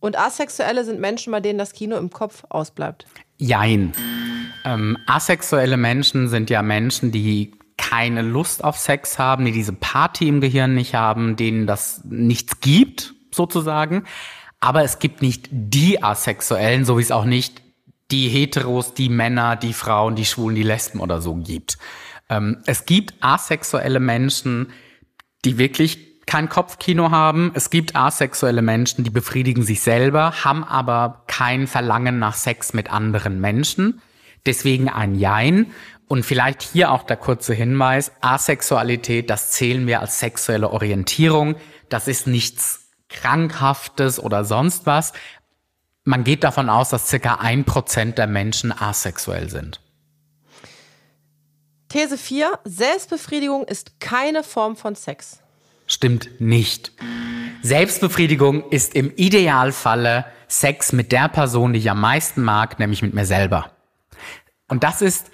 Und 0.00 0.18
Asexuelle 0.18 0.84
sind 0.84 1.00
Menschen, 1.00 1.30
bei 1.30 1.40
denen 1.40 1.58
das 1.58 1.72
Kino 1.72 1.96
im 1.96 2.10
Kopf 2.10 2.42
ausbleibt. 2.48 3.06
Jein. 3.38 3.92
Ähm, 4.64 4.98
asexuelle 5.06 5.76
Menschen 5.76 6.28
sind 6.28 6.50
ja 6.50 6.62
Menschen, 6.62 7.12
die 7.12 7.52
keine 7.76 8.22
Lust 8.22 8.64
auf 8.64 8.78
Sex 8.78 9.18
haben, 9.18 9.44
die 9.44 9.52
diese 9.52 9.72
Party 9.72 10.28
im 10.28 10.40
Gehirn 10.40 10.74
nicht 10.74 10.94
haben, 10.94 11.36
denen 11.36 11.66
das 11.66 12.02
nichts 12.04 12.60
gibt, 12.60 13.14
sozusagen. 13.32 14.04
Aber 14.62 14.84
es 14.84 15.00
gibt 15.00 15.22
nicht 15.22 15.48
die 15.50 16.04
Asexuellen, 16.04 16.84
so 16.84 16.96
wie 16.96 17.02
es 17.02 17.10
auch 17.10 17.24
nicht 17.24 17.60
die 18.12 18.28
Heteros, 18.28 18.94
die 18.94 19.08
Männer, 19.08 19.56
die 19.56 19.72
Frauen, 19.72 20.14
die 20.14 20.24
Schwulen, 20.24 20.54
die 20.54 20.62
Lesben 20.62 21.00
oder 21.00 21.20
so 21.20 21.34
gibt. 21.34 21.78
Ähm, 22.28 22.62
es 22.64 22.86
gibt 22.86 23.12
asexuelle 23.20 23.98
Menschen, 23.98 24.68
die 25.44 25.58
wirklich 25.58 26.22
kein 26.26 26.48
Kopfkino 26.48 27.10
haben. 27.10 27.50
Es 27.54 27.70
gibt 27.70 27.96
asexuelle 27.96 28.62
Menschen, 28.62 29.02
die 29.02 29.10
befriedigen 29.10 29.64
sich 29.64 29.80
selber, 29.80 30.44
haben 30.44 30.62
aber 30.62 31.24
kein 31.26 31.66
Verlangen 31.66 32.20
nach 32.20 32.34
Sex 32.34 32.72
mit 32.72 32.88
anderen 32.88 33.40
Menschen. 33.40 34.00
Deswegen 34.46 34.88
ein 34.88 35.16
Jein. 35.16 35.72
Und 36.06 36.24
vielleicht 36.24 36.62
hier 36.62 36.92
auch 36.92 37.02
der 37.02 37.16
kurze 37.16 37.52
Hinweis, 37.52 38.12
Asexualität, 38.20 39.28
das 39.28 39.50
zählen 39.50 39.88
wir 39.88 39.98
als 39.98 40.20
sexuelle 40.20 40.70
Orientierung. 40.70 41.56
Das 41.88 42.06
ist 42.06 42.28
nichts 42.28 42.81
Krankhaftes 43.12 44.18
oder 44.18 44.44
sonst 44.44 44.86
was. 44.86 45.12
Man 46.04 46.24
geht 46.24 46.42
davon 46.42 46.68
aus, 46.68 46.90
dass 46.90 47.08
circa 47.08 47.36
ein 47.36 47.64
Prozent 47.64 48.18
der 48.18 48.26
Menschen 48.26 48.72
asexuell 48.72 49.48
sind. 49.48 49.80
These 51.88 52.16
4. 52.16 52.58
Selbstbefriedigung 52.64 53.64
ist 53.64 54.00
keine 54.00 54.42
Form 54.42 54.76
von 54.76 54.94
Sex. 54.96 55.40
Stimmt 55.86 56.40
nicht. 56.40 56.92
Selbstbefriedigung 57.62 58.68
ist 58.70 58.94
im 58.94 59.12
Idealfalle 59.14 60.24
Sex 60.48 60.92
mit 60.92 61.12
der 61.12 61.28
Person, 61.28 61.74
die 61.74 61.80
ich 61.80 61.90
am 61.90 62.00
meisten 62.00 62.42
mag, 62.42 62.78
nämlich 62.78 63.02
mit 63.02 63.14
mir 63.14 63.26
selber. 63.26 63.70
Und 64.68 64.84
das 64.84 65.02
ist 65.02 65.30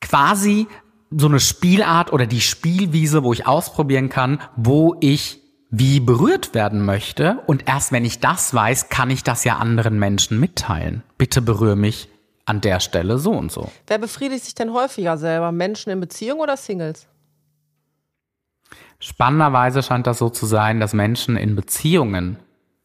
quasi 0.00 0.66
so 1.10 1.26
eine 1.26 1.38
Spielart 1.38 2.12
oder 2.12 2.26
die 2.26 2.40
Spielwiese, 2.40 3.22
wo 3.22 3.32
ich 3.32 3.46
ausprobieren 3.46 4.08
kann, 4.08 4.40
wo 4.56 4.96
ich 5.00 5.41
wie 5.72 6.00
berührt 6.00 6.54
werden 6.54 6.84
möchte. 6.84 7.38
Und 7.46 7.66
erst 7.66 7.90
wenn 7.90 8.04
ich 8.04 8.20
das 8.20 8.54
weiß, 8.54 8.90
kann 8.90 9.10
ich 9.10 9.24
das 9.24 9.42
ja 9.42 9.56
anderen 9.56 9.98
Menschen 9.98 10.38
mitteilen. 10.38 11.02
Bitte 11.16 11.40
berühre 11.42 11.76
mich 11.76 12.08
an 12.44 12.60
der 12.60 12.78
Stelle 12.78 13.18
so 13.18 13.32
und 13.32 13.50
so. 13.50 13.72
Wer 13.86 13.98
befriedigt 13.98 14.44
sich 14.44 14.54
denn 14.54 14.72
häufiger 14.74 15.16
selber? 15.16 15.50
Menschen 15.50 15.90
in 15.90 15.98
Beziehung 15.98 16.40
oder 16.40 16.58
Singles? 16.58 17.08
Spannenderweise 19.00 19.82
scheint 19.82 20.06
das 20.06 20.18
so 20.18 20.28
zu 20.28 20.44
sein, 20.44 20.78
dass 20.78 20.92
Menschen 20.92 21.36
in 21.36 21.56
Beziehungen 21.56 22.36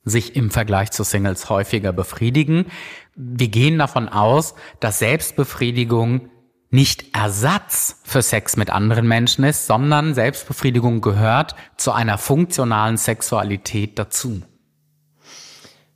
sich 0.05 0.37
im 0.37 0.49
Vergleich 0.49 0.91
zu 0.91 1.03
Singles 1.03 1.49
häufiger 1.49 1.91
befriedigen. 1.91 2.67
Wir 3.15 3.49
gehen 3.49 3.77
davon 3.77 4.07
aus, 4.07 4.55
dass 4.79 4.99
Selbstbefriedigung 4.99 6.29
nicht 6.69 7.15
Ersatz 7.15 8.01
für 8.03 8.21
Sex 8.21 8.57
mit 8.57 8.69
anderen 8.69 9.07
Menschen 9.07 9.43
ist, 9.43 9.67
sondern 9.67 10.13
Selbstbefriedigung 10.13 11.01
gehört 11.01 11.55
zu 11.77 11.91
einer 11.91 12.17
funktionalen 12.17 12.97
Sexualität 12.97 13.97
dazu. 13.97 14.41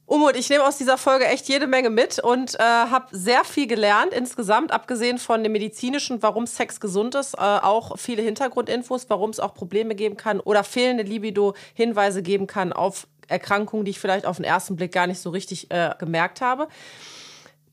Umut, 0.05 0.35
ich 0.35 0.49
nehme 0.49 0.65
aus 0.65 0.77
dieser 0.77 0.97
Folge 0.97 1.25
echt 1.25 1.47
jede 1.47 1.67
Menge 1.67 1.89
mit 1.89 2.19
und 2.19 2.55
äh, 2.55 2.59
habe 2.59 3.05
sehr 3.11 3.45
viel 3.45 3.65
gelernt 3.65 4.11
insgesamt, 4.13 4.73
abgesehen 4.73 5.17
von 5.17 5.41
dem 5.41 5.53
medizinischen, 5.53 6.21
warum 6.21 6.47
Sex 6.47 6.81
gesund 6.81 7.15
ist, 7.15 7.35
äh, 7.35 7.37
auch 7.37 7.97
viele 7.97 8.21
Hintergrundinfos, 8.21 9.05
warum 9.09 9.29
es 9.29 9.39
auch 9.39 9.53
Probleme 9.53 9.95
geben 9.95 10.17
kann 10.17 10.41
oder 10.41 10.65
fehlende 10.65 11.03
Libido 11.03 11.53
Hinweise 11.75 12.21
geben 12.23 12.45
kann 12.45 12.73
auf 12.73 13.07
Erkrankungen, 13.29 13.85
die 13.85 13.91
ich 13.91 13.99
vielleicht 14.01 14.25
auf 14.25 14.35
den 14.35 14.43
ersten 14.43 14.75
Blick 14.75 14.91
gar 14.91 15.07
nicht 15.07 15.21
so 15.21 15.29
richtig 15.29 15.71
äh, 15.71 15.91
gemerkt 15.97 16.41
habe. 16.41 16.67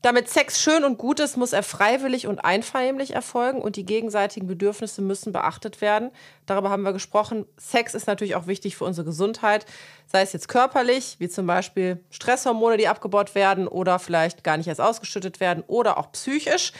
Damit 0.01 0.29
Sex 0.29 0.61
schön 0.61 0.85
und 0.85 0.97
gut 0.97 1.19
ist, 1.19 1.35
muss 1.35 1.51
er 1.51 1.61
freiwillig 1.61 2.25
und 2.25 2.39
einvernehmlich 2.39 3.15
erfolgen 3.15 3.61
und 3.61 3.75
die 3.75 3.85
gegenseitigen 3.85 4.47
Bedürfnisse 4.47 5.01
müssen 5.01 5.33
beachtet 5.33 5.81
werden. 5.81 6.11
Darüber 6.45 6.69
haben 6.69 6.83
wir 6.83 6.93
gesprochen. 6.93 7.45
Sex 7.57 7.93
ist 7.93 8.07
natürlich 8.07 8.35
auch 8.35 8.47
wichtig 8.47 8.77
für 8.77 8.85
unsere 8.85 9.03
Gesundheit, 9.03 9.65
sei 10.07 10.21
es 10.21 10.31
jetzt 10.31 10.47
körperlich, 10.47 11.17
wie 11.19 11.27
zum 11.27 11.45
Beispiel 11.45 12.01
Stresshormone, 12.11 12.77
die 12.77 12.87
abgebaut 12.87 13.35
werden 13.35 13.67
oder 13.67 13.99
vielleicht 13.99 14.45
gar 14.45 14.55
nicht 14.55 14.67
erst 14.67 14.79
ausgeschüttet 14.79 15.41
werden, 15.41 15.65
oder 15.67 15.97
auch 15.97 16.13
psychisch, 16.13 16.71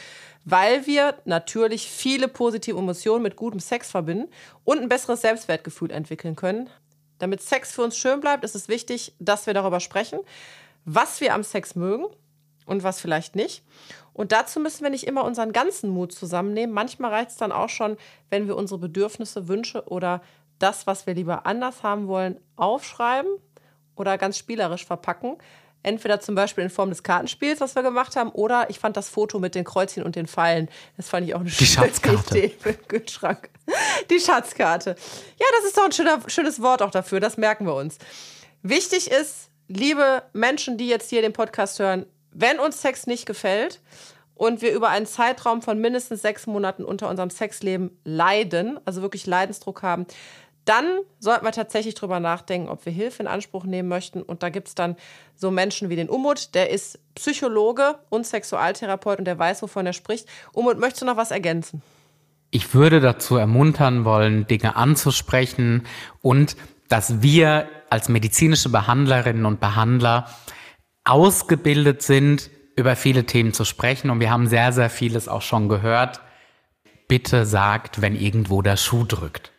weil 0.46 0.86
wir 0.86 1.14
natürlich 1.26 1.90
viele 1.90 2.26
positive 2.26 2.78
Emotionen 2.78 3.22
mit 3.22 3.36
gutem 3.36 3.60
Sex 3.60 3.90
verbinden 3.90 4.32
und 4.64 4.80
ein 4.80 4.88
besseres 4.88 5.20
Selbstwertgefühl 5.20 5.90
entwickeln 5.90 6.36
können. 6.36 6.70
Damit 7.18 7.42
Sex 7.42 7.72
für 7.72 7.82
uns 7.82 7.98
schön 7.98 8.20
bleibt, 8.20 8.44
ist 8.44 8.54
es 8.54 8.68
wichtig, 8.68 9.14
dass 9.18 9.46
wir 9.46 9.52
darüber 9.52 9.80
sprechen, 9.80 10.20
was 10.86 11.20
wir 11.20 11.34
am 11.34 11.44
Sex 11.44 11.74
mögen 11.74 12.06
und 12.66 12.82
was 12.82 13.00
vielleicht 13.00 13.36
nicht. 13.36 13.62
Und 14.12 14.32
dazu 14.32 14.60
müssen 14.60 14.82
wir 14.82 14.90
nicht 14.90 15.06
immer 15.06 15.24
unseren 15.24 15.52
ganzen 15.52 15.90
Mut 15.90 16.12
zusammennehmen. 16.12 16.74
Manchmal 16.74 17.10
reicht 17.12 17.30
es 17.30 17.36
dann 17.36 17.52
auch 17.52 17.68
schon, 17.68 17.96
wenn 18.28 18.48
wir 18.48 18.56
unsere 18.56 18.78
Bedürfnisse, 18.78 19.48
Wünsche 19.48 19.84
oder 19.88 20.20
das, 20.58 20.86
was 20.86 21.06
wir 21.06 21.14
lieber 21.14 21.46
anders 21.46 21.82
haben 21.82 22.06
wollen, 22.06 22.38
aufschreiben 22.56 23.30
oder 23.96 24.18
ganz 24.18 24.38
spielerisch 24.38 24.84
verpacken. 24.84 25.38
Entweder 25.82 26.20
zum 26.20 26.34
Beispiel 26.34 26.62
in 26.62 26.68
Form 26.68 26.90
des 26.90 27.02
Kartenspiels, 27.02 27.60
was 27.60 27.74
wir 27.74 27.82
gemacht 27.82 28.14
haben, 28.14 28.30
oder 28.30 28.68
ich 28.68 28.78
fand 28.78 28.98
das 28.98 29.08
Foto 29.08 29.38
mit 29.38 29.54
den 29.54 29.64
Kreuzchen 29.64 30.02
und 30.02 30.14
den 30.14 30.26
Pfeilen. 30.26 30.68
Das 30.98 31.08
fand 31.08 31.26
ich 31.26 31.34
auch 31.34 31.40
eine 31.40 31.48
Die 31.48 31.64
schöne 31.64 31.88
Schatzkarte. 31.88 32.38
Idee 32.38 32.54
für 32.58 32.72
den 32.74 32.86
Kühlschrank. 32.86 33.48
Die 34.10 34.20
Schatzkarte. 34.20 34.90
Ja, 35.38 35.46
das 35.56 35.64
ist 35.68 35.78
doch 35.78 35.84
ein 35.84 35.92
schöner, 35.92 36.20
schönes 36.26 36.60
Wort 36.60 36.82
auch 36.82 36.90
dafür. 36.90 37.20
Das 37.20 37.38
merken 37.38 37.64
wir 37.64 37.74
uns. 37.74 37.96
Wichtig 38.62 39.10
ist, 39.10 39.48
liebe 39.68 40.22
Menschen, 40.34 40.76
die 40.76 40.88
jetzt 40.88 41.08
hier 41.08 41.22
den 41.22 41.32
Podcast 41.32 41.78
hören, 41.78 42.04
wenn 42.32 42.58
uns 42.58 42.82
Sex 42.82 43.06
nicht 43.06 43.26
gefällt 43.26 43.80
und 44.34 44.62
wir 44.62 44.72
über 44.72 44.88
einen 44.88 45.06
Zeitraum 45.06 45.62
von 45.62 45.80
mindestens 45.80 46.22
sechs 46.22 46.46
Monaten 46.46 46.84
unter 46.84 47.08
unserem 47.08 47.30
Sexleben 47.30 47.90
leiden, 48.04 48.78
also 48.84 49.02
wirklich 49.02 49.26
Leidensdruck 49.26 49.82
haben, 49.82 50.06
dann 50.64 51.00
sollten 51.18 51.44
wir 51.44 51.52
tatsächlich 51.52 51.94
drüber 51.94 52.20
nachdenken, 52.20 52.68
ob 52.68 52.84
wir 52.84 52.92
Hilfe 52.92 53.22
in 53.22 53.28
Anspruch 53.28 53.64
nehmen 53.64 53.88
möchten. 53.88 54.22
Und 54.22 54.42
da 54.42 54.50
gibt 54.50 54.68
es 54.68 54.74
dann 54.74 54.96
so 55.34 55.50
Menschen 55.50 55.88
wie 55.88 55.96
den 55.96 56.08
Umut, 56.08 56.54
der 56.54 56.70
ist 56.70 56.98
Psychologe 57.14 57.96
und 58.08 58.26
Sexualtherapeut 58.26 59.18
und 59.18 59.24
der 59.24 59.38
weiß, 59.38 59.62
wovon 59.62 59.86
er 59.86 59.92
spricht. 59.92 60.28
Umut, 60.52 60.78
möchtest 60.78 61.02
du 61.02 61.06
noch 61.06 61.16
was 61.16 61.30
ergänzen? 61.30 61.82
Ich 62.50 62.74
würde 62.74 63.00
dazu 63.00 63.36
ermuntern 63.36 64.04
wollen, 64.04 64.46
Dinge 64.46 64.76
anzusprechen 64.76 65.86
und 66.20 66.56
dass 66.88 67.22
wir 67.22 67.68
als 67.88 68.08
medizinische 68.08 68.68
Behandlerinnen 68.68 69.46
und 69.46 69.60
Behandler 69.60 70.28
ausgebildet 71.04 72.02
sind, 72.02 72.50
über 72.76 72.96
viele 72.96 73.24
Themen 73.24 73.52
zu 73.52 73.64
sprechen. 73.64 74.10
Und 74.10 74.20
wir 74.20 74.30
haben 74.30 74.46
sehr, 74.46 74.72
sehr 74.72 74.90
vieles 74.90 75.28
auch 75.28 75.42
schon 75.42 75.68
gehört. 75.68 76.20
Bitte 77.08 77.46
sagt, 77.46 78.00
wenn 78.00 78.14
irgendwo 78.14 78.62
der 78.62 78.76
Schuh 78.76 79.04
drückt. 79.04 79.52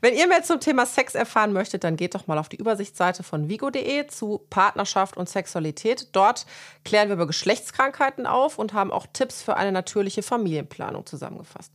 Wenn 0.00 0.14
ihr 0.14 0.28
mehr 0.28 0.44
zum 0.44 0.60
Thema 0.60 0.86
Sex 0.86 1.16
erfahren 1.16 1.52
möchtet, 1.52 1.82
dann 1.82 1.96
geht 1.96 2.14
doch 2.14 2.28
mal 2.28 2.38
auf 2.38 2.48
die 2.48 2.56
Übersichtsseite 2.56 3.24
von 3.24 3.48
vigo.de 3.48 4.06
zu 4.06 4.46
Partnerschaft 4.48 5.16
und 5.16 5.28
Sexualität. 5.28 6.10
Dort 6.12 6.46
klären 6.84 7.08
wir 7.08 7.14
über 7.14 7.26
Geschlechtskrankheiten 7.26 8.24
auf 8.24 8.58
und 8.58 8.74
haben 8.74 8.92
auch 8.92 9.06
Tipps 9.12 9.42
für 9.42 9.56
eine 9.56 9.72
natürliche 9.72 10.22
Familienplanung 10.22 11.04
zusammengefasst. 11.04 11.72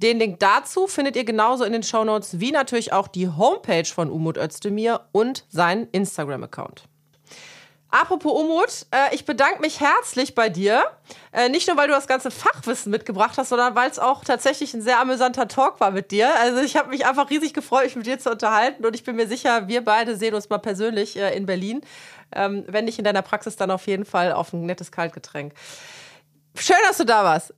Den 0.00 0.18
Link 0.18 0.38
dazu 0.38 0.86
findet 0.86 1.16
ihr 1.16 1.24
genauso 1.24 1.64
in 1.64 1.72
den 1.72 1.82
Shownotes 1.82 2.40
wie 2.40 2.52
natürlich 2.52 2.94
auch 2.94 3.08
die 3.08 3.28
Homepage 3.28 3.84
von 3.84 4.10
Umut 4.10 4.38
Özdemir 4.38 5.02
und 5.12 5.44
seinen 5.50 5.88
Instagram-Account. 5.90 6.84
Apropos 7.90 8.32
Umut, 8.32 8.86
äh, 8.90 9.14
ich 9.14 9.24
bedanke 9.24 9.62
mich 9.62 9.80
herzlich 9.80 10.34
bei 10.34 10.50
dir. 10.50 10.84
Äh, 11.32 11.48
nicht 11.48 11.68
nur, 11.68 11.76
weil 11.78 11.88
du 11.88 11.94
das 11.94 12.06
ganze 12.06 12.30
Fachwissen 12.30 12.90
mitgebracht 12.90 13.38
hast, 13.38 13.48
sondern 13.48 13.74
weil 13.74 13.90
es 13.90 13.98
auch 13.98 14.24
tatsächlich 14.24 14.74
ein 14.74 14.82
sehr 14.82 15.00
amüsanter 15.00 15.48
Talk 15.48 15.80
war 15.80 15.90
mit 15.90 16.10
dir. 16.10 16.28
Also 16.38 16.60
ich 16.60 16.76
habe 16.76 16.90
mich 16.90 17.06
einfach 17.06 17.30
riesig 17.30 17.54
gefreut, 17.54 17.84
mich 17.84 17.96
mit 17.96 18.06
dir 18.06 18.18
zu 18.18 18.30
unterhalten 18.30 18.84
und 18.84 18.94
ich 18.94 19.04
bin 19.04 19.16
mir 19.16 19.26
sicher, 19.26 19.68
wir 19.68 19.82
beide 19.82 20.16
sehen 20.16 20.34
uns 20.34 20.50
mal 20.50 20.58
persönlich 20.58 21.16
äh, 21.16 21.34
in 21.34 21.46
Berlin. 21.46 21.80
Ähm, 22.30 22.64
wenn 22.68 22.84
nicht 22.84 22.98
in 22.98 23.04
deiner 23.04 23.22
Praxis, 23.22 23.56
dann 23.56 23.70
auf 23.70 23.86
jeden 23.86 24.04
Fall 24.04 24.32
auf 24.32 24.52
ein 24.52 24.66
nettes 24.66 24.92
Kaltgetränk. 24.92 25.54
Schön, 26.56 26.76
dass 26.86 26.98
du 26.98 27.06
da 27.06 27.24
warst. 27.24 27.54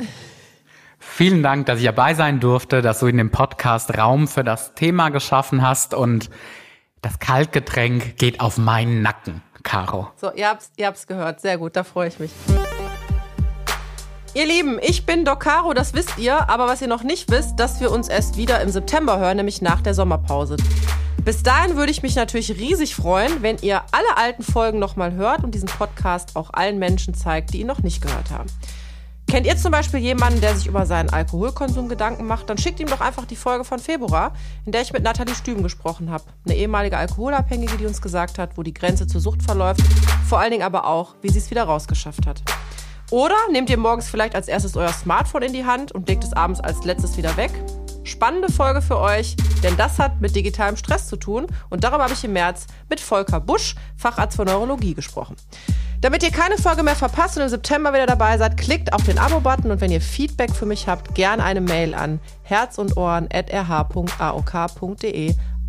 Vielen 1.00 1.42
Dank, 1.42 1.66
dass 1.66 1.80
ich 1.80 1.86
dabei 1.86 2.14
sein 2.14 2.38
durfte, 2.38 2.82
dass 2.82 3.00
du 3.00 3.06
in 3.06 3.16
dem 3.16 3.32
Podcast 3.32 3.96
Raum 3.98 4.28
für 4.28 4.44
das 4.44 4.74
Thema 4.74 5.08
geschaffen 5.08 5.66
hast 5.66 5.92
und 5.92 6.30
das 7.02 7.18
Kaltgetränk 7.18 8.16
geht 8.16 8.40
auf 8.40 8.58
meinen 8.58 9.02
Nacken. 9.02 9.42
Caro. 9.62 10.08
So, 10.16 10.32
ihr 10.32 10.48
habt's, 10.48 10.70
ihr 10.76 10.86
habt's 10.86 11.06
gehört. 11.06 11.40
Sehr 11.40 11.58
gut, 11.58 11.76
da 11.76 11.84
freue 11.84 12.08
ich 12.08 12.18
mich. 12.18 12.30
Ihr 14.32 14.46
Lieben, 14.46 14.78
ich 14.80 15.06
bin 15.06 15.24
Doc 15.24 15.40
Caro, 15.40 15.74
das 15.74 15.92
wisst 15.92 16.16
ihr, 16.18 16.48
aber 16.48 16.68
was 16.68 16.80
ihr 16.80 16.86
noch 16.86 17.02
nicht 17.02 17.30
wisst, 17.30 17.58
dass 17.58 17.80
wir 17.80 17.90
uns 17.90 18.08
erst 18.08 18.36
wieder 18.36 18.60
im 18.60 18.70
September 18.70 19.18
hören, 19.18 19.36
nämlich 19.36 19.60
nach 19.60 19.80
der 19.80 19.92
Sommerpause. 19.92 20.56
Bis 21.24 21.42
dahin 21.42 21.76
würde 21.76 21.90
ich 21.90 22.02
mich 22.02 22.14
natürlich 22.14 22.52
riesig 22.52 22.94
freuen, 22.94 23.42
wenn 23.42 23.58
ihr 23.58 23.82
alle 23.90 24.16
alten 24.16 24.42
Folgen 24.42 24.78
nochmal 24.78 25.14
hört 25.14 25.42
und 25.42 25.54
diesen 25.54 25.68
Podcast 25.68 26.36
auch 26.36 26.50
allen 26.52 26.78
Menschen 26.78 27.12
zeigt, 27.12 27.52
die 27.52 27.60
ihn 27.60 27.66
noch 27.66 27.82
nicht 27.82 28.02
gehört 28.02 28.30
haben. 28.30 28.48
Kennt 29.30 29.46
ihr 29.46 29.56
zum 29.56 29.70
Beispiel 29.70 30.00
jemanden, 30.00 30.40
der 30.40 30.56
sich 30.56 30.66
über 30.66 30.86
seinen 30.86 31.08
Alkoholkonsum 31.10 31.88
Gedanken 31.88 32.26
macht? 32.26 32.50
Dann 32.50 32.58
schickt 32.58 32.80
ihm 32.80 32.88
doch 32.88 33.00
einfach 33.00 33.26
die 33.26 33.36
Folge 33.36 33.62
von 33.62 33.78
Februar, 33.78 34.32
in 34.66 34.72
der 34.72 34.82
ich 34.82 34.92
mit 34.92 35.04
Nathalie 35.04 35.36
Stüben 35.36 35.62
gesprochen 35.62 36.10
habe. 36.10 36.24
Eine 36.44 36.56
ehemalige 36.56 36.98
Alkoholabhängige, 36.98 37.76
die 37.76 37.86
uns 37.86 38.02
gesagt 38.02 38.40
hat, 38.40 38.58
wo 38.58 38.64
die 38.64 38.74
Grenze 38.74 39.06
zur 39.06 39.20
Sucht 39.20 39.44
verläuft. 39.44 39.82
Vor 40.28 40.40
allen 40.40 40.50
Dingen 40.50 40.64
aber 40.64 40.84
auch, 40.84 41.14
wie 41.22 41.28
sie 41.28 41.38
es 41.38 41.48
wieder 41.48 41.62
rausgeschafft 41.62 42.26
hat. 42.26 42.42
Oder 43.12 43.36
nehmt 43.52 43.70
ihr 43.70 43.78
morgens 43.78 44.08
vielleicht 44.08 44.34
als 44.34 44.48
erstes 44.48 44.76
euer 44.76 44.92
Smartphone 44.92 45.42
in 45.42 45.52
die 45.52 45.64
Hand 45.64 45.92
und 45.92 46.08
legt 46.08 46.24
es 46.24 46.32
abends 46.32 46.58
als 46.58 46.84
letztes 46.84 47.16
wieder 47.16 47.36
weg? 47.36 47.52
Spannende 48.10 48.50
Folge 48.50 48.82
für 48.82 48.98
euch, 48.98 49.36
denn 49.62 49.76
das 49.76 50.00
hat 50.00 50.20
mit 50.20 50.34
digitalem 50.34 50.76
Stress 50.76 51.06
zu 51.06 51.14
tun 51.16 51.46
und 51.68 51.84
darüber 51.84 52.02
habe 52.02 52.12
ich 52.12 52.24
im 52.24 52.32
März 52.32 52.66
mit 52.88 52.98
Volker 52.98 53.38
Busch, 53.38 53.76
Facharzt 53.96 54.34
für 54.34 54.44
Neurologie, 54.44 54.94
gesprochen. 54.94 55.36
Damit 56.00 56.24
ihr 56.24 56.32
keine 56.32 56.58
Folge 56.58 56.82
mehr 56.82 56.96
verpasst 56.96 57.36
und 57.36 57.44
im 57.44 57.48
September 57.48 57.92
wieder 57.92 58.06
dabei 58.06 58.36
seid, 58.36 58.56
klickt 58.56 58.92
auf 58.92 59.04
den 59.04 59.20
Abo-Button 59.20 59.70
und 59.70 59.80
wenn 59.80 59.92
ihr 59.92 60.00
Feedback 60.00 60.52
für 60.52 60.66
mich 60.66 60.88
habt, 60.88 61.14
gerne 61.14 61.44
eine 61.44 61.60
Mail 61.60 61.94
an 61.94 62.18
herz 62.42 62.78
und 62.78 62.96
Ohren@rh.aok.de. 62.96 63.36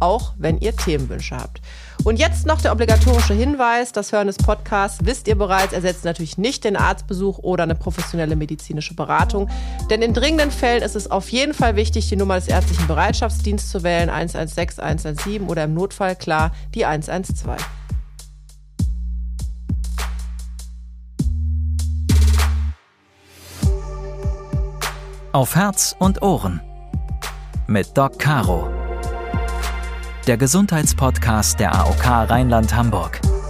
auch 0.02 0.34
wenn 0.38 0.60
ihr 0.60 0.76
Themenwünsche 0.76 1.38
habt. 1.38 1.62
Und 2.04 2.18
jetzt 2.18 2.48
noch 2.48 2.60
der 2.60 2.72
obligatorische 2.72 3.36
Hinweis, 3.36 3.92
das 3.92 4.12
Hören 4.12 4.28
des 4.28 4.38
Podcasts, 4.38 5.00
wisst 5.04 5.28
ihr 5.28 5.38
bereits, 5.38 5.72
ersetzt 5.72 6.04
natürlich 6.04 6.38
nicht 6.38 6.64
den 6.64 6.76
Arztbesuch 6.76 7.38
oder 7.40 7.64
eine 7.64 7.76
professionelle 7.76 8.36
medizinische 8.36 8.96
Beratung. 8.96 9.50
Denn 9.90 10.02
in 10.02 10.14
dringenden 10.14 10.50
Fällen 10.50 10.82
ist 10.82 10.96
es 10.96 11.12
auf 11.12 11.30
jeden 11.30 11.54
Fall 11.54 11.76
wichtig, 11.76 12.10
die 12.10 12.16
Nummer 12.16 12.36
des 12.36 12.48
ärztlichen 12.48 12.88
Bereitschaftsdienstes 12.88 13.72
zu 13.72 13.84
wählen, 13.84 14.10
116, 14.10 14.84
117 14.84 15.44
oder 15.48 15.66
im 15.66 15.76
Notfall 15.76 16.16
klar 16.16 16.52
die 16.74 16.86
112. 16.86 17.64
Auf 25.34 25.56
Herz 25.56 25.96
und 25.98 26.22
Ohren 26.22 26.60
mit 27.68 27.98
Doc 27.98 28.20
Caro 28.20 28.81
der 30.28 30.38
Gesundheitspodcast 30.38 31.60
der 31.60 31.74
AOK 31.76 32.06
Rheinland-Hamburg. 32.06 33.41